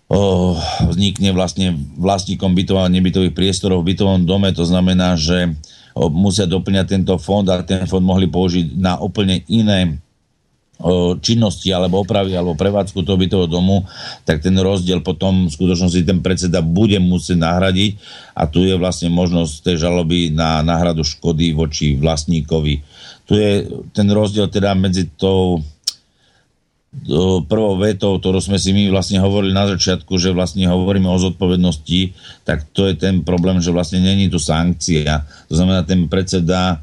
o, 0.08 0.52
vznikne 0.88 1.32
vlastne 1.32 1.72
vlastníkom 1.96 2.52
bytov 2.52 2.84
a 2.84 2.92
nebytových 2.92 3.32
priestorov 3.32 3.80
v 3.80 3.96
bytovom 3.96 4.28
dome, 4.28 4.52
to 4.52 4.68
znamená, 4.68 5.16
že 5.16 5.56
musia 6.06 6.46
doplňať 6.46 6.86
tento 6.86 7.14
fond 7.18 7.42
a 7.50 7.58
ten 7.66 7.82
fond 7.90 8.04
mohli 8.04 8.30
použiť 8.30 8.78
na 8.78 9.00
úplne 9.02 9.42
iné 9.50 9.98
činnosti 11.18 11.74
alebo 11.74 12.06
opravy 12.06 12.38
alebo 12.38 12.54
prevádzku 12.54 13.02
toho 13.02 13.18
bytového 13.18 13.50
domu, 13.50 13.82
tak 14.22 14.38
ten 14.38 14.54
rozdiel 14.54 15.02
potom 15.02 15.50
v 15.50 15.54
skutočnosti 15.54 16.06
ten 16.06 16.22
predseda 16.22 16.62
bude 16.62 17.02
musieť 17.02 17.42
nahradiť 17.42 17.98
a 18.38 18.46
tu 18.46 18.62
je 18.62 18.78
vlastne 18.78 19.10
možnosť 19.10 19.66
tej 19.66 19.76
žaloby 19.82 20.30
na 20.30 20.62
náhradu 20.62 21.02
škody 21.02 21.50
voči 21.50 21.98
vlastníkovi. 21.98 22.74
Tu 23.26 23.32
je 23.34 23.50
ten 23.90 24.06
rozdiel 24.06 24.46
teda 24.46 24.78
medzi 24.78 25.10
tou 25.18 25.66
prvou 27.44 27.76
vetou, 27.76 28.16
ktorú 28.16 28.40
sme 28.40 28.56
si 28.56 28.72
my 28.72 28.88
vlastne 28.88 29.20
hovorili 29.20 29.52
na 29.52 29.68
začiatku, 29.68 30.16
že 30.16 30.32
vlastne 30.32 30.64
hovoríme 30.64 31.04
o 31.04 31.20
zodpovednosti, 31.20 32.16
tak 32.48 32.64
to 32.72 32.88
je 32.88 32.96
ten 32.96 33.20
problém, 33.26 33.60
že 33.60 33.74
vlastne 33.74 34.00
není 34.00 34.32
tu 34.32 34.40
sankcia. 34.40 35.26
To 35.52 35.54
znamená, 35.58 35.84
ten 35.84 36.08
predseda 36.08 36.80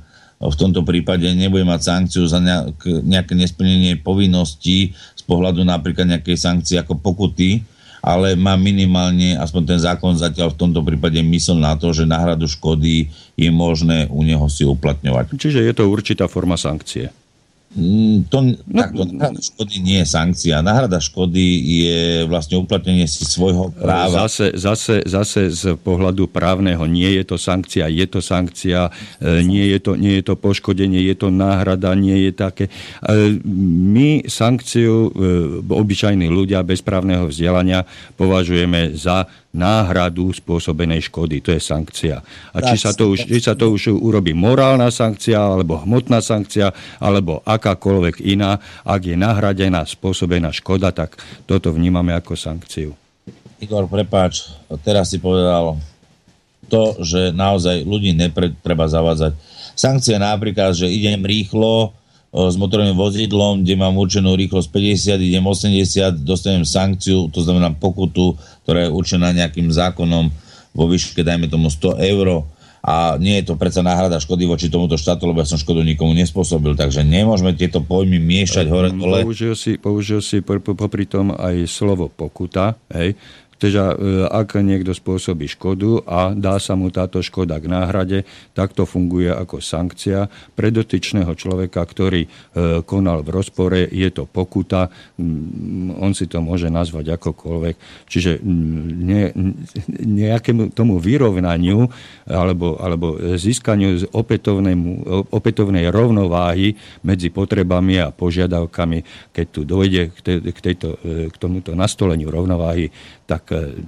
v 0.50 0.60
tomto 0.60 0.82
prípade 0.86 1.26
nebude 1.34 1.66
mať 1.66 1.82
sankciu 1.82 2.24
za 2.28 2.40
nejaké 2.42 3.34
nesplnenie 3.34 3.98
povinností 4.00 4.94
z 4.94 5.24
pohľadu 5.26 5.66
napríklad 5.66 6.06
nejakej 6.06 6.38
sankcie 6.38 6.78
ako 6.78 7.02
pokuty, 7.02 7.66
ale 8.06 8.38
má 8.38 8.54
minimálne, 8.54 9.34
aspoň 9.34 9.62
ten 9.66 9.80
zákon 9.82 10.14
zatiaľ 10.14 10.54
v 10.54 10.60
tomto 10.62 10.86
prípade 10.86 11.18
mysl 11.26 11.58
na 11.58 11.74
to, 11.74 11.90
že 11.90 12.06
náhradu 12.06 12.46
škody 12.46 13.10
je 13.34 13.50
možné 13.50 14.06
u 14.14 14.22
neho 14.22 14.46
si 14.46 14.62
uplatňovať. 14.62 15.34
Čiže 15.34 15.66
je 15.66 15.74
to 15.74 15.90
určitá 15.90 16.30
forma 16.30 16.54
sankcie. 16.54 17.10
Mm, 17.76 18.32
to, 18.32 18.56
no, 18.56 18.56
takto, 18.72 19.04
náhrada 19.04 19.44
škody 19.44 19.84
nie 19.84 20.00
je 20.00 20.08
sankcia. 20.08 20.64
Náhrada 20.64 21.04
škody 21.04 21.44
je 21.60 22.00
vlastne 22.24 22.56
uplatnenie 22.56 23.04
si 23.04 23.28
svojho 23.28 23.68
práva. 23.76 24.24
Zase, 24.26 24.56
zase, 24.56 25.04
zase 25.04 25.52
z 25.52 25.76
pohľadu 25.84 26.32
právneho 26.32 26.88
nie 26.88 27.20
je 27.20 27.24
to 27.28 27.36
sankcia, 27.36 27.92
je 27.92 28.08
to 28.08 28.24
sankcia, 28.24 28.88
e, 29.20 29.44
nie 29.44 29.76
je 29.76 29.80
to, 29.84 30.00
nie 30.00 30.24
je 30.24 30.24
to 30.24 30.40
poškodenie, 30.40 31.04
je 31.04 31.16
to 31.20 31.28
náhrada, 31.28 31.92
nie 32.00 32.16
je 32.28 32.32
také. 32.32 32.72
E, 33.04 33.44
my 33.92 34.24
sankciu, 34.24 35.12
e, 35.12 35.68
obyčajní 35.68 36.32
ľudia 36.32 36.64
bez 36.64 36.80
právneho 36.80 37.28
vzdelania 37.28 37.84
považujeme 38.16 38.96
za 38.96 39.28
náhradu 39.56 40.36
spôsobenej 40.36 41.08
škody. 41.08 41.40
To 41.40 41.56
je 41.56 41.62
sankcia. 41.64 42.20
A 42.52 42.58
či 42.60 42.76
sa, 42.76 42.92
to 42.92 43.16
už, 43.16 43.26
či 43.26 43.40
sa 43.40 43.56
to 43.56 43.72
už 43.72 43.96
urobí 43.96 44.36
morálna 44.36 44.92
sankcia, 44.92 45.40
alebo 45.40 45.80
hmotná 45.80 46.20
sankcia, 46.20 46.76
alebo 47.00 47.40
akákoľvek 47.48 48.22
iná, 48.28 48.60
ak 48.84 49.02
je 49.08 49.16
nahradená 49.16 49.88
spôsobená 49.88 50.52
škoda, 50.52 50.92
tak 50.92 51.16
toto 51.48 51.72
vnímame 51.72 52.12
ako 52.12 52.36
sankciu. 52.36 52.92
Igor, 53.64 53.88
prepáč, 53.88 54.52
teraz 54.84 55.10
si 55.10 55.18
povedal 55.18 55.80
to, 56.68 56.98
že 57.00 57.32
naozaj 57.32 57.88
ľudí 57.88 58.12
netreba 58.12 58.86
zavádzať. 58.90 59.34
Sankcia 59.78 60.18
napríklad, 60.20 60.76
že 60.76 60.92
idem 60.92 61.24
rýchlo, 61.24 61.96
s 62.36 62.56
motorovým 62.60 63.00
vozidlom, 63.00 63.64
kde 63.64 63.80
mám 63.80 63.96
určenú 63.96 64.36
rýchlosť 64.36 64.68
50, 64.68 65.24
idem 65.24 65.46
80, 65.48 66.20
dostanem 66.28 66.68
sankciu, 66.68 67.32
to 67.32 67.40
znamená 67.40 67.72
pokutu, 67.72 68.36
ktorá 68.68 68.86
je 68.86 68.92
určená 68.92 69.32
nejakým 69.32 69.72
zákonom 69.72 70.28
vo 70.76 70.86
výške, 70.92 71.24
dajme 71.24 71.48
tomu 71.48 71.72
100 71.72 71.96
eur 72.12 72.44
a 72.86 73.18
nie 73.18 73.42
je 73.42 73.50
to 73.50 73.58
predsa 73.58 73.82
náhrada 73.82 74.22
škody 74.22 74.46
voči 74.46 74.70
tomuto 74.70 74.94
štátu, 74.94 75.26
lebo 75.26 75.42
ja 75.42 75.50
som 75.50 75.58
škodu 75.58 75.82
nikomu 75.82 76.14
nespôsobil, 76.14 76.78
takže 76.78 77.02
nemôžeme 77.02 77.58
tieto 77.58 77.82
pojmy 77.82 78.22
miešať 78.22 78.70
hore 78.70 78.94
dole. 78.94 79.26
Použil 79.26 79.58
si, 79.58 79.82
použil 79.82 80.22
si 80.22 80.46
popri 80.46 81.10
tom 81.10 81.34
aj 81.34 81.66
slovo 81.66 82.14
pokuta, 82.14 82.78
hej, 82.94 83.18
teda 83.56 83.96
e, 83.96 84.28
ak 84.28 84.60
niekto 84.60 84.92
spôsobí 84.92 85.48
škodu 85.48 86.04
a 86.04 86.36
dá 86.36 86.60
sa 86.60 86.76
mu 86.76 86.92
táto 86.92 87.24
škoda 87.24 87.60
k 87.60 87.72
náhrade, 87.72 88.28
tak 88.52 88.76
to 88.76 88.84
funguje 88.84 89.32
ako 89.32 89.64
sankcia 89.64 90.28
pre 90.54 90.72
dotyčného 90.72 91.32
človeka, 91.34 91.80
ktorý 91.80 92.28
e, 92.28 92.30
konal 92.84 93.24
v 93.24 93.30
rozpore, 93.32 93.80
je 93.88 94.10
to 94.12 94.28
pokuta, 94.28 94.92
mm, 95.16 96.00
on 96.04 96.12
si 96.12 96.28
to 96.28 96.44
môže 96.44 96.68
nazvať 96.68 97.16
akokoľvek. 97.16 97.76
Čiže 98.12 98.44
mm, 98.44 98.86
ne, 99.08 99.24
nejakému 100.04 100.76
tomu 100.76 101.00
vyrovnaniu 101.00 101.88
alebo, 102.28 102.76
alebo 102.80 103.16
získaniu 103.40 104.12
opätovnej 105.32 105.86
rovnováhy 105.90 106.76
medzi 107.08 107.32
potrebami 107.32 108.04
a 108.04 108.12
požiadavkami, 108.12 109.32
keď 109.32 109.46
tu 109.48 109.62
dojde 109.64 110.12
k, 110.12 110.60
tejto, 110.60 111.00
e, 111.02 111.32
k 111.32 111.36
tomuto 111.40 111.72
nastoleniu 111.72 112.28
rovnováhy, 112.28 112.92
tak 113.26 113.52
E, 113.52 113.82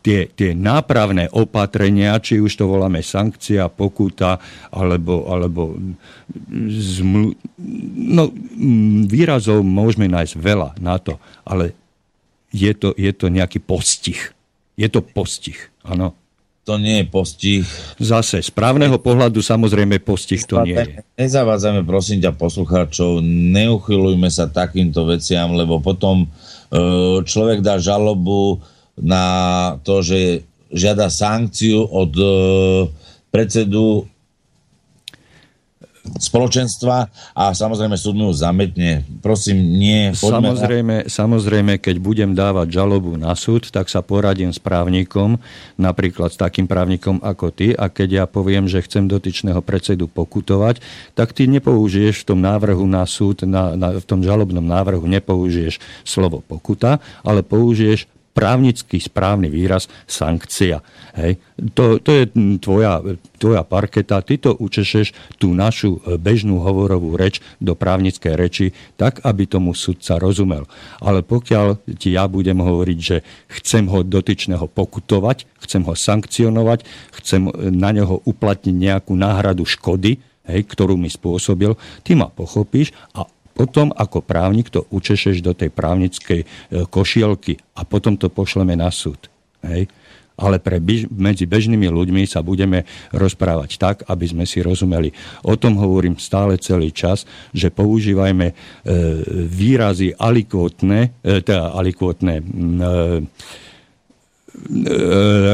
tie, 0.00 0.28
tie 0.32 0.56
nápravné 0.56 1.28
opatrenia, 1.32 2.16
či 2.20 2.40
už 2.40 2.56
to 2.56 2.64
voláme 2.64 3.04
sankcia, 3.04 3.68
pokuta, 3.68 4.40
alebo, 4.72 5.28
alebo 5.28 5.76
zmlu... 6.72 7.36
no, 8.16 8.32
výrazov 9.04 9.60
môžeme 9.60 10.08
nájsť 10.08 10.34
veľa 10.40 10.70
na 10.80 10.96
to, 10.96 11.20
ale 11.44 11.76
je 12.54 12.72
to, 12.72 12.96
je 12.96 13.12
to 13.12 13.26
nejaký 13.28 13.60
postih. 13.60 14.32
Je 14.74 14.88
to 14.88 15.04
postih, 15.04 15.58
áno. 15.84 16.16
To 16.64 16.80
nie 16.80 17.04
je 17.04 17.06
postih. 17.12 17.60
Zase, 18.00 18.40
z 18.40 18.48
právneho 18.48 18.96
pohľadu 18.96 19.44
samozrejme 19.44 20.00
postih 20.00 20.40
to 20.48 20.64
nie 20.64 20.72
je. 20.72 21.04
Nezavádzame 21.20 21.84
prosím 21.84 22.24
ťa 22.24 22.32
poslucháčov, 22.32 23.20
neuchylujme 23.52 24.32
sa 24.32 24.48
takýmto 24.48 25.04
veciam, 25.04 25.52
lebo 25.52 25.76
potom 25.84 26.24
E, 26.24 26.30
človek 27.24 27.62
dá 27.62 27.78
žalobu 27.78 28.58
na 28.98 29.24
to, 29.82 30.02
že 30.02 30.42
žiada 30.74 31.10
sankciu 31.10 31.86
od 31.86 32.12
predsedu 33.30 34.06
spoločenstva 36.18 37.10
a 37.34 37.44
samozrejme 37.50 37.98
súd 37.98 38.14
mu 38.14 38.30
zametne. 38.30 39.02
Prosím, 39.18 39.74
nie... 39.74 40.14
Samozrejme, 40.14 41.06
na... 41.06 41.10
samozrejme, 41.10 41.82
keď 41.82 41.96
budem 41.98 42.30
dávať 42.32 42.70
žalobu 42.70 43.18
na 43.18 43.34
súd, 43.34 43.68
tak 43.74 43.90
sa 43.90 44.00
poradím 44.00 44.54
s 44.54 44.62
právnikom, 44.62 45.42
napríklad 45.74 46.30
s 46.30 46.38
takým 46.38 46.70
právnikom 46.70 47.18
ako 47.18 47.50
ty 47.50 47.74
a 47.74 47.90
keď 47.90 48.08
ja 48.10 48.24
poviem, 48.30 48.70
že 48.70 48.84
chcem 48.86 49.10
dotyčného 49.10 49.58
predsedu 49.60 50.06
pokutovať, 50.06 50.78
tak 51.18 51.34
ty 51.34 51.50
nepoužiješ 51.50 52.22
v 52.22 52.26
tom 52.34 52.40
návrhu 52.40 52.86
na 52.86 53.02
súd, 53.04 53.42
na, 53.42 53.74
na, 53.74 53.98
v 53.98 54.06
tom 54.06 54.22
žalobnom 54.22 54.62
návrhu 54.62 55.04
nepoužiješ 55.04 55.82
slovo 56.06 56.40
pokuta, 56.40 57.02
ale 57.26 57.42
použiješ 57.42 58.13
právnický 58.34 58.98
správny 58.98 59.46
výraz 59.46 59.86
sankcia. 60.10 60.82
Hej. 61.14 61.38
To, 61.78 62.02
to 62.02 62.10
je 62.10 62.24
tvoja, 62.58 62.98
tvoja 63.38 63.62
parketa, 63.62 64.18
ty 64.26 64.42
to 64.42 64.58
učešeš 64.58 65.38
tú 65.38 65.54
našu 65.54 66.02
bežnú 66.18 66.58
hovorovú 66.58 67.14
reč 67.14 67.38
do 67.62 67.78
právnickej 67.78 68.34
reči 68.34 68.66
tak, 68.98 69.22
aby 69.22 69.46
tomu 69.46 69.72
sudca 69.72 70.18
rozumel. 70.18 70.66
Ale 70.98 71.22
pokiaľ 71.22 71.94
ti 71.94 72.18
ja 72.18 72.26
budem 72.26 72.58
hovoriť, 72.58 72.98
že 72.98 73.22
chcem 73.62 73.86
ho 73.86 74.02
dotyčného 74.02 74.66
pokutovať, 74.66 75.46
chcem 75.62 75.86
ho 75.86 75.94
sankcionovať, 75.94 76.82
chcem 77.22 77.46
na 77.70 77.94
neho 77.94 78.18
uplatniť 78.26 78.74
nejakú 78.74 79.14
náhradu 79.14 79.62
škody, 79.62 80.18
hej, 80.50 80.60
ktorú 80.66 80.98
mi 80.98 81.08
spôsobil, 81.08 81.78
ty 82.02 82.18
ma 82.18 82.28
pochopíš 82.28 82.90
a 83.14 83.24
potom 83.54 83.94
ako 83.94 84.20
právnik 84.20 84.68
to 84.68 84.84
učešeš 84.90 85.40
do 85.40 85.54
tej 85.54 85.70
právnickej 85.70 86.40
e, 86.42 86.46
košielky 86.90 87.56
a 87.78 87.86
potom 87.86 88.18
to 88.18 88.26
pošleme 88.28 88.74
na 88.74 88.90
súd. 88.90 89.30
Hej? 89.64 89.88
ale 90.34 90.58
pre 90.58 90.82
bež, 90.82 91.06
medzi 91.14 91.46
bežnými 91.46 91.86
ľuďmi 91.86 92.26
sa 92.26 92.42
budeme 92.42 92.82
rozprávať 93.14 93.70
tak, 93.78 93.96
aby 94.10 94.26
sme 94.26 94.44
si 94.46 94.62
rozumeli. 94.62 95.14
O 95.46 95.54
tom 95.54 95.78
hovorím 95.78 96.18
stále 96.18 96.58
celý 96.58 96.90
čas, 96.90 97.22
že 97.54 97.70
používajme 97.70 98.46
e, 98.50 98.54
výrazy 99.46 100.10
alikvotné, 100.18 101.22
e, 101.22 101.38
teda 101.38 101.70
alikvotné, 101.78 102.34
e, 102.42 102.44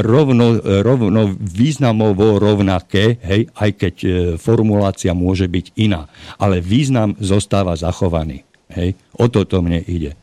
rovno, 0.05 0.61
rovno 0.85 1.33
významovo 1.35 2.37
rovnaké, 2.37 3.17
hej, 3.21 3.49
aj 3.57 3.69
keď 3.75 3.95
e, 4.01 4.09
formulácia 4.37 5.11
môže 5.17 5.49
byť 5.49 5.65
iná. 5.81 6.05
Ale 6.37 6.61
význam 6.61 7.17
zostáva 7.17 7.73
zachovaný. 7.73 8.45
Hej. 8.71 8.95
O 9.17 9.27
toto 9.27 9.59
mne 9.59 9.83
ide. 9.83 10.15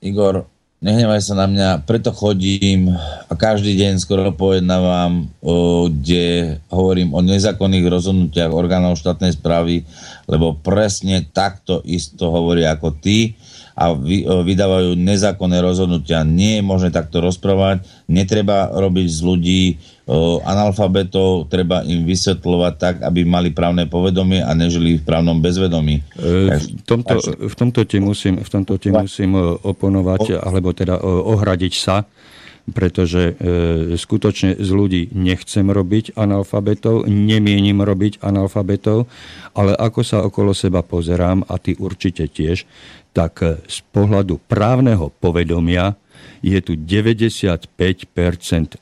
Igor, 0.00 0.48
nehnevaj 0.84 1.20
sa 1.24 1.34
na 1.36 1.46
mňa, 1.48 1.68
preto 1.88 2.12
chodím 2.12 2.92
a 3.28 3.32
každý 3.32 3.72
deň 3.76 4.00
skoro 4.00 4.32
pojednávam, 4.36 5.28
kde 5.88 6.56
hovorím 6.68 7.16
o 7.16 7.24
nezákonných 7.24 7.88
rozhodnutiach 7.88 8.52
orgánov 8.52 9.00
štátnej 9.00 9.32
správy, 9.32 9.88
lebo 10.28 10.56
presne 10.60 11.24
takto 11.24 11.80
isto 11.88 12.28
hovorí 12.28 12.68
ako 12.68 12.96
ty 13.00 13.32
a 13.74 13.90
vy, 13.90 14.22
vydávajú 14.22 14.94
nezákonné 14.94 15.58
rozhodnutia. 15.58 16.22
Nie 16.22 16.62
je 16.62 16.62
možné 16.62 16.94
takto 16.94 17.18
rozprávať. 17.18 17.82
Netreba 18.06 18.70
robiť 18.70 19.06
z 19.10 19.20
ľudí 19.20 19.62
analfabetov, 20.44 21.48
treba 21.48 21.80
im 21.80 22.04
vysvetľovať 22.04 22.74
tak, 22.76 22.94
aby 23.00 23.24
mali 23.24 23.56
právne 23.56 23.88
povedomie 23.88 24.44
a 24.44 24.52
nežili 24.52 25.00
v 25.00 25.02
právnom 25.02 25.40
bezvedomí. 25.40 26.04
E, 26.20 26.60
v, 26.60 26.84
tomto, 26.84 27.16
v 27.24 27.54
tomto 27.56 27.88
ti 27.88 28.04
musím, 28.04 28.36
v 28.36 28.48
tomto 28.52 28.76
ti 28.76 28.92
musím 28.92 29.32
oponovať, 29.64 30.44
alebo 30.44 30.76
teda 30.76 31.00
ohradiť 31.00 31.74
sa, 31.80 32.04
pretože 32.68 33.32
e, 33.32 33.32
skutočne 33.96 34.56
z 34.56 34.70
ľudí 34.72 35.02
nechcem 35.12 35.68
robiť 35.68 36.16
analfabetov, 36.16 37.04
nemienim 37.08 37.76
robiť 37.80 38.24
analfabetov, 38.24 39.04
ale 39.52 39.76
ako 39.76 40.00
sa 40.00 40.24
okolo 40.24 40.56
seba 40.56 40.80
pozerám, 40.80 41.44
a 41.48 41.60
ty 41.60 41.76
určite 41.76 42.28
tiež, 42.28 42.64
tak 43.14 43.40
eh, 43.46 43.62
z 43.70 43.78
pohľadu 43.94 44.42
právneho 44.50 45.14
povedomia 45.22 45.94
je 46.44 46.60
tu 46.60 46.76
95% 46.76 47.72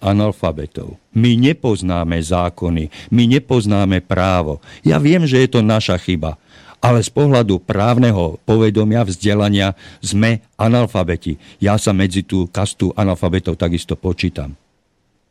analfabetov. 0.03 0.99
My 1.15 1.39
nepoznáme 1.39 2.19
zákony, 2.19 2.91
my 3.15 3.23
nepoznáme 3.39 4.03
právo. 4.03 4.59
Ja 4.83 4.99
viem, 4.99 5.23
že 5.29 5.47
je 5.47 5.49
to 5.53 5.61
naša 5.63 5.95
chyba, 6.03 6.35
ale 6.83 6.99
z 6.99 7.15
pohľadu 7.15 7.63
právneho 7.63 8.43
povedomia, 8.43 9.07
vzdelania 9.07 9.79
sme 10.03 10.43
analfabeti. 10.59 11.39
Ja 11.63 11.79
sa 11.79 11.95
medzi 11.95 12.27
tú 12.27 12.51
kastu 12.51 12.91
analfabetov 12.99 13.55
takisto 13.55 13.95
počítam. 13.95 14.59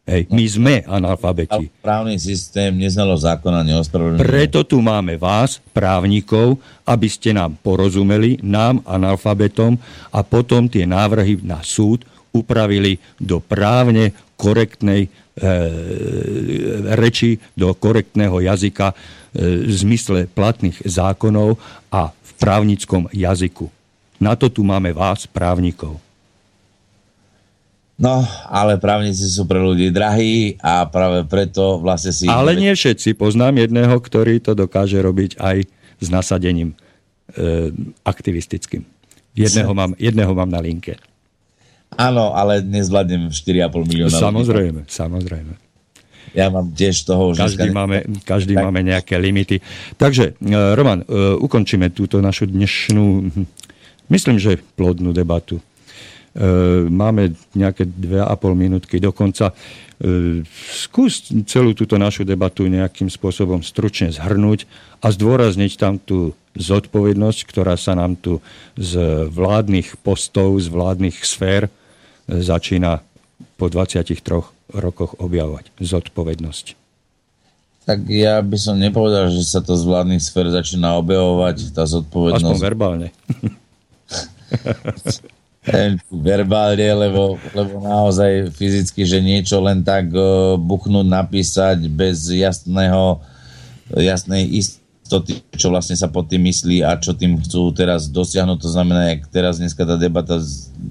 Hej, 0.02 0.34
my 0.34 0.45
sme 0.49 0.76
analfabeti. 0.89 1.70
Právny 1.86 2.18
systém 2.18 2.74
neznalo 2.74 3.14
zákona, 3.14 3.62
neospravedlňuje. 3.62 4.26
Preto 4.26 4.66
tu 4.66 4.82
máme 4.82 5.14
vás, 5.22 5.62
právnikov, 5.78 6.58
aby 6.89 7.06
ste 7.06 7.38
nám 7.38 7.54
porozumeli, 7.62 8.41
nám, 8.41 8.82
analfabetom, 8.82 9.78
a 10.10 10.20
potom 10.26 10.66
tie 10.66 10.89
návrhy 10.89 11.45
na 11.45 11.62
súd 11.62 12.02
upravili 12.34 12.97
do 13.22 13.38
právne 13.38 14.10
korektnej 14.41 15.06
e, 15.06 15.10
reči, 16.97 17.38
do 17.54 17.70
korektného 17.78 18.41
jazyka 18.41 18.91
e, 18.91 18.95
v 19.70 19.74
zmysle 19.86 20.26
platných 20.34 20.82
zákonov 20.82 21.62
a 21.93 22.10
v 22.10 22.32
právnickom 22.41 23.06
jazyku. 23.14 23.70
Na 24.18 24.34
to 24.34 24.49
tu 24.49 24.66
máme 24.66 24.89
vás, 24.97 25.30
právnikov. 25.30 26.02
No, 28.02 28.26
ale 28.49 28.82
právnici 28.82 29.30
sú 29.30 29.45
pre 29.45 29.62
ľudí 29.62 29.93
drahí 29.93 30.58
a 30.58 30.89
práve 30.89 31.22
preto 31.30 31.78
vlastne 31.78 32.10
si... 32.10 32.26
Ale 32.26 32.58
nie 32.58 32.74
všetci. 32.74 33.14
Poznám 33.14 33.62
jedného, 33.62 33.93
ktorý 33.93 34.41
to 34.41 34.58
dokáže 34.58 34.97
robiť 34.97 35.38
aj 35.38 35.70
s 36.02 36.08
nasadením 36.10 36.74
e, 36.74 37.70
aktivistickým. 38.02 38.82
Jedného 39.38 39.72
mám, 39.78 39.93
jedného 40.02 40.34
mám 40.34 40.49
na 40.49 40.58
linke. 40.58 40.97
Áno, 41.93 42.34
ale 42.34 42.66
nezvládnem 42.66 43.30
4,5 43.30 43.70
milióna. 43.86 44.18
Samozrejme, 44.18 44.82
ľudí. 44.82 44.89
samozrejme. 44.89 45.54
Ja 46.34 46.49
mám 46.49 46.74
tiež 46.74 47.06
toho... 47.06 47.38
Každý, 47.38 47.70
že... 47.70 47.76
máme, 47.76 48.02
každý 48.26 48.58
tak. 48.58 48.64
máme 48.66 48.82
nejaké 48.82 49.22
limity. 49.22 49.62
Takže, 50.02 50.41
e, 50.41 50.58
Roman, 50.74 51.06
e, 51.06 51.38
ukončíme 51.38 51.93
túto 51.93 52.18
našu 52.18 52.49
dnešnú, 52.49 53.30
hm, 53.30 53.45
myslím, 54.10 54.41
že 54.41 54.58
plodnú 54.58 55.14
debatu. 55.14 55.62
E, 56.32 56.48
máme 56.88 57.36
nejaké 57.52 57.84
dve 57.84 58.24
a 58.24 58.32
pol 58.40 58.56
minútky 58.56 59.04
dokonca. 59.04 59.52
E, 60.00 60.48
skús 60.72 61.28
celú 61.44 61.76
túto 61.76 62.00
našu 62.00 62.24
debatu 62.24 62.72
nejakým 62.72 63.12
spôsobom 63.12 63.60
stručne 63.60 64.16
zhrnúť 64.16 64.64
a 65.04 65.12
zdôrazniť 65.12 65.74
tam 65.76 66.00
tú 66.00 66.32
zodpovednosť, 66.56 67.40
ktorá 67.44 67.76
sa 67.76 68.00
nám 68.00 68.16
tu 68.16 68.40
z 68.80 69.28
vládnych 69.28 70.00
postov, 70.00 70.56
z 70.64 70.72
vládnych 70.72 71.20
sfér 71.20 71.68
e, 71.68 71.72
začína 72.40 73.04
po 73.60 73.68
23 73.68 74.16
rokoch 74.72 75.20
objavovať. 75.20 75.68
Zodpovednosť. 75.84 76.80
Tak 77.82 78.08
ja 78.08 78.40
by 78.40 78.56
som 78.56 78.80
nepovedal, 78.80 79.36
že 79.36 79.44
sa 79.44 79.60
to 79.60 79.76
z 79.76 79.84
vládnych 79.84 80.24
sfér 80.24 80.48
začína 80.48 80.96
objavovať, 80.96 81.76
tá 81.76 81.84
zodpovednosť. 81.84 82.46
Aspoň 82.46 82.64
verbálne. 82.64 83.12
verbálne, 86.09 86.89
lebo, 86.89 87.38
lebo 87.53 87.86
naozaj 87.86 88.49
fyzicky, 88.57 89.05
že 89.05 89.22
niečo 89.22 89.62
len 89.62 89.86
tak 89.86 90.09
uh, 90.09 90.57
buchnúť, 90.57 91.05
napísať 91.05 91.86
bez 91.86 92.34
jasného, 92.34 93.22
jasnej 93.93 94.49
istoty, 94.57 95.45
čo 95.53 95.70
vlastne 95.70 95.93
sa 95.93 96.09
pod 96.09 96.34
tým 96.34 96.49
myslí 96.49 96.82
a 96.82 96.97
čo 96.97 97.14
tým 97.14 97.38
chcú 97.45 97.70
teraz 97.78 98.09
dosiahnuť. 98.09 98.57
To 98.57 98.70
znamená, 98.74 99.14
jak 99.14 99.30
teraz 99.30 99.62
dneska 99.62 99.86
tá 99.86 100.01
debata 100.01 100.41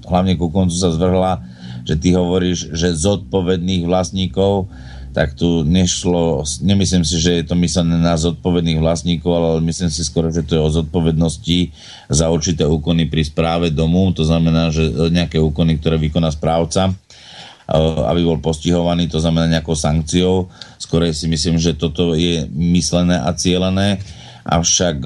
hlavne 0.07 0.39
ku 0.39 0.47
koncu 0.47 0.71
sa 0.71 0.87
zvrhla, 0.95 1.43
že 1.83 1.99
ty 1.99 2.15
hovoríš, 2.15 2.71
že 2.71 2.95
zodpovedných 2.95 3.83
vlastníkov, 3.83 4.71
tak 5.11 5.35
tu 5.35 5.67
nešlo, 5.67 6.47
nemyslím 6.63 7.03
si, 7.03 7.19
že 7.19 7.43
je 7.43 7.45
to 7.51 7.55
myslené 7.59 7.99
na 7.99 8.15
zodpovedných 8.15 8.79
vlastníkov, 8.79 9.31
ale 9.31 9.47
myslím 9.67 9.91
si 9.91 10.07
skoro, 10.07 10.31
že 10.31 10.47
to 10.47 10.55
je 10.55 10.63
o 10.63 10.71
zodpovednosti 10.71 11.59
za 12.07 12.31
určité 12.31 12.63
úkony 12.63 13.11
pri 13.11 13.27
správe 13.27 13.67
domu, 13.75 14.15
to 14.15 14.23
znamená, 14.23 14.71
že 14.71 14.87
nejaké 15.11 15.35
úkony, 15.35 15.75
ktoré 15.83 15.99
vykoná 15.99 16.31
správca, 16.31 16.95
aby 18.07 18.21
bol 18.23 18.39
postihovaný, 18.39 19.11
to 19.11 19.19
znamená 19.19 19.47
nejakou 19.47 19.75
sankciou. 19.75 20.51
Skorej 20.75 21.15
si 21.15 21.27
myslím, 21.31 21.55
že 21.55 21.75
toto 21.75 22.15
je 22.15 22.47
myslené 22.51 23.19
a 23.19 23.31
cieľené, 23.35 23.99
avšak 24.43 25.03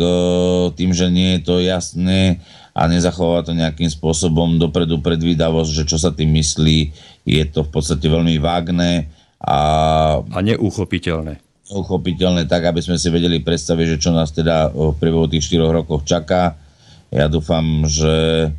tým, 0.74 0.94
že 0.94 1.10
nie 1.10 1.38
je 1.38 1.42
to 1.46 1.56
jasné 1.62 2.42
a 2.76 2.92
nezachová 2.92 3.42
to 3.46 3.54
nejakým 3.54 3.88
spôsobom 3.88 4.58
dopredu 4.58 5.00
predvídavosť, 5.00 5.72
že 5.72 5.84
čo 5.88 5.98
sa 6.02 6.12
tým 6.12 6.34
myslí, 6.36 6.92
je 7.26 7.44
to 7.50 7.66
v 7.66 7.70
podstate 7.72 8.06
veľmi 8.06 8.38
vágne, 8.38 9.08
a, 9.46 9.60
a 10.26 10.40
neuchopiteľné. 10.42 11.38
Neuchopiteľné 11.70 12.50
tak, 12.50 12.66
aby 12.66 12.82
sme 12.82 12.98
si 12.98 13.14
vedeli 13.14 13.42
predstaviť, 13.42 13.98
že 13.98 14.02
čo 14.02 14.12
nás 14.14 14.34
teda 14.34 14.74
v 14.74 14.98
priebehu 14.98 15.30
tých 15.30 15.54
4 15.54 15.70
rokov 15.70 16.06
čaká. 16.06 16.58
Ja 17.14 17.30
dúfam, 17.30 17.86
že 17.86 18.50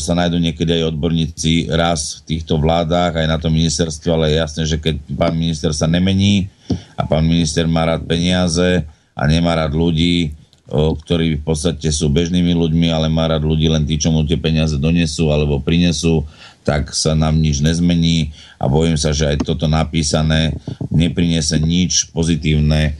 sa 0.00 0.16
nájdú 0.16 0.40
niekedy 0.40 0.80
aj 0.80 0.96
odborníci 0.96 1.68
raz 1.68 2.24
v 2.24 2.32
týchto 2.32 2.56
vládach, 2.56 3.12
aj 3.12 3.28
na 3.28 3.36
to 3.36 3.52
ministerstvo, 3.52 4.16
ale 4.16 4.32
je 4.32 4.40
jasné, 4.40 4.62
že 4.64 4.80
keď 4.80 5.04
pán 5.12 5.36
minister 5.36 5.76
sa 5.76 5.84
nemení 5.84 6.48
a 6.96 7.04
pán 7.04 7.28
minister 7.28 7.68
má 7.68 7.84
rád 7.84 8.08
peniaze 8.08 8.80
a 8.80 8.88
a 9.20 9.28
nemá 9.28 9.52
rád 9.52 9.76
ľudí, 9.76 10.32
ktorí 10.70 11.36
v 11.36 11.44
podstate 11.44 11.92
sú 11.92 12.08
bežnými 12.08 12.56
ľuďmi, 12.56 12.88
ale 12.88 13.12
má 13.12 13.28
rád 13.28 13.44
ľudí 13.44 13.68
len 13.68 13.84
tí, 13.84 14.00
čo 14.00 14.08
mu 14.08 14.24
tie 14.24 14.40
peniaze 14.40 14.80
donesú 14.80 15.28
alebo 15.28 15.60
prinesú, 15.60 16.24
tak 16.70 16.94
sa 16.94 17.18
nám 17.18 17.42
nič 17.42 17.58
nezmení 17.66 18.30
a 18.62 18.70
bojím 18.70 18.94
sa, 18.94 19.10
že 19.10 19.26
aj 19.26 19.42
toto 19.42 19.66
napísané 19.66 20.54
nepriniesie 20.86 21.58
nič 21.58 22.14
pozitívne 22.14 22.94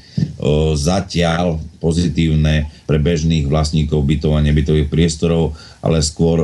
zatiaľ 0.75 1.63
pozitívne 1.79 2.67
pre 2.91 2.99
bežných 2.99 3.47
vlastníkov 3.47 4.03
bytov 4.03 4.35
a 4.35 4.43
nebytových 4.43 4.91
priestorov, 4.91 5.55
ale 5.79 6.03
skôr 6.03 6.43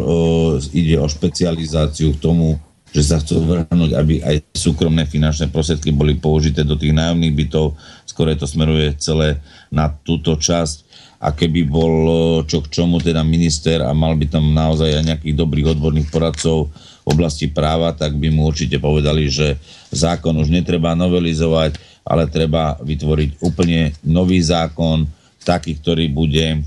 ide 0.71 1.03
o 1.03 1.11
špecializáciu 1.11 2.15
k 2.15 2.23
tomu, 2.23 2.63
že 2.95 3.03
sa 3.03 3.19
chcú 3.19 3.43
vrhnúť, 3.43 3.91
aby 3.99 4.23
aj 4.23 4.47
súkromné 4.55 5.11
finančné 5.11 5.51
prostriedky 5.51 5.91
boli 5.91 6.15
použité 6.15 6.63
do 6.63 6.79
tých 6.79 6.95
nájomných 6.95 7.35
bytov. 7.35 7.75
Skôr 8.07 8.31
to 8.39 8.47
smeruje 8.47 8.95
celé 9.03 9.43
na 9.75 9.91
túto 9.91 10.39
časť 10.39 10.87
a 11.19 11.35
keby 11.35 11.67
bol 11.67 11.93
čo 12.47 12.63
k 12.63 12.71
čomu 12.71 13.03
teda 13.03 13.25
minister 13.27 13.83
a 13.83 13.91
mal 13.97 14.15
by 14.15 14.31
tam 14.31 14.53
naozaj 14.53 15.01
aj 15.01 15.05
nejakých 15.05 15.35
dobrých 15.37 15.67
odborných 15.77 16.13
poradcov 16.13 16.71
v 17.07 17.15
oblasti 17.15 17.47
práva, 17.47 17.95
tak 17.95 18.19
by 18.19 18.35
mu 18.35 18.51
určite 18.51 18.83
povedali, 18.83 19.31
že 19.31 19.55
zákon 19.95 20.35
už 20.43 20.51
netreba 20.51 20.99
novelizovať, 20.99 21.79
ale 22.03 22.27
treba 22.27 22.75
vytvoriť 22.83 23.39
úplne 23.47 23.95
nový 24.03 24.43
zákon, 24.43 25.07
taký, 25.47 25.79
ktorý 25.79 26.11
bude 26.11 26.67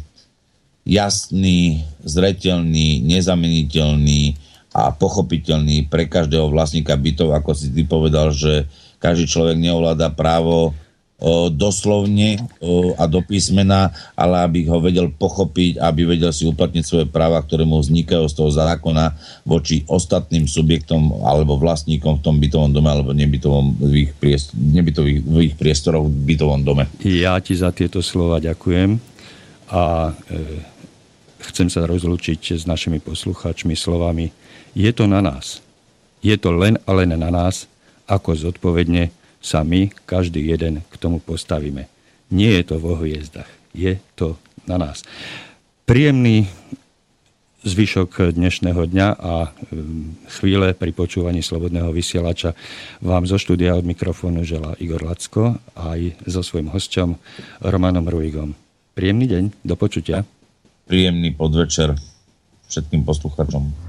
jasný, 0.87 1.83
zretelný, 2.07 3.03
nezameniteľný 3.03 4.39
a 4.71 4.95
pochopiteľný 4.95 5.91
pre 5.91 6.07
každého 6.07 6.47
vlastníka 6.47 6.95
bytov, 6.95 7.35
ako 7.35 7.51
si 7.51 7.67
ty 7.75 7.83
povedal, 7.83 8.31
že 8.31 8.63
každý 8.95 9.27
človek 9.27 9.59
neovláda 9.59 10.07
právo 10.15 10.71
doslovne 11.51 12.39
a 12.95 13.03
do 13.03 13.19
písmena, 13.19 13.91
ale 14.15 14.39
aby 14.39 14.59
ho 14.71 14.79
vedel 14.79 15.11
pochopiť, 15.11 15.75
aby 15.83 16.15
vedel 16.15 16.31
si 16.31 16.47
uplatniť 16.47 16.83
svoje 16.83 17.05
práva, 17.11 17.43
ktoré 17.43 17.67
mu 17.67 17.83
vznikajú 17.83 18.23
z 18.31 18.35
toho 18.39 18.51
zákona 18.55 19.19
voči 19.43 19.83
ostatným 19.91 20.47
subjektom 20.47 21.19
alebo 21.27 21.59
vlastníkom 21.59 22.19
v 22.19 22.23
tom 22.23 22.35
bytovom 22.39 22.71
dome 22.71 22.87
alebo 22.87 23.11
nebytovom 23.11 23.75
v 23.83 24.07
ich, 24.07 24.11
priest- 24.15 24.55
nebytových, 24.55 25.19
v 25.27 25.37
ich 25.51 25.55
priestoroch 25.59 26.07
v 26.07 26.35
bytovom 26.35 26.63
dome. 26.63 26.87
Ja 27.03 27.35
ti 27.43 27.51
za 27.51 27.75
tieto 27.75 27.99
slova 27.99 28.39
ďakujem 28.39 28.95
a 29.75 30.15
e, 30.31 30.39
chcem 31.51 31.67
sa 31.67 31.83
rozlúčiť 31.83 32.55
s 32.55 32.63
našimi 32.63 33.03
poslucháčmi 33.03 33.75
slovami 33.75 34.31
je 34.77 34.91
to 34.93 35.09
na 35.09 35.19
nás. 35.19 35.59
Je 36.23 36.35
to 36.35 36.53
len 36.53 36.77
a 36.83 36.91
len 36.93 37.15
na 37.15 37.31
nás, 37.31 37.65
ako 38.07 38.35
zodpovedne 38.35 39.13
sa 39.39 39.63
my, 39.63 39.91
každý 40.05 40.43
jeden, 40.51 40.83
k 40.87 40.95
tomu 40.99 41.23
postavíme. 41.23 41.87
Nie 42.29 42.61
je 42.61 42.63
to 42.69 42.75
vo 42.77 42.99
hviezdach, 42.99 43.49
je 43.73 43.97
to 44.13 44.37
na 44.69 44.77
nás. 44.77 45.01
Príjemný 45.89 46.45
zvyšok 47.63 48.31
dnešného 48.31 48.87
dňa 48.87 49.07
a 49.19 49.51
mm, 49.51 50.31
chvíle 50.39 50.71
pri 50.71 50.91
počúvaní 50.95 51.43
Slobodného 51.43 51.91
vysielača 51.91 52.55
vám 53.03 53.27
zo 53.27 53.35
štúdia 53.35 53.75
od 53.75 53.83
mikrofónu 53.83 54.47
želá 54.47 54.79
Igor 54.79 55.03
Lacko 55.03 55.59
aj 55.75 56.15
so 56.23 56.39
svojím 56.39 56.71
hosťom 56.71 57.19
Romanom 57.67 58.07
Ruigom. 58.07 58.55
Príjemný 58.95 59.27
deň, 59.27 59.43
do 59.63 59.75
počutia. 59.75 60.23
Príjemný 60.87 61.35
podvečer 61.35 61.95
všetkým 62.71 63.03
posluchačom. 63.03 63.88